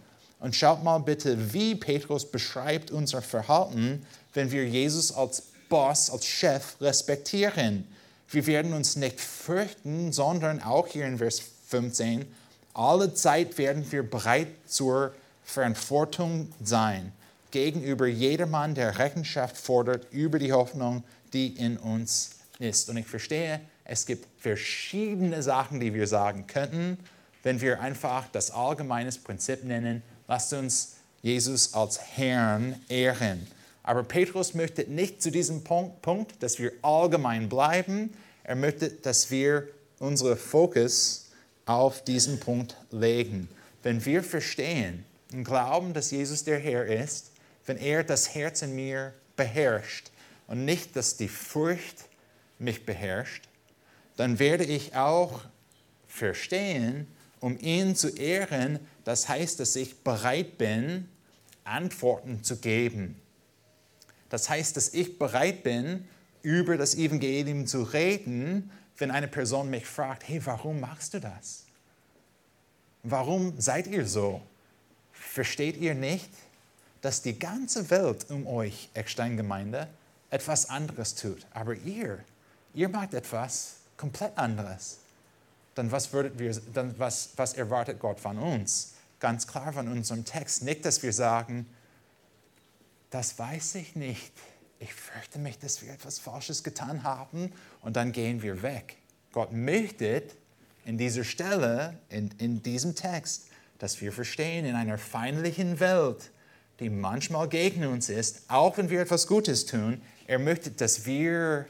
Und 0.45 0.55
schaut 0.55 0.85
mal 0.85 0.99
bitte, 0.99 1.55
wie 1.55 1.75
Petrus 1.75 2.31
beschreibt 2.31 2.91
unser 2.91 3.23
Verhalten, 3.23 4.05
wenn 4.35 4.53
wir 4.53 4.69
Jesus 4.69 5.11
als 5.11 5.43
Boss, 5.71 6.11
als 6.11 6.27
Chef 6.27 6.79
respektieren. 6.83 7.89
Wir 8.29 8.47
werden 8.47 8.75
uns 8.75 8.97
nicht 8.97 9.19
fürchten, 9.19 10.13
sondern 10.13 10.63
auch 10.63 10.87
hier 10.87 11.07
in 11.07 11.17
Vers 11.17 11.41
15, 11.69 12.27
alle 12.75 13.15
Zeit 13.15 13.57
werden 13.57 13.91
wir 13.91 14.03
bereit 14.03 14.49
zur 14.67 15.15
Verantwortung 15.45 16.53
sein 16.63 17.13
gegenüber 17.51 18.07
jedermann, 18.07 18.75
der 18.75 18.99
Rechenschaft 18.99 19.57
fordert 19.57 20.13
über 20.13 20.39
die 20.39 20.53
Hoffnung, 20.53 21.05
die 21.33 21.57
in 21.57 21.79
uns 21.79 22.33
ist. 22.59 22.91
Und 22.91 22.99
ich 22.99 23.07
verstehe, 23.07 23.63
es 23.87 24.05
gibt 24.05 24.27
verschiedene 24.43 25.43
Sachen, 25.43 25.81
die 25.81 25.95
wir 25.95 26.07
sagen 26.07 26.47
könnten 26.47 26.99
wenn 27.45 27.61
wir 27.61 27.81
einfach 27.81 28.27
das 28.33 28.51
allgemeine 28.51 29.11
Prinzip 29.23 29.65
nennen, 29.65 30.03
lasst 30.29 30.53
uns 30.53 30.95
Jesus 31.22 31.75
als 31.75 32.01
Herrn 32.01 32.81
ehren. 32.89 33.47
Aber 33.83 34.03
Petrus 34.03 34.55
möchte 34.55 34.91
nicht 34.91 35.22
zu 35.22 35.31
diesem 35.31 35.62
Punkt, 35.64 36.43
dass 36.43 36.59
wir 36.59 36.72
allgemein 36.83 37.49
bleiben. 37.49 38.14
Er 38.43 38.57
möchte, 38.57 38.91
dass 38.91 39.31
wir 39.31 39.68
unseren 39.99 40.37
Fokus 40.37 41.31
auf 41.66 42.03
diesen 42.05 42.41
Punkt 42.41 42.77
legen. 42.91 43.49
Wenn 43.83 44.05
wir 44.05 44.22
verstehen 44.22 45.05
und 45.33 45.45
glauben, 45.45 45.93
dass 45.93 46.11
Jesus 46.11 46.45
der 46.45 46.59
Herr 46.59 46.87
ist, 46.87 47.31
wenn 47.66 47.77
er 47.77 48.05
das 48.05 48.35
Herz 48.35 48.62
in 48.62 48.75
mir 48.75 49.14
beherrscht 49.37 50.11
und 50.47 50.64
nicht, 50.64 50.97
dass 50.97 51.16
die 51.16 51.29
Furcht 51.29 52.05
mich 52.59 52.87
beherrscht, 52.87 53.45
dann 54.16 54.39
werde 54.39 54.64
ich 54.64 54.95
auch 54.95 55.43
verstehen, 56.07 57.07
um 57.41 57.59
ihn 57.59 57.97
zu 57.97 58.09
ehren, 58.09 58.79
das 59.05 59.29
heißt, 59.29 59.61
dass 59.61 59.77
ich 59.77 60.03
bereit 60.03 60.59
bin, 60.59 61.09
Antworten 61.65 62.43
zu 62.43 62.57
geben. 62.57 63.21
Das 64.29 64.49
heißt, 64.49 64.77
dass 64.77 64.93
ich 64.95 65.19
bereit 65.19 65.63
bin, 65.63 66.09
über 66.43 66.77
das 66.77 66.95
Evangelium 66.95 67.67
zu 67.67 67.83
reden, 67.83 68.71
wenn 68.99 69.11
eine 69.11 69.29
Person 69.29 69.71
mich 69.71 69.87
fragt, 69.87 70.29
hey, 70.29 70.45
warum 70.45 70.81
machst 70.81 71.15
du 71.15 71.21
das? 71.21 71.65
Warum 73.03 73.59
seid 73.61 73.87
ihr 73.87 74.07
so? 74.07 74.43
Versteht 75.13 75.77
ihr 75.77 75.95
nicht, 75.95 76.31
dass 77.01 77.23
die 77.23 77.39
ganze 77.39 77.91
Welt 77.91 78.27
um 78.31 78.47
euch, 78.47 78.89
Eckstein-Gemeinde, 78.95 79.89
etwas 80.31 80.69
anderes 80.69 81.15
tut? 81.15 81.47
Aber 81.51 81.75
ihr, 81.75 82.19
ihr 82.75 82.89
macht 82.89 83.15
etwas 83.15 83.77
komplett 83.97 84.37
anderes 84.37 84.99
dann 85.75 85.91
was, 85.91 86.13
würdet 86.13 86.39
wir, 86.39 86.55
dann 86.73 86.99
was, 86.99 87.31
was 87.37 87.55
erwartet 87.55 87.99
Gott 88.01 88.21
von 88.21 88.39
uns? 88.39 88.94
Ganz 89.25 89.47
klar 89.47 89.72
von 89.72 89.89
unserem 89.89 90.27
Text. 90.27 90.64
Nicht, 90.64 90.85
dass 90.85 91.03
wir 91.03 91.14
sagen, 91.14 91.64
das 93.09 93.39
weiß 93.39 93.77
ich 93.77 93.97
nicht. 93.97 94.35
Ich 94.79 94.93
fürchte 94.93 95.39
mich, 95.39 95.59
dass 95.59 95.81
wir 95.81 95.95
etwas 95.95 96.18
Falsches 96.18 96.62
getan 96.62 97.05
haben 97.05 97.51
und 97.81 97.97
dann 97.97 98.12
gehen 98.12 98.43
wir 98.43 98.61
weg. 98.61 98.99
Gott 99.33 99.51
möchte, 99.51 100.25
in 100.85 100.99
dieser 100.99 101.25
Stelle, 101.25 101.99
in, 102.11 102.33
in 102.37 102.62
diesem 102.62 102.95
Text, 102.97 103.47
dass 103.79 103.99
wir 104.03 104.12
verstehen, 104.12 104.66
in 104.66 104.75
einer 104.75 104.99
feindlichen 104.99 105.81
Welt, 105.81 106.31
die 106.79 106.91
manchmal 106.91 107.49
gegen 107.49 107.87
uns 107.87 108.11
ist, 108.11 108.43
auch 108.49 108.77
wenn 108.77 108.91
wir 108.91 109.01
etwas 109.01 109.27
Gutes 109.27 109.64
tun, 109.64 110.03
er 110.27 110.39
möchte, 110.39 110.70
dass 110.70 111.07
wir 111.07 111.64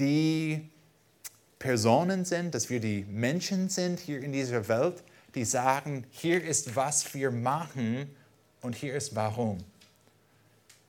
die 0.00 0.68
Personen 1.60 2.24
sind, 2.24 2.56
dass 2.56 2.70
wir 2.70 2.80
die 2.80 3.04
Menschen 3.08 3.68
sind 3.68 4.00
hier 4.00 4.20
in 4.20 4.32
dieser 4.32 4.66
Welt, 4.66 5.04
die 5.34 5.44
sagen, 5.44 6.04
hier 6.10 6.42
ist, 6.42 6.76
was 6.76 7.12
wir 7.14 7.30
machen 7.30 8.14
und 8.60 8.74
hier 8.74 8.94
ist 8.94 9.14
warum. 9.14 9.58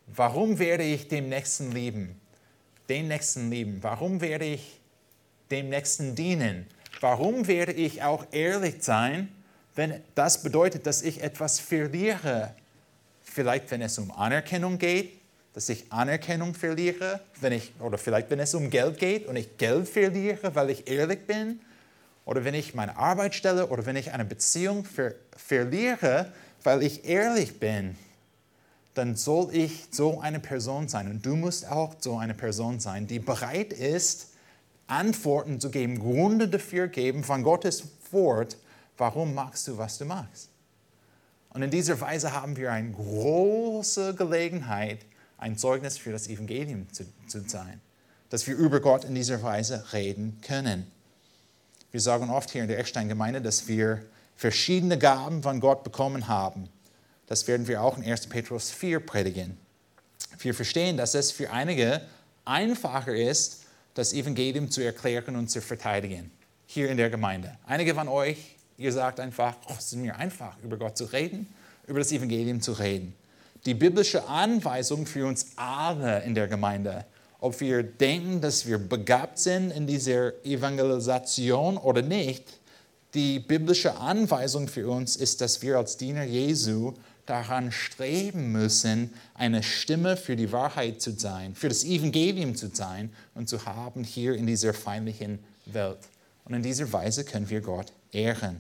Warum 0.08 0.60
werde 0.60 0.84
ich 0.84 1.08
dem 1.08 1.30
Nächsten 1.30 1.72
lieben? 1.72 2.20
Den 2.90 3.08
Nächsten 3.08 3.50
lieben. 3.50 3.80
Warum 3.82 4.22
werde 4.22 4.46
ich 4.46 4.80
dem 5.50 5.70
Nächsten 5.70 6.16
dienen? 6.16 6.68
Warum 7.02 7.48
werde 7.48 7.74
ich 7.74 8.04
auch 8.04 8.26
ehrlich 8.32 8.84
sein, 8.84 9.30
wenn 9.74 10.02
das 10.14 10.44
bedeutet, 10.44 10.86
dass 10.86 11.02
ich 11.02 11.22
etwas 11.22 11.60
verliere? 11.60 12.54
Vielleicht, 13.24 13.72
wenn 13.72 13.82
es 13.82 13.98
um 13.98 14.12
Anerkennung 14.12 14.78
geht, 14.78 15.20
dass 15.54 15.70
ich 15.70 15.92
Anerkennung 15.92 16.54
verliere, 16.54 17.22
wenn 17.42 17.54
ich, 17.54 17.74
oder 17.80 17.98
vielleicht, 17.98 18.30
wenn 18.30 18.40
es 18.40 18.54
um 18.54 18.70
Geld 18.70 19.00
geht 19.00 19.26
und 19.26 19.36
ich 19.36 19.58
Geld 19.58 19.90
verliere, 19.90 20.54
weil 20.54 20.70
ich 20.70 20.88
ehrlich 20.88 21.26
bin, 21.26 21.60
oder 22.26 22.44
wenn 22.44 22.56
ich 22.56 22.74
meine 22.74 22.98
Arbeitsstelle 22.98 23.68
oder 23.68 23.86
wenn 23.86 23.96
ich 23.96 24.12
eine 24.12 24.26
Beziehung 24.26 24.84
ver 24.84 25.14
verliere, 25.38 26.32
weil 26.64 26.82
ich 26.82 27.06
ehrlich 27.06 27.60
bin, 27.60 27.96
dann 28.96 29.16
soll 29.16 29.54
ich 29.54 29.88
so 29.92 30.20
eine 30.22 30.40
Person 30.40 30.88
sein. 30.88 31.10
Und 31.10 31.26
du 31.26 31.36
musst 31.36 31.70
auch 31.70 31.96
so 32.00 32.18
eine 32.18 32.34
Person 32.34 32.80
sein, 32.80 33.08
die 33.08 33.20
bereit 33.20 33.74
ist, 33.74 34.30
Antworten 34.88 35.60
zu 35.60 35.70
geben, 35.70 36.00
Gründe 36.00 36.48
dafür 36.48 36.88
geben 36.88 37.24
von 37.24 37.44
Gottes 37.44 37.84
Wort, 38.12 38.58
warum 38.98 39.34
machst 39.34 39.68
du, 39.68 39.78
was 39.78 39.98
du 39.98 40.06
machst. 40.06 40.50
Und 41.50 41.62
in 41.62 41.72
dieser 41.72 42.00
Weise 42.02 42.34
haben 42.34 42.56
wir 42.58 42.72
eine 42.72 42.92
große 42.92 44.16
Gelegenheit, 44.16 45.06
ein 45.38 45.58
Zeugnis 45.58 45.98
für 45.98 46.12
das 46.12 46.28
Evangelium 46.28 46.92
zu, 46.92 47.06
zu 47.28 47.42
sein, 47.48 47.82
dass 48.30 48.48
wir 48.48 48.56
über 48.56 48.80
Gott 48.80 49.06
in 49.06 49.16
dieser 49.16 49.42
Weise 49.44 49.94
reden 49.94 50.40
können. 50.42 50.88
Wir 51.96 52.02
sagen 52.02 52.30
oft 52.30 52.52
hier 52.52 52.62
in 52.62 52.68
der 52.68 52.78
Eckstein-Gemeinde, 52.78 53.42
dass 53.42 53.70
wir 53.70 54.04
verschiedene 54.36 54.98
Gaben 54.98 55.42
von 55.42 55.62
Gott 55.62 55.86
bekommen 55.86 56.28
haben. 56.28 56.68
Das 57.26 57.48
werden 57.48 57.70
wir 57.70 57.82
auch 57.82 57.98
in 57.98 58.04
1. 58.04 58.28
Petrus 58.28 58.70
4 58.70 59.00
predigen. 59.00 59.58
Wir 60.40 60.54
verstehen, 60.54 60.98
dass 60.98 61.14
es 61.14 61.32
für 61.32 61.52
einige 61.52 62.02
einfacher 62.44 63.16
ist, 63.16 63.64
das 63.94 64.12
Evangelium 64.12 64.70
zu 64.70 64.82
erklären 64.82 65.38
und 65.38 65.50
zu 65.50 65.62
verteidigen, 65.62 66.32
hier 66.66 66.90
in 66.90 66.98
der 66.98 67.10
Gemeinde. 67.10 67.58
Einige 67.66 67.96
von 67.96 68.10
euch, 68.10 68.58
ihr 68.78 68.92
sagt 68.92 69.22
einfach, 69.22 69.56
oh, 69.70 69.76
es 69.80 69.86
ist 69.86 69.96
mir 69.96 70.18
einfach, 70.18 70.58
über 70.66 70.76
Gott 70.76 70.98
zu 70.98 71.06
reden, 71.06 71.48
über 71.88 72.00
das 72.00 72.12
Evangelium 72.12 72.60
zu 72.60 72.74
reden. 72.74 73.16
Die 73.66 73.74
biblische 73.74 74.28
Anweisung 74.28 75.06
für 75.06 75.26
uns 75.26 75.54
alle 75.56 76.24
in 76.24 76.36
der 76.36 76.50
Gemeinde, 76.50 77.06
ob 77.46 77.60
wir 77.60 77.84
denken, 77.84 78.42
dass 78.42 78.66
wir 78.66 78.80
begabt 78.80 79.38
sind 79.38 79.70
in 79.70 79.86
dieser 79.86 80.34
Evangelisation 80.44 81.78
oder 81.78 82.02
nicht, 82.02 82.44
die 83.14 83.38
biblische 83.38 83.98
Anweisung 83.98 84.68
für 84.68 84.90
uns 84.90 85.16
ist, 85.16 85.42
dass 85.42 85.62
wir 85.62 85.78
als 85.78 85.96
Diener 85.96 86.24
Jesu 86.24 86.94
daran 87.28 87.72
streben 87.72 88.52
müssen, 88.52 89.14
eine 89.36 89.62
Stimme 89.62 90.18
für 90.18 90.36
die 90.36 90.52
Wahrheit 90.52 91.04
zu 91.04 91.12
sein, 91.12 91.54
für 91.54 91.70
das 91.70 91.84
Evangelium 91.84 92.56
zu 92.56 92.72
sein 92.74 93.14
und 93.36 93.48
zu 93.48 93.64
haben 93.68 94.04
hier 94.04 94.34
in 94.34 94.48
dieser 94.48 94.74
feindlichen 94.74 95.38
Welt. 95.68 96.00
Und 96.46 96.56
in 96.56 96.64
dieser 96.64 96.92
Weise 96.92 97.26
können 97.26 97.48
wir 97.52 97.62
Gott 97.62 97.94
ehren. 98.12 98.60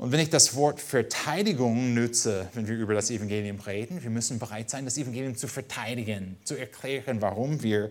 Und 0.00 0.12
wenn 0.12 0.20
ich 0.20 0.30
das 0.30 0.54
Wort 0.54 0.80
Verteidigung 0.80 1.92
nutze, 1.92 2.48
wenn 2.54 2.66
wir 2.66 2.74
über 2.74 2.94
das 2.94 3.10
Evangelium 3.10 3.60
reden, 3.60 4.02
wir 4.02 4.08
müssen 4.08 4.38
bereit 4.38 4.70
sein, 4.70 4.86
das 4.86 4.96
Evangelium 4.96 5.36
zu 5.36 5.46
verteidigen, 5.46 6.38
zu 6.44 6.56
erklären, 6.56 7.20
warum 7.20 7.62
wir 7.62 7.90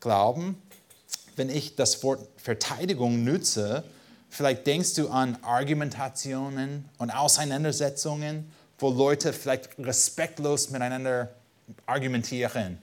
glauben. 0.00 0.56
Wenn 1.36 1.50
ich 1.50 1.76
das 1.76 2.02
Wort 2.02 2.26
Verteidigung 2.38 3.22
nutze, 3.24 3.84
Vielleicht 4.34 4.66
denkst 4.66 4.94
du 4.94 5.10
an 5.10 5.36
Argumentationen 5.42 6.88
und 6.96 7.10
Auseinandersetzungen, 7.10 8.50
wo 8.78 8.88
Leute 8.88 9.34
vielleicht 9.34 9.78
respektlos 9.78 10.70
miteinander 10.70 11.34
argumentieren, 11.84 12.78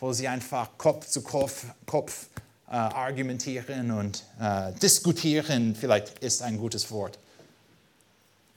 wo 0.00 0.14
sie 0.14 0.28
einfach 0.28 0.78
Kopf 0.78 1.06
zu 1.06 1.20
Kopf, 1.20 1.66
Kopf 1.84 2.28
äh, 2.68 2.70
argumentieren 2.70 3.90
und 3.90 4.24
äh, 4.40 4.72
diskutieren, 4.80 5.76
vielleicht 5.78 6.20
ist 6.20 6.40
ein 6.40 6.56
gutes 6.56 6.90
Wort. 6.90 7.18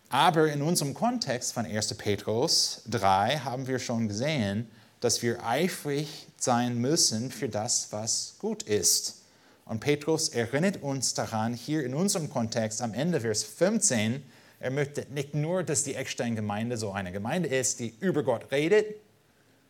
Aber 0.10 0.50
in 0.50 0.62
unserem 0.62 0.94
Kontext 0.94 1.54
von 1.54 1.66
1. 1.66 1.96
Petrus 1.96 2.82
3 2.90 3.40
haben 3.40 3.68
wir 3.68 3.78
schon 3.78 4.08
gesehen, 4.08 4.70
dass 5.02 5.22
wir 5.22 5.46
eifrig 5.46 6.28
sein 6.38 6.78
müssen 6.78 7.30
für 7.30 7.50
das, 7.50 7.88
was 7.92 8.36
gut 8.40 8.64
ist. 8.64 9.22
Und 9.66 9.82
Petrus 9.82 10.30
erinnert 10.30 10.82
uns 10.82 11.14
daran, 11.14 11.54
hier 11.54 11.84
in 11.84 11.94
unserem 11.94 12.30
Kontext 12.30 12.82
am 12.82 12.94
Ende 12.94 13.20
Vers 13.20 13.44
15, 13.44 14.24
er 14.60 14.72
möchte 14.72 15.06
nicht 15.12 15.36
nur, 15.36 15.62
dass 15.64 15.84
die 15.84 15.94
Eckstein-Gemeinde 15.94 16.78
so 16.78 16.92
eine 16.92 17.12
Gemeinde 17.12 17.50
ist, 17.50 17.80
die 17.80 17.94
über 18.00 18.24
Gott 18.24 18.50
redet 18.52 18.96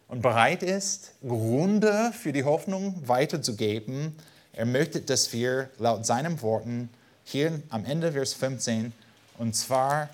und 0.08 0.22
bereit 0.22 0.62
ist, 0.62 1.14
Gründe 1.28 2.12
für 2.14 2.32
die 2.32 2.44
Hoffnung 2.44 2.96
weiterzugeben. 3.06 4.16
Er 4.54 4.66
möchte, 4.66 5.02
dass 5.02 5.34
wir 5.34 5.72
laut 5.80 6.06
seinen 6.06 6.42
Worten 6.44 6.90
hier 7.26 7.60
am 7.70 7.86
Ende 7.86 8.12
Vers 8.12 8.34
15, 8.34 8.94
und 9.40 9.56
zwar 9.56 10.10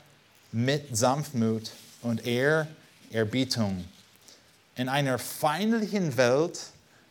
mit 0.54 0.95
Sanftmut 0.95 1.72
und 2.04 2.26
Ehrerbietung. 2.26 3.84
In 4.76 4.88
einer 4.88 5.20
feindlichen 5.20 6.16
Welt 6.16 6.60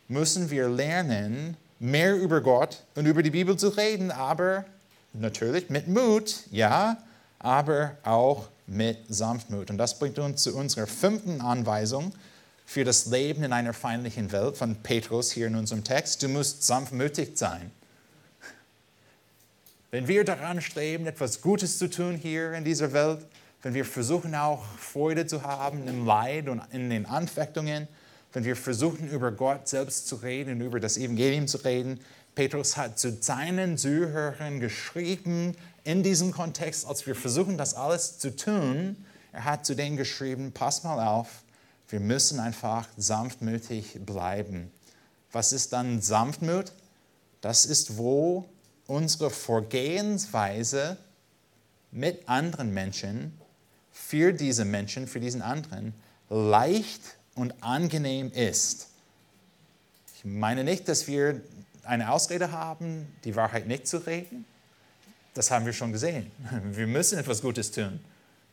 müssen 0.07 0.49
wir 0.49 0.69
lernen, 0.69 1.57
mehr 1.79 2.15
über 2.15 2.41
Gott 2.41 2.81
und 2.95 3.05
über 3.05 3.21
die 3.21 3.31
Bibel 3.31 3.57
zu 3.57 3.69
reden, 3.69 4.11
aber 4.11 4.65
natürlich 5.11 5.69
mit 5.69 5.87
Mut, 5.87 6.43
ja, 6.51 6.97
aber 7.39 7.97
auch 8.03 8.47
mit 8.65 8.97
Sanftmut. 9.09 9.69
Und 9.69 9.77
das 9.77 9.99
bringt 9.99 10.17
uns 10.19 10.43
zu 10.43 10.55
unserer 10.55 10.87
fünften 10.87 11.41
Anweisung 11.41 12.13
für 12.65 12.85
das 12.85 13.07
Leben 13.07 13.43
in 13.43 13.51
einer 13.51 13.73
feindlichen 13.73 14.31
Welt 14.31 14.55
von 14.55 14.77
Petrus 14.77 15.31
hier 15.31 15.47
in 15.47 15.55
unserem 15.55 15.83
Text. 15.83 16.23
Du 16.23 16.29
musst 16.29 16.63
sanftmütig 16.63 17.37
sein. 17.37 17.71
Wenn 19.93 20.07
wir 20.07 20.23
daran 20.23 20.59
streben, 20.59 21.05
etwas 21.05 21.39
Gutes 21.39 21.77
zu 21.77 21.87
tun 21.87 22.15
hier 22.15 22.53
in 22.53 22.63
dieser 22.63 22.93
Welt, 22.93 23.27
wenn 23.61 23.75
wir 23.75 23.85
versuchen 23.85 24.33
auch 24.33 24.65
Freude 24.79 25.27
zu 25.27 25.43
haben 25.43 25.87
im 25.87 26.07
Leid 26.07 26.49
und 26.49 26.63
in 26.71 26.89
den 26.89 27.05
Anfechtungen, 27.05 27.87
wenn 28.31 28.43
wir 28.43 28.55
versuchen, 28.55 29.07
über 29.07 29.31
Gott 29.31 29.67
selbst 29.67 30.07
zu 30.07 30.15
reden 30.15 30.53
und 30.53 30.61
über 30.61 30.79
das 30.79 30.97
Evangelium 30.97 31.47
zu 31.47 31.57
reden. 31.57 31.99
Petrus 32.33 32.75
hat 32.75 32.97
zu 32.97 33.21
seinen 33.21 33.77
Zuhörern 33.77 34.59
geschrieben, 34.59 35.55
in 35.83 36.01
diesem 36.01 36.31
Kontext, 36.31 36.87
als 36.87 37.05
wir 37.05 37.13
versuchen, 37.13 37.59
das 37.59 37.75
alles 37.75 38.17
zu 38.17 38.35
tun, 38.35 38.95
er 39.31 39.45
hat 39.45 39.63
zu 39.63 39.75
denen 39.75 39.95
geschrieben, 39.95 40.53
pass 40.53 40.83
mal 40.83 41.07
auf, 41.07 41.43
wir 41.89 41.99
müssen 41.99 42.39
einfach 42.39 42.87
sanftmütig 42.97 43.99
bleiben. 44.03 44.71
Was 45.31 45.53
ist 45.53 45.71
dann 45.71 46.01
Sanftmut? 46.01 46.71
Das 47.41 47.67
ist, 47.67 47.95
wo 47.99 48.49
unsere 48.87 49.29
Vorgehensweise 49.29 50.97
mit 51.91 52.27
anderen 52.27 52.73
Menschen, 52.73 53.37
für 53.91 54.33
diese 54.33 54.65
Menschen, 54.65 55.07
für 55.07 55.19
diesen 55.19 55.41
anderen, 55.41 55.93
leicht 56.29 57.01
und 57.35 57.53
angenehm 57.61 58.31
ist. 58.31 58.87
Ich 60.15 60.25
meine 60.25 60.63
nicht, 60.63 60.87
dass 60.87 61.07
wir 61.07 61.41
eine 61.83 62.11
Ausrede 62.11 62.51
haben, 62.51 63.07
die 63.23 63.35
Wahrheit 63.35 63.67
nicht 63.67 63.87
zu 63.87 63.97
reden. 63.97 64.45
Das 65.33 65.51
haben 65.51 65.65
wir 65.65 65.73
schon 65.73 65.91
gesehen. 65.91 66.31
Wir 66.73 66.87
müssen 66.87 67.17
etwas 67.17 67.41
Gutes 67.41 67.71
tun, 67.71 67.99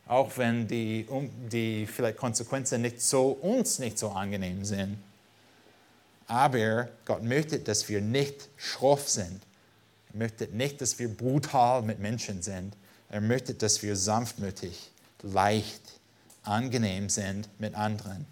auch 0.07 0.37
wenn 0.39 0.67
die, 0.67 1.07
die 1.53 1.87
vielleicht 1.87 2.17
Konsequenzen 2.17 2.81
nicht 2.81 3.03
so, 3.03 3.33
uns 3.33 3.79
nicht 3.79 3.99
so 3.99 4.11
angenehm 4.11 4.65
sind. 4.65 4.97
Aber 6.27 6.89
Gott 7.05 7.23
möchte, 7.23 7.59
dass 7.59 7.89
wir 7.89 8.01
nicht 8.01 8.49
schroff 8.57 9.09
sind. 9.09 9.43
Er 10.13 10.19
möchte 10.19 10.47
nicht, 10.49 10.81
dass 10.81 10.99
wir 10.99 11.09
brutal 11.09 11.83
mit 11.83 11.99
Menschen 11.99 12.43
sind. 12.43 12.77
Er 13.11 13.21
möchte, 13.21 13.55
dass 13.55 13.83
wir 13.83 13.97
sanftmütig, 13.97 14.91
leicht, 15.23 15.83
angenehm 16.43 17.09
sind 17.09 17.49
mit 17.59 17.75
anderen. 17.75 18.27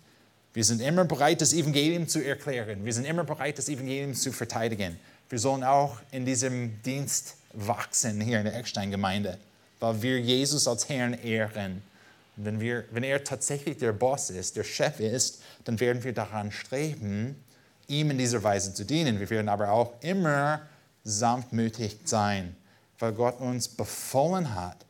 Wir 0.54 0.64
sind 0.64 0.80
immer 0.80 1.04
bereit, 1.04 1.40
das 1.40 1.52
Evangelium 1.52 2.08
zu 2.08 2.24
erklären. 2.24 2.84
Wir 2.84 2.92
sind 2.92 3.04
immer 3.04 3.24
bereit, 3.24 3.58
das 3.58 3.68
Evangelium 3.68 4.14
zu 4.14 4.32
verteidigen. 4.32 4.98
Wir 5.28 5.38
sollen 5.38 5.62
auch 5.62 5.98
in 6.10 6.24
diesem 6.24 6.82
Dienst 6.82 7.36
wachsen 7.52 8.20
hier 8.20 8.38
in 8.38 8.44
der 8.44 8.56
Eckstein-Gemeinde, 8.56 9.38
weil 9.80 10.02
wir 10.02 10.20
Jesus 10.20 10.66
als 10.66 10.88
Herrn 10.88 11.14
ehren. 11.14 11.82
Und 12.36 12.44
wenn, 12.44 12.60
wir, 12.60 12.84
wenn 12.92 13.02
er 13.02 13.22
tatsächlich 13.24 13.76
der 13.78 13.92
Boss 13.92 14.30
ist, 14.30 14.56
der 14.56 14.64
Chef 14.64 15.00
ist, 15.00 15.42
dann 15.64 15.78
werden 15.80 16.02
wir 16.04 16.14
daran 16.14 16.50
streben, 16.50 17.36
ihm 17.88 18.10
in 18.10 18.18
dieser 18.18 18.42
Weise 18.42 18.72
zu 18.72 18.84
dienen. 18.84 19.18
Wir 19.18 19.28
werden 19.30 19.48
aber 19.48 19.70
auch 19.70 19.92
immer 20.02 20.60
sanftmütig 21.08 21.98
sein. 22.04 22.54
weil 23.00 23.12
Gott 23.12 23.40
uns 23.40 23.68
befohlen 23.68 24.56
hat. 24.56 24.84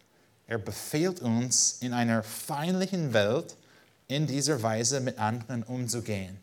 Er 0.47 0.57
befehlt 0.57 1.21
uns, 1.21 1.77
in 1.81 1.93
einer 1.93 2.23
feindlichen 2.23 3.13
Welt 3.13 3.55
in 4.07 4.27
dieser 4.27 4.63
Weise 4.63 5.01
mit 5.01 5.19
anderen 5.19 5.63
umzugehen. 5.63 6.39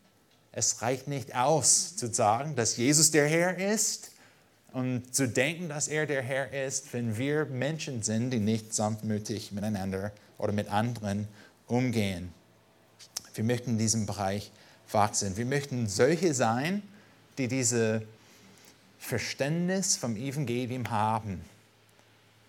Es 0.52 0.84
reicht 0.84 1.08
nicht 1.08 1.36
aus 1.36 1.96
zu 1.96 2.14
sagen, 2.14 2.56
dass 2.56 2.78
Jesus 2.78 3.10
der 3.10 3.28
Herr 3.28 3.58
ist 3.58 4.12
und 4.74 5.14
zu 5.14 5.28
denken, 5.28 5.70
dass 5.70 5.88
er 5.88 6.06
der 6.06 6.22
Herr 6.22 6.54
ist, 6.54 6.94
wenn 6.94 7.18
wir 7.18 7.46
Menschen 7.46 8.04
sind, 8.04 8.30
die 8.30 8.40
nicht 8.40 8.74
sanftmütig 8.74 9.52
miteinander 9.52 10.12
oder 10.38 10.54
mit 10.54 10.70
anderen 10.70 11.28
umgehen. 11.68 12.32
Wir 13.34 13.44
möchten 13.44 13.72
in 13.72 13.78
diesem 13.80 14.06
Bereich 14.06 14.52
wachsen. 14.92 15.36
Wir 15.36 15.46
möchten 15.46 15.88
solche 15.88 16.34
sein, 16.34 16.84
die 17.38 17.48
diese 17.48 18.04
Verständnis 19.06 19.98
vom 19.98 20.16
Evangelium 20.16 20.90
haben, 20.90 21.42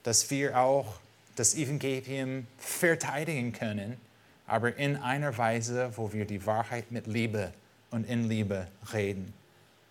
dass 0.04 0.30
wir 0.30 0.58
auch 0.58 0.94
das 1.36 1.54
Evangelium 1.54 2.46
verteidigen 2.58 3.52
können, 3.52 3.98
aber 4.46 4.74
in 4.76 4.96
einer 4.96 5.36
Weise, 5.36 5.92
wo 5.96 6.14
wir 6.14 6.24
die 6.24 6.46
Wahrheit 6.46 6.90
mit 6.90 7.06
Liebe 7.06 7.52
und 7.90 8.08
in 8.08 8.28
Liebe 8.28 8.68
reden. 8.92 9.34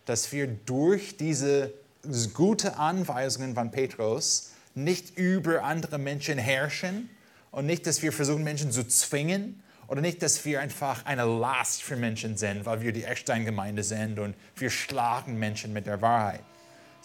Dass 0.05 0.31
wir 0.31 0.47
durch 0.47 1.17
diese 1.17 1.71
gute 2.33 2.77
Anweisungen 2.77 3.53
von 3.53 3.69
Petrus 3.69 4.51
nicht 4.73 5.17
über 5.17 5.63
andere 5.63 5.99
Menschen 5.99 6.39
herrschen 6.39 7.09
und 7.51 7.67
nicht, 7.67 7.85
dass 7.85 8.01
wir 8.01 8.11
versuchen, 8.11 8.43
Menschen 8.43 8.71
zu 8.71 8.87
zwingen 8.87 9.61
oder 9.87 10.01
nicht, 10.01 10.23
dass 10.23 10.43
wir 10.45 10.61
einfach 10.61 11.05
eine 11.05 11.25
Last 11.25 11.83
für 11.83 11.95
Menschen 11.95 12.37
sind, 12.37 12.65
weil 12.65 12.81
wir 12.81 12.91
die 12.91 13.03
Eckstein-Gemeinde 13.03 13.83
sind 13.83 14.17
und 14.17 14.35
wir 14.55 14.71
schlagen 14.71 15.37
Menschen 15.37 15.71
mit 15.71 15.85
der 15.85 16.01
Wahrheit, 16.01 16.41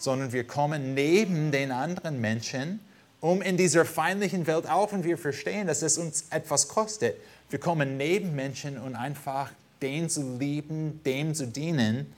sondern 0.01 0.33
wir 0.33 0.45
kommen 0.45 0.93
neben 0.95 1.51
den 1.51 1.71
anderen 1.71 2.19
Menschen, 2.19 2.79
um 3.19 3.41
in 3.43 3.55
dieser 3.55 3.85
feindlichen 3.85 4.47
Welt, 4.47 4.67
auch 4.67 4.91
wenn 4.91 5.03
wir 5.03 5.17
verstehen, 5.17 5.67
dass 5.67 5.83
es 5.83 5.97
uns 5.97 6.25
etwas 6.31 6.67
kostet, 6.67 7.15
wir 7.51 7.59
kommen 7.59 7.97
neben 7.97 8.33
Menschen 8.35 8.79
und 8.79 8.95
einfach 8.95 9.51
den 9.81 10.09
zu 10.09 10.37
lieben, 10.37 11.01
dem 11.03 11.35
zu 11.35 11.45
dienen 11.45 12.11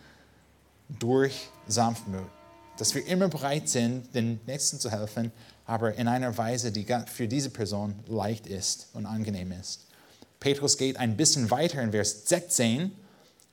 durch 0.88 1.50
Sanftmut. 1.68 2.30
Dass 2.78 2.96
wir 2.96 3.06
immer 3.06 3.28
bereit 3.28 3.68
sind, 3.68 4.16
den 4.16 4.40
Nächsten 4.46 4.80
zu 4.80 4.90
helfen, 4.90 5.32
aber 5.66 5.94
in 5.96 6.08
einer 6.08 6.38
Weise, 6.38 6.72
die 6.72 6.86
für 7.08 7.28
diese 7.28 7.50
Person 7.50 7.96
leicht 8.08 8.48
ist 8.48 8.88
und 8.94 9.06
angenehm 9.06 9.52
ist. 9.52 9.88
Petrus 10.40 10.78
geht 10.78 10.98
ein 10.98 11.18
bisschen 11.18 11.52
weiter 11.52 11.82
in 11.82 11.92
Vers 11.92 12.28
16. 12.28 12.92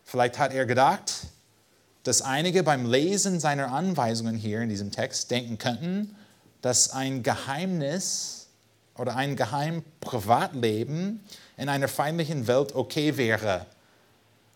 Vielleicht 0.04 0.38
hat 0.38 0.52
er 0.52 0.66
gedacht, 0.66 1.26
dass 2.04 2.22
einige 2.22 2.62
beim 2.62 2.90
Lesen 2.90 3.40
seiner 3.40 3.72
Anweisungen 3.72 4.36
hier 4.36 4.62
in 4.62 4.68
diesem 4.68 4.90
Text 4.90 5.30
denken 5.30 5.58
könnten, 5.58 6.16
dass 6.62 6.90
ein 6.90 7.22
Geheimnis 7.22 8.48
oder 8.96 9.16
ein 9.16 9.36
geheim 9.36 9.82
Privatleben 10.00 11.20
in 11.56 11.68
einer 11.68 11.88
feindlichen 11.88 12.46
Welt 12.46 12.74
okay 12.74 13.16
wäre, 13.16 13.66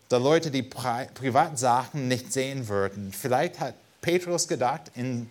da 0.08 0.18
Leute 0.18 0.50
die 0.50 0.62
Pri 0.62 1.06
Privatsachen 1.14 2.08
nicht 2.08 2.32
sehen 2.32 2.68
würden. 2.68 3.12
Vielleicht 3.12 3.60
hat 3.60 3.74
Petrus 4.00 4.46
gedacht, 4.48 4.90
in, 4.94 5.28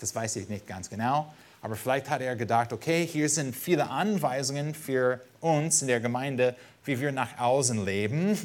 das 0.00 0.14
weiß 0.14 0.36
ich 0.36 0.48
nicht 0.48 0.66
ganz 0.66 0.90
genau, 0.90 1.32
aber 1.62 1.76
vielleicht 1.76 2.10
hat 2.10 2.20
er 2.20 2.36
gedacht, 2.36 2.72
okay, 2.72 3.06
hier 3.06 3.28
sind 3.28 3.54
viele 3.54 3.88
Anweisungen 3.88 4.74
für 4.74 5.20
uns 5.40 5.82
in 5.82 5.88
der 5.88 6.00
Gemeinde, 6.00 6.54
wie 6.84 7.00
wir 7.00 7.12
nach 7.12 7.38
außen 7.38 7.84
leben. 7.84 8.36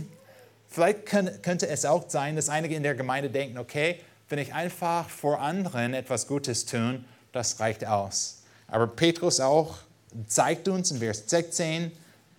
Vielleicht 0.72 1.06
könnte 1.06 1.68
es 1.68 1.84
auch 1.84 2.10
sein, 2.10 2.38
dass 2.38 2.48
einige 2.48 2.76
in 2.76 2.84
der 2.84 2.96
Gemeinde 2.96 3.30
denken, 3.30 3.58
okay, 3.58 4.00
wenn 4.30 4.40
ich 4.40 4.54
einfach 4.54 5.10
vor 5.10 5.42
anderen 5.42 5.94
etwas 5.94 6.28
Gutes 6.28 6.66
tun, 6.66 7.04
das 7.34 7.60
reicht 7.60 7.86
aus. 7.86 8.44
Aber 8.68 8.88
Petrus 8.88 9.42
auch 9.42 9.80
zeigt 10.28 10.70
uns 10.70 10.92
in 10.92 11.00
Vers 11.00 11.24
16, 11.28 11.92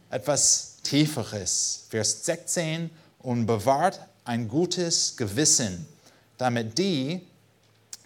etwas 0.08 0.78
Tieferes. 0.82 1.84
Vers 1.90 2.24
16, 2.24 2.88
und 3.18 3.44
bewahrt 3.44 4.00
ein 4.24 4.48
gutes 4.48 5.14
Gewissen, 5.18 5.86
damit 6.38 6.78
die, 6.78 7.20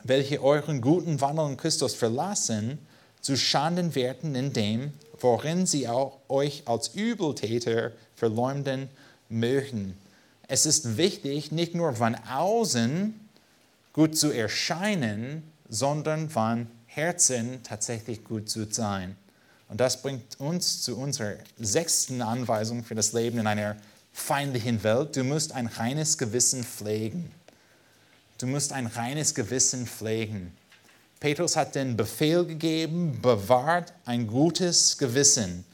welche 0.02 0.42
euren 0.42 0.80
guten 0.80 1.20
Wandel 1.20 1.50
in 1.50 1.56
Christus 1.56 1.94
verlassen, 1.94 2.78
zu 3.20 3.36
Schanden 3.36 3.94
werden 3.94 4.34
in 4.34 4.52
dem, 4.52 4.92
worin 5.20 5.66
sie 5.66 5.86
auch 5.86 6.18
euch 6.28 6.64
als 6.66 6.88
Übeltäter 6.88 7.92
verleumden 8.16 8.88
mögen. 9.28 9.96
Es 10.48 10.66
ist 10.66 10.96
wichtig, 10.96 11.50
nicht 11.50 11.74
nur 11.74 11.94
von 11.94 12.14
außen 12.14 13.14
gut 13.92 14.16
zu 14.16 14.30
erscheinen, 14.30 15.42
sondern 15.68 16.30
von 16.30 16.68
Herzen 16.86 17.62
tatsächlich 17.62 18.24
gut 18.24 18.48
zu 18.48 18.70
sein. 18.70 19.16
Und 19.68 19.80
das 19.80 20.00
bringt 20.02 20.38
uns 20.38 20.82
zu 20.82 20.96
unserer 20.96 21.34
sechsten 21.58 22.22
Anweisung 22.22 22.84
für 22.84 22.94
das 22.94 23.12
Leben 23.12 23.38
in 23.38 23.46
einer 23.46 23.76
feindlichen 24.12 24.82
Welt. 24.84 25.16
Du 25.16 25.24
musst 25.24 25.52
ein 25.52 25.66
reines 25.66 26.16
Gewissen 26.18 26.62
pflegen. 26.62 27.30
Du 28.38 28.46
musst 28.46 28.72
ein 28.72 28.86
reines 28.86 29.34
Gewissen 29.34 29.86
pflegen. 29.86 30.56
Petrus 31.18 31.56
hat 31.56 31.74
den 31.74 31.96
Befehl 31.96 32.44
gegeben, 32.44 33.18
bewahrt 33.20 33.92
ein 34.04 34.26
gutes 34.26 34.98
Gewissen. 34.98 35.64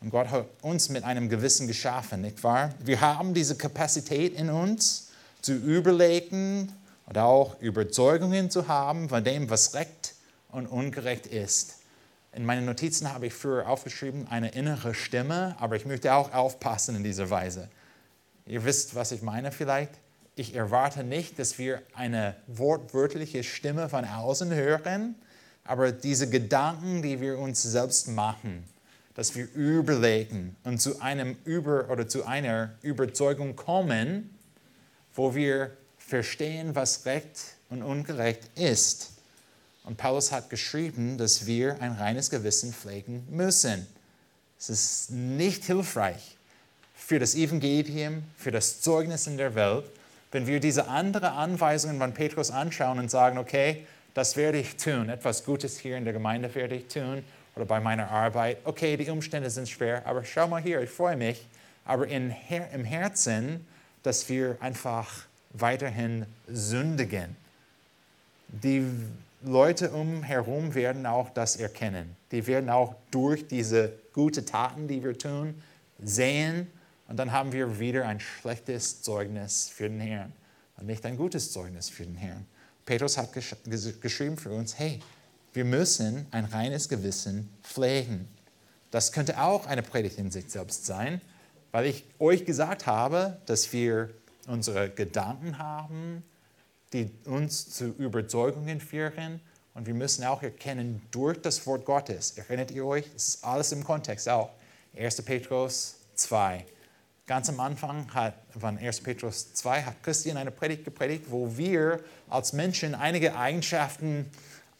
Und 0.00 0.10
Gott 0.10 0.30
hat 0.30 0.46
uns 0.62 0.88
mit 0.88 1.04
einem 1.04 1.28
Gewissen 1.28 1.66
geschaffen, 1.66 2.22
nicht 2.22 2.42
wahr? 2.42 2.70
Wir 2.82 3.02
haben 3.02 3.34
diese 3.34 3.56
Kapazität 3.56 4.34
in 4.34 4.48
uns, 4.48 5.10
zu 5.42 5.52
überlegen 5.52 6.72
oder 7.06 7.24
auch 7.24 7.60
Überzeugungen 7.60 8.50
zu 8.50 8.68
haben 8.68 9.08
von 9.08 9.22
dem, 9.22 9.50
was 9.50 9.74
recht 9.74 10.14
und 10.50 10.66
ungerecht 10.66 11.26
ist. 11.26 11.76
In 12.32 12.46
meinen 12.46 12.64
Notizen 12.64 13.12
habe 13.12 13.26
ich 13.26 13.34
früher 13.34 13.68
aufgeschrieben, 13.68 14.28
eine 14.28 14.50
innere 14.50 14.94
Stimme, 14.94 15.56
aber 15.58 15.76
ich 15.76 15.84
möchte 15.84 16.14
auch 16.14 16.32
aufpassen 16.32 16.96
in 16.96 17.04
dieser 17.04 17.28
Weise. 17.28 17.68
Ihr 18.46 18.64
wisst, 18.64 18.94
was 18.94 19.12
ich 19.12 19.22
meine 19.22 19.52
vielleicht? 19.52 19.90
Ich 20.36 20.54
erwarte 20.54 21.04
nicht, 21.04 21.38
dass 21.38 21.58
wir 21.58 21.82
eine 21.92 22.36
wortwörtliche 22.46 23.42
Stimme 23.42 23.88
von 23.88 24.04
außen 24.04 24.52
hören, 24.54 25.16
aber 25.64 25.92
diese 25.92 26.30
Gedanken, 26.30 27.02
die 27.02 27.20
wir 27.20 27.38
uns 27.38 27.62
selbst 27.62 28.08
machen, 28.08 28.64
dass 29.14 29.34
wir 29.34 29.52
überlegen 29.54 30.56
und 30.64 30.80
zu 30.80 31.00
einem 31.00 31.36
Über 31.44 31.90
oder 31.90 32.08
zu 32.08 32.26
einer 32.26 32.74
Überzeugung 32.82 33.56
kommen, 33.56 34.30
wo 35.14 35.34
wir 35.34 35.72
verstehen, 35.98 36.74
was 36.74 37.04
recht 37.06 37.56
und 37.68 37.82
ungerecht 37.82 38.42
ist. 38.54 39.12
Und 39.84 39.96
Paulus 39.96 40.30
hat 40.30 40.50
geschrieben, 40.50 41.18
dass 41.18 41.46
wir 41.46 41.80
ein 41.80 41.92
reines 41.92 42.30
Gewissen 42.30 42.72
pflegen 42.72 43.26
müssen. 43.30 43.86
Es 44.58 44.70
ist 44.70 45.10
nicht 45.10 45.64
hilfreich 45.64 46.36
für 46.94 47.18
das 47.18 47.34
Evangelium, 47.34 48.22
für 48.36 48.50
das 48.50 48.80
Zeugnis 48.80 49.26
in 49.26 49.36
der 49.36 49.54
Welt, 49.54 49.84
wenn 50.32 50.46
wir 50.46 50.60
diese 50.60 50.86
anderen 50.86 51.30
Anweisungen 51.30 51.98
von 51.98 52.14
Petrus 52.14 52.50
anschauen 52.50 52.98
und 52.98 53.10
sagen, 53.10 53.38
okay, 53.38 53.84
das 54.14 54.36
werde 54.36 54.58
ich 54.58 54.76
tun, 54.76 55.08
etwas 55.08 55.44
Gutes 55.44 55.78
hier 55.78 55.96
in 55.96 56.04
der 56.04 56.12
Gemeinde 56.12 56.54
werde 56.54 56.76
ich 56.76 56.86
tun 56.86 57.24
oder 57.60 57.66
bei 57.66 57.80
meiner 57.80 58.10
Arbeit. 58.10 58.58
Okay, 58.64 58.96
die 58.96 59.10
Umstände 59.10 59.50
sind 59.50 59.68
schwer, 59.68 60.06
aber 60.06 60.24
schau 60.24 60.48
mal 60.48 60.62
hier, 60.62 60.80
ich 60.80 60.88
freue 60.88 61.16
mich. 61.16 61.46
Aber 61.84 62.08
in, 62.08 62.34
im 62.72 62.84
Herzen, 62.84 63.66
dass 64.02 64.28
wir 64.30 64.56
einfach 64.60 65.26
weiterhin 65.52 66.24
sündigen. 66.48 67.36
Die 68.48 68.84
Leute 69.42 69.90
umherum 69.90 70.74
werden 70.74 71.04
auch 71.04 71.28
das 71.30 71.56
erkennen. 71.56 72.16
Die 72.32 72.46
werden 72.46 72.70
auch 72.70 72.94
durch 73.10 73.46
diese 73.46 73.92
guten 74.14 74.46
Taten, 74.46 74.88
die 74.88 75.04
wir 75.04 75.18
tun, 75.18 75.62
sehen. 76.02 76.66
Und 77.08 77.18
dann 77.18 77.30
haben 77.30 77.52
wir 77.52 77.78
wieder 77.78 78.06
ein 78.06 78.20
schlechtes 78.20 79.02
Zeugnis 79.02 79.68
für 79.68 79.88
den 79.88 80.00
Herrn 80.00 80.32
und 80.78 80.86
nicht 80.86 81.04
ein 81.04 81.16
gutes 81.16 81.52
Zeugnis 81.52 81.90
für 81.90 82.04
den 82.04 82.14
Herrn. 82.14 82.46
Petrus 82.86 83.18
hat 83.18 83.32
gesch 83.34 83.54
geschrieben 84.00 84.38
für 84.38 84.50
uns, 84.50 84.78
hey, 84.78 85.00
wir 85.52 85.64
müssen 85.64 86.26
ein 86.30 86.44
reines 86.44 86.88
Gewissen 86.88 87.48
pflegen. 87.62 88.28
Das 88.90 89.12
könnte 89.12 89.40
auch 89.40 89.66
eine 89.66 89.82
Predigt 89.82 90.18
in 90.18 90.30
sich 90.30 90.50
selbst 90.50 90.86
sein, 90.86 91.20
weil 91.72 91.86
ich 91.86 92.04
euch 92.18 92.44
gesagt 92.44 92.86
habe, 92.86 93.38
dass 93.46 93.72
wir 93.72 94.10
unsere 94.46 94.90
Gedanken 94.90 95.58
haben, 95.58 96.24
die 96.92 97.10
uns 97.24 97.70
zu 97.70 97.86
Überzeugungen 97.98 98.80
führen. 98.80 99.40
Und 99.74 99.86
wir 99.86 99.94
müssen 99.94 100.24
auch 100.24 100.42
erkennen, 100.42 101.02
durch 101.12 101.40
das 101.40 101.64
Wort 101.66 101.84
Gottes, 101.84 102.32
erinnert 102.32 102.72
ihr 102.72 102.84
euch, 102.84 103.06
es 103.14 103.28
ist 103.28 103.44
alles 103.44 103.70
im 103.72 103.84
Kontext 103.84 104.28
auch. 104.28 104.50
1. 104.96 105.22
Petrus 105.22 105.96
2. 106.14 106.64
Ganz 107.26 107.48
am 107.48 107.60
Anfang 107.60 108.12
hat, 108.12 108.34
von 108.58 108.76
1. 108.76 109.02
Petrus 109.02 109.54
2 109.54 109.82
hat 109.82 110.02
Christian 110.02 110.36
eine 110.36 110.50
Predigt 110.50 110.84
gepredigt, 110.84 111.26
wo 111.28 111.56
wir 111.56 112.00
als 112.28 112.52
Menschen 112.52 112.96
einige 112.96 113.36
Eigenschaften 113.36 114.26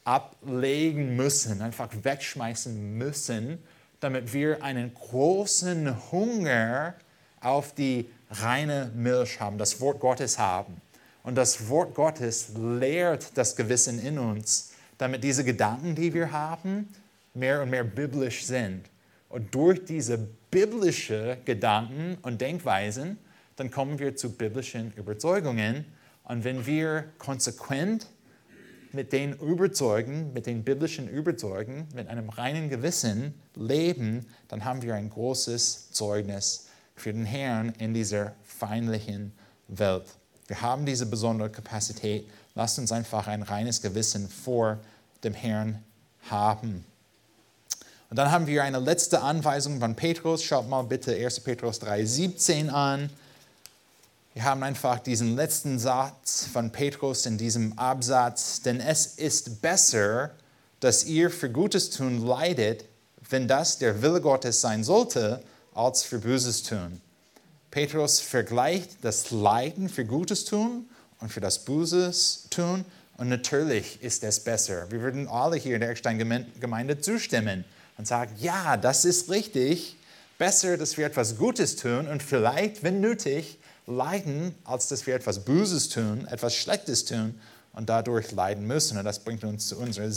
ablegen 0.05 1.17
müssen, 1.17 1.63
einfach 1.63 1.89
wegschmeißen 2.03 2.97
müssen, 2.97 3.59
damit 4.01 4.33
wir 4.33 4.63
einen 4.63 4.95
großen 4.95 6.11
Hunger 6.11 6.95
auf 7.41 7.75
die 7.75 8.09
reine 8.31 8.91
Milch 8.95 9.41
haben, 9.41 9.59
das 9.59 9.81
Wort 9.81 10.01
Gottes 10.01 10.39
haben. 10.39 10.81
Und 11.23 11.35
das 11.35 11.69
Wort 11.69 11.95
Gottes 11.95 12.53
lehrt 12.57 13.37
das 13.37 13.57
Gewissen 13.57 13.99
in 13.99 14.19
uns, 14.19 14.73
damit 14.97 15.23
diese 15.23 15.45
Gedanken, 15.45 15.95
die 15.95 16.15
wir 16.15 16.33
haben, 16.33 16.89
mehr 17.35 17.63
und 17.63 17.71
mehr 17.71 17.85
biblisch 17.85 18.45
sind. 18.45 18.87
Und 19.29 19.55
durch 19.55 19.85
diese 19.85 20.19
biblische 20.51 21.39
Gedanken 21.45 22.19
und 22.23 22.41
Denkweisen, 22.41 23.19
dann 23.57 23.71
kommen 23.71 23.99
wir 23.99 24.17
zu 24.17 24.33
biblischen 24.33 24.93
Überzeugungen. 24.97 25.85
Und 26.25 26.45
wenn 26.45 26.67
wir 26.67 27.05
konsequent 27.19 28.07
mit 28.93 29.13
den 29.13 29.35
Überzeugen, 29.35 30.33
mit 30.33 30.47
den 30.47 30.65
biblischen 30.65 31.09
Überzeugen, 31.09 31.89
mit 31.95 32.09
einem 32.09 32.29
reinen 32.29 32.69
Gewissen 32.69 33.35
leben, 33.55 34.27
dann 34.49 34.65
haben 34.65 34.83
wir 34.83 34.95
ein 34.95 35.11
großes 35.11 35.93
Zeugnis 35.93 36.69
für 36.97 37.13
den 37.13 37.25
Herrn 37.25 37.73
in 37.79 37.95
dieser 37.95 38.35
feindlichen 38.45 39.33
Welt. 39.69 40.05
Wir 40.47 40.61
haben 40.61 40.85
diese 40.85 41.07
besondere 41.07 41.51
Kapazität. 41.51 42.29
Lasst 42.55 42.79
uns 42.79 42.91
einfach 42.93 43.29
ein 43.29 43.43
reines 43.43 43.81
Gewissen 43.81 44.29
vor 44.29 44.79
dem 45.23 45.35
Herrn 45.35 45.83
haben. 46.29 46.85
Und 48.11 48.17
dann 48.17 48.33
haben 48.33 48.49
wir 48.49 48.65
eine 48.65 48.81
letzte 48.81 49.23
Anweisung 49.23 49.79
von 49.79 49.95
Petrus. 49.95 50.43
Schaut 50.43 50.69
mal 50.69 50.83
bitte 50.83 51.15
1. 51.15 51.41
Petrus 51.41 51.81
3,17 51.81 52.69
an. 52.69 53.09
Wir 54.33 54.45
haben 54.45 54.63
einfach 54.63 55.01
diesen 55.01 55.35
letzten 55.35 55.81
Satz 55.81 56.47
von 56.53 56.71
Petrus 56.71 57.27
in 57.27 57.37
diesem 57.37 57.77
Absatz. 57.77 58.63
Denn 58.63 58.79
es 58.79 59.07
ist 59.07 59.61
besser, 59.61 60.31
dass 60.79 61.05
ihr 61.05 61.31
für 61.31 61.51
Gutes 61.51 61.91
tun 61.91 62.25
leidet, 62.25 62.85
wenn 63.29 63.49
das 63.49 63.79
der 63.79 64.03
Wille 64.03 64.21
Gottes 64.21 64.61
sein 64.61 64.85
sollte, 64.85 65.43
als 65.75 66.05
für 66.05 66.21
Böses 66.21 66.63
tun. 66.63 67.01
Petrus 67.73 68.21
vergleicht 68.21 68.99
das 69.03 69.31
Leiden 69.33 69.89
für 69.89 70.05
Gutes 70.05 70.45
tun 70.45 70.89
und 71.21 71.33
für 71.33 71.41
das 71.41 71.65
Böses 71.65 72.47
tun. 72.51 72.85
Und 73.17 73.29
natürlich 73.29 74.01
ist 74.01 74.23
es 74.23 74.41
besser. 74.41 74.91
Wir 74.91 75.01
würden 75.01 75.29
alle 75.29 75.57
hier 75.57 75.75
in 75.75 75.81
der 75.81 75.91
Eckstein-Gemeinde 75.91 77.01
zustimmen 77.01 77.65
und 77.99 78.07
sagen, 78.07 78.33
ja, 78.39 78.77
das 78.77 79.05
ist 79.05 79.29
richtig. 79.29 79.97
Besser, 80.39 80.77
dass 80.79 80.97
wir 80.97 81.05
etwas 81.05 81.37
Gutes 81.37 81.77
tun 81.77 82.09
und 82.09 82.23
vielleicht, 82.23 82.83
wenn 82.83 83.01
nötig, 83.01 83.59
leiden, 83.87 84.55
als 84.65 84.89
dass 84.89 85.07
wir 85.07 85.15
etwas 85.15 85.45
Böses 85.45 85.89
tun, 85.89 86.27
etwas 86.27 86.55
Schlechtes 86.55 87.05
tun 87.05 87.39
und 87.73 87.89
dadurch 87.89 88.33
leiden 88.33 88.67
müssen. 88.67 88.99
Und 88.99 89.05
das 89.05 89.21
bringt 89.21 89.45
uns 89.45 89.69
zu 89.69 89.79
unserer 89.79 90.11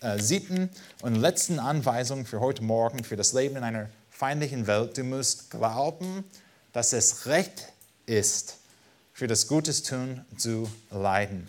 äh, 0.00 0.18
siebten 0.18 0.70
und 1.02 1.14
letzten 1.14 1.58
Anweisung 1.58 2.26
für 2.26 2.40
heute 2.40 2.62
Morgen, 2.62 3.04
für 3.04 3.16
das 3.16 3.32
Leben 3.32 3.56
in 3.56 3.64
einer 3.64 3.88
feindlichen 4.10 4.66
Welt. 4.66 4.96
Du 4.96 5.04
musst 5.04 5.50
glauben, 5.50 6.24
dass 6.72 6.92
es 6.92 7.26
recht 7.26 7.72
ist, 8.06 8.56
für 9.12 9.26
das 9.26 9.46
Gutes 9.48 9.82
tun 9.82 10.24
zu 10.36 10.70
leiden. 10.90 11.48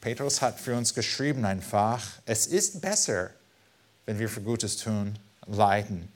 Petrus 0.00 0.42
hat 0.42 0.58
für 0.58 0.76
uns 0.76 0.94
geschrieben 0.94 1.44
einfach, 1.44 2.02
es 2.24 2.46
ist 2.46 2.80
besser, 2.80 3.30
wenn 4.06 4.18
wir 4.18 4.28
für 4.28 4.40
Gutes 4.40 4.76
tun, 4.76 5.18
leiden. 5.46 6.08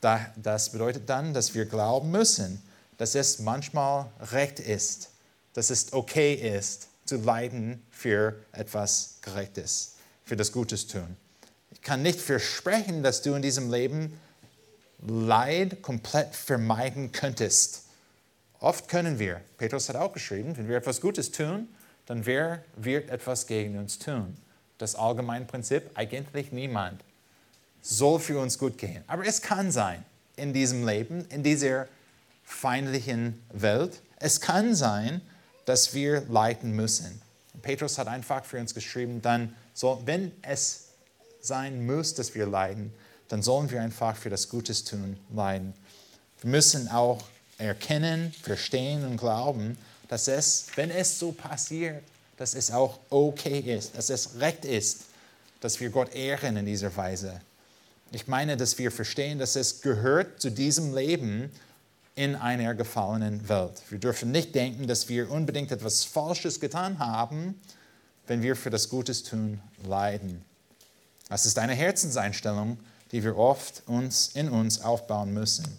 Das 0.00 0.70
bedeutet 0.70 1.08
dann, 1.08 1.34
dass 1.34 1.54
wir 1.54 1.64
glauben 1.66 2.10
müssen, 2.10 2.62
dass 2.98 3.14
es 3.14 3.38
manchmal 3.38 4.06
recht 4.32 4.60
ist, 4.60 5.10
dass 5.54 5.70
es 5.70 5.92
okay 5.92 6.34
ist, 6.34 6.88
zu 7.06 7.16
leiden 7.16 7.82
für 7.90 8.36
etwas 8.52 9.18
Gerechtes, 9.22 9.94
für 10.24 10.36
das 10.36 10.52
Gutes 10.52 10.86
tun. 10.86 11.16
Ich 11.70 11.80
kann 11.80 12.02
nicht 12.02 12.20
versprechen, 12.20 13.02
dass 13.02 13.22
du 13.22 13.34
in 13.34 13.42
diesem 13.42 13.72
Leben 13.72 14.20
Leid 15.06 15.80
komplett 15.80 16.34
vermeiden 16.34 17.12
könntest. 17.12 17.84
Oft 18.58 18.88
können 18.88 19.18
wir. 19.18 19.40
Petrus 19.56 19.88
hat 19.88 19.96
auch 19.96 20.12
geschrieben, 20.12 20.56
wenn 20.56 20.68
wir 20.68 20.76
etwas 20.76 21.00
Gutes 21.00 21.30
tun, 21.30 21.68
dann 22.06 22.26
wer 22.26 22.64
wird 22.76 23.08
etwas 23.10 23.46
gegen 23.46 23.78
uns 23.78 23.98
tun? 23.98 24.36
Das 24.78 24.96
allgemeine 24.96 25.44
Prinzip, 25.44 25.90
eigentlich 25.94 26.50
niemand 26.50 27.02
soll 27.80 28.18
für 28.18 28.40
uns 28.40 28.58
gut 28.58 28.76
gehen. 28.76 29.04
Aber 29.06 29.24
es 29.24 29.40
kann 29.40 29.70
sein 29.70 30.04
in 30.36 30.52
diesem 30.52 30.86
Leben, 30.86 31.26
in 31.30 31.42
dieser 31.42 31.86
feindlichen 32.48 33.40
Welt, 33.52 34.00
es 34.18 34.40
kann 34.40 34.74
sein, 34.74 35.20
dass 35.64 35.94
wir 35.94 36.22
leiden 36.28 36.72
müssen. 36.72 37.20
Petrus 37.62 37.98
hat 37.98 38.08
einfach 38.08 38.44
für 38.44 38.58
uns 38.58 38.74
geschrieben, 38.74 39.20
dann 39.22 39.54
soll, 39.74 39.98
wenn 40.06 40.32
es 40.42 40.86
sein 41.40 41.86
muss, 41.86 42.14
dass 42.14 42.34
wir 42.34 42.46
leiden, 42.46 42.92
dann 43.28 43.42
sollen 43.42 43.70
wir 43.70 43.82
einfach 43.82 44.16
für 44.16 44.30
das 44.30 44.48
Gutes 44.48 44.84
tun 44.84 45.18
leiden. 45.32 45.74
Wir 46.40 46.50
müssen 46.50 46.88
auch 46.88 47.22
erkennen, 47.58 48.32
verstehen 48.42 49.04
und 49.04 49.18
glauben, 49.18 49.76
dass 50.08 50.26
es, 50.26 50.68
wenn 50.76 50.90
es 50.90 51.18
so 51.18 51.32
passiert, 51.32 52.02
dass 52.38 52.54
es 52.54 52.70
auch 52.70 52.98
okay 53.10 53.58
ist, 53.58 53.96
dass 53.96 54.10
es 54.10 54.40
recht 54.40 54.64
ist, 54.64 55.02
dass 55.60 55.80
wir 55.80 55.90
Gott 55.90 56.14
ehren 56.14 56.56
in 56.56 56.66
dieser 56.66 56.96
Weise. 56.96 57.40
Ich 58.10 58.26
meine, 58.26 58.56
dass 58.56 58.78
wir 58.78 58.90
verstehen, 58.90 59.38
dass 59.38 59.54
es 59.54 59.82
gehört 59.82 60.40
zu 60.40 60.50
diesem 60.50 60.94
Leben 60.94 61.50
in 62.18 62.34
einer 62.34 62.74
gefallenen 62.74 63.48
Welt. 63.48 63.80
Wir 63.90 64.00
dürfen 64.00 64.32
nicht 64.32 64.52
denken, 64.52 64.88
dass 64.88 65.08
wir 65.08 65.30
unbedingt 65.30 65.70
etwas 65.70 66.02
Falsches 66.02 66.58
getan 66.58 66.98
haben, 66.98 67.54
wenn 68.26 68.42
wir 68.42 68.56
für 68.56 68.70
das 68.70 68.88
Gutes 68.88 69.22
tun 69.22 69.60
leiden. 69.86 70.44
Das 71.28 71.46
ist 71.46 71.60
eine 71.60 71.74
Herzenseinstellung, 71.74 72.78
die 73.12 73.22
wir 73.22 73.38
oft 73.38 73.84
uns 73.86 74.30
in 74.34 74.48
uns 74.48 74.80
aufbauen 74.80 75.32
müssen. 75.32 75.78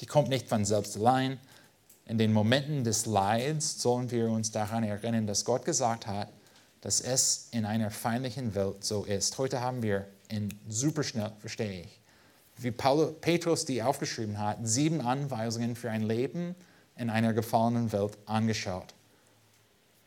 Die 0.00 0.06
kommt 0.06 0.30
nicht 0.30 0.48
von 0.48 0.64
selbst 0.64 0.96
allein. 0.96 1.38
In 2.06 2.16
den 2.16 2.32
Momenten 2.32 2.82
des 2.82 3.04
Leids 3.04 3.82
sollen 3.82 4.10
wir 4.10 4.30
uns 4.30 4.50
daran 4.50 4.82
erinnern, 4.82 5.26
dass 5.26 5.44
Gott 5.44 5.66
gesagt 5.66 6.06
hat, 6.06 6.28
dass 6.80 7.02
es 7.02 7.48
in 7.50 7.66
einer 7.66 7.90
feindlichen 7.90 8.54
Welt 8.54 8.82
so 8.82 9.04
ist. 9.04 9.36
Heute 9.36 9.60
haben 9.60 9.82
wir 9.82 10.06
in 10.30 10.48
super 10.70 11.02
schnell, 11.02 11.32
verstehe 11.38 11.82
ich, 11.82 11.99
wie 12.62 12.70
Paulus, 12.70 13.14
Petrus 13.20 13.64
die 13.64 13.82
aufgeschrieben 13.82 14.38
hat, 14.38 14.58
sieben 14.62 15.00
Anweisungen 15.00 15.76
für 15.76 15.90
ein 15.90 16.02
Leben 16.02 16.54
in 16.96 17.10
einer 17.10 17.32
gefallenen 17.32 17.92
Welt 17.92 18.18
angeschaut. 18.26 18.94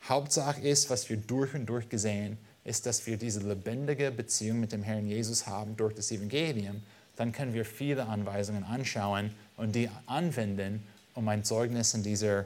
Hauptsache 0.07 0.61
ist, 0.61 0.89
was 0.89 1.09
wir 1.09 1.17
durch 1.17 1.53
und 1.55 1.65
durch 1.65 1.89
gesehen, 1.89 2.37
ist, 2.63 2.85
dass 2.85 3.05
wir 3.07 3.17
diese 3.17 3.39
lebendige 3.39 4.11
Beziehung 4.11 4.59
mit 4.59 4.71
dem 4.71 4.83
Herrn 4.83 5.07
Jesus 5.07 5.47
haben 5.47 5.75
durch 5.75 5.95
das 5.95 6.11
Evangelium. 6.11 6.83
Dann 7.15 7.31
können 7.31 7.53
wir 7.53 7.65
viele 7.65 8.05
Anweisungen 8.05 8.63
anschauen 8.63 9.33
und 9.57 9.75
die 9.75 9.89
anwenden, 10.05 10.83
um 11.15 11.27
ein 11.27 11.43
Zeugnis 11.43 11.93
in 11.93 12.03
dieser 12.03 12.45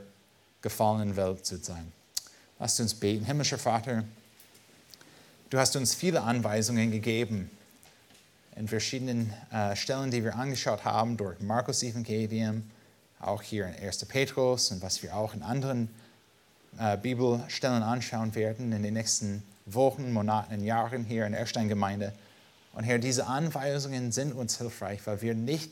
gefallenen 0.61 1.15
Welt 1.15 1.45
zu 1.45 1.57
sein. 1.57 1.91
Lasst 2.59 2.79
uns 2.79 2.93
beten. 2.93 3.25
Himmlischer 3.25 3.57
Vater, 3.57 4.03
du 5.49 5.57
hast 5.57 5.75
uns 5.75 5.93
viele 5.93 6.21
Anweisungen 6.23 6.91
gegeben 6.91 7.49
in 8.57 8.67
verschiedenen 8.67 9.33
äh, 9.51 9.75
Stellen, 9.75 10.09
die 10.09 10.23
wir 10.23 10.35
angeschaut 10.35 10.83
haben, 10.83 11.15
durch 11.15 11.39
Markus 11.41 11.83
Evangelium, 11.83 12.63
auch 13.19 13.41
hier 13.41 13.67
in 13.67 13.75
1. 13.75 14.05
Petrus 14.05 14.71
und 14.71 14.81
was 14.81 15.03
wir 15.03 15.15
auch 15.15 15.33
in 15.33 15.43
anderen 15.43 15.89
äh, 16.79 16.97
Bibelstellen 16.97 17.83
anschauen 17.83 18.33
werden 18.33 18.71
in 18.71 18.81
den 18.81 18.95
nächsten 18.95 19.43
Wochen, 19.65 20.11
Monaten 20.11 20.55
und 20.55 20.63
Jahren 20.63 21.03
hier 21.03 21.25
in 21.25 21.33
der 21.33 21.41
Erstein-Gemeinde. 21.41 22.13
Und 22.73 22.83
Herr, 22.83 22.97
diese 22.97 23.27
Anweisungen 23.27 24.11
sind 24.11 24.33
uns 24.33 24.57
hilfreich, 24.57 25.05
weil 25.05 25.21
wir 25.21 25.35
nicht, 25.35 25.71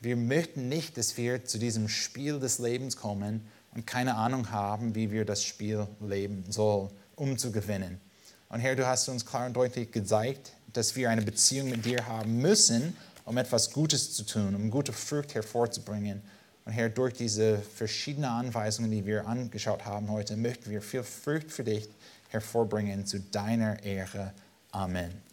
wir 0.00 0.16
möchten 0.16 0.68
nicht, 0.68 0.98
dass 0.98 1.16
wir 1.16 1.44
zu 1.44 1.58
diesem 1.58 1.88
Spiel 1.88 2.38
des 2.38 2.58
Lebens 2.58 2.96
kommen 2.96 3.46
und 3.74 3.86
keine 3.86 4.16
Ahnung 4.16 4.50
haben, 4.50 4.94
wie 4.94 5.10
wir 5.10 5.24
das 5.24 5.42
Spiel 5.42 5.86
leben 6.00 6.44
sollen, 6.50 6.90
um 7.14 7.38
zu 7.38 7.50
gewinnen. 7.50 8.00
Und 8.48 8.60
Herr, 8.60 8.76
du 8.76 8.86
hast 8.86 9.08
uns 9.08 9.24
klar 9.24 9.46
und 9.46 9.54
deutlich 9.54 9.90
gezeigt, 9.90 10.52
dass 10.76 10.94
wir 10.96 11.10
eine 11.10 11.22
Beziehung 11.22 11.70
mit 11.70 11.84
dir 11.84 12.06
haben 12.06 12.40
müssen, 12.40 12.96
um 13.24 13.36
etwas 13.38 13.72
Gutes 13.72 14.12
zu 14.12 14.24
tun, 14.24 14.54
um 14.54 14.70
gute 14.70 14.92
Frucht 14.92 15.34
hervorzubringen. 15.34 16.22
Und 16.64 16.72
Herr, 16.72 16.88
durch 16.88 17.14
diese 17.14 17.58
verschiedenen 17.58 18.30
Anweisungen, 18.30 18.90
die 18.90 19.06
wir 19.06 19.26
angeschaut 19.26 19.84
haben 19.84 20.10
heute, 20.10 20.36
möchten 20.36 20.70
wir 20.70 20.82
viel 20.82 21.02
Frucht 21.02 21.50
für 21.50 21.64
dich 21.64 21.88
hervorbringen 22.28 23.06
zu 23.06 23.20
deiner 23.20 23.82
Ehre. 23.82 24.32
Amen. 24.72 25.25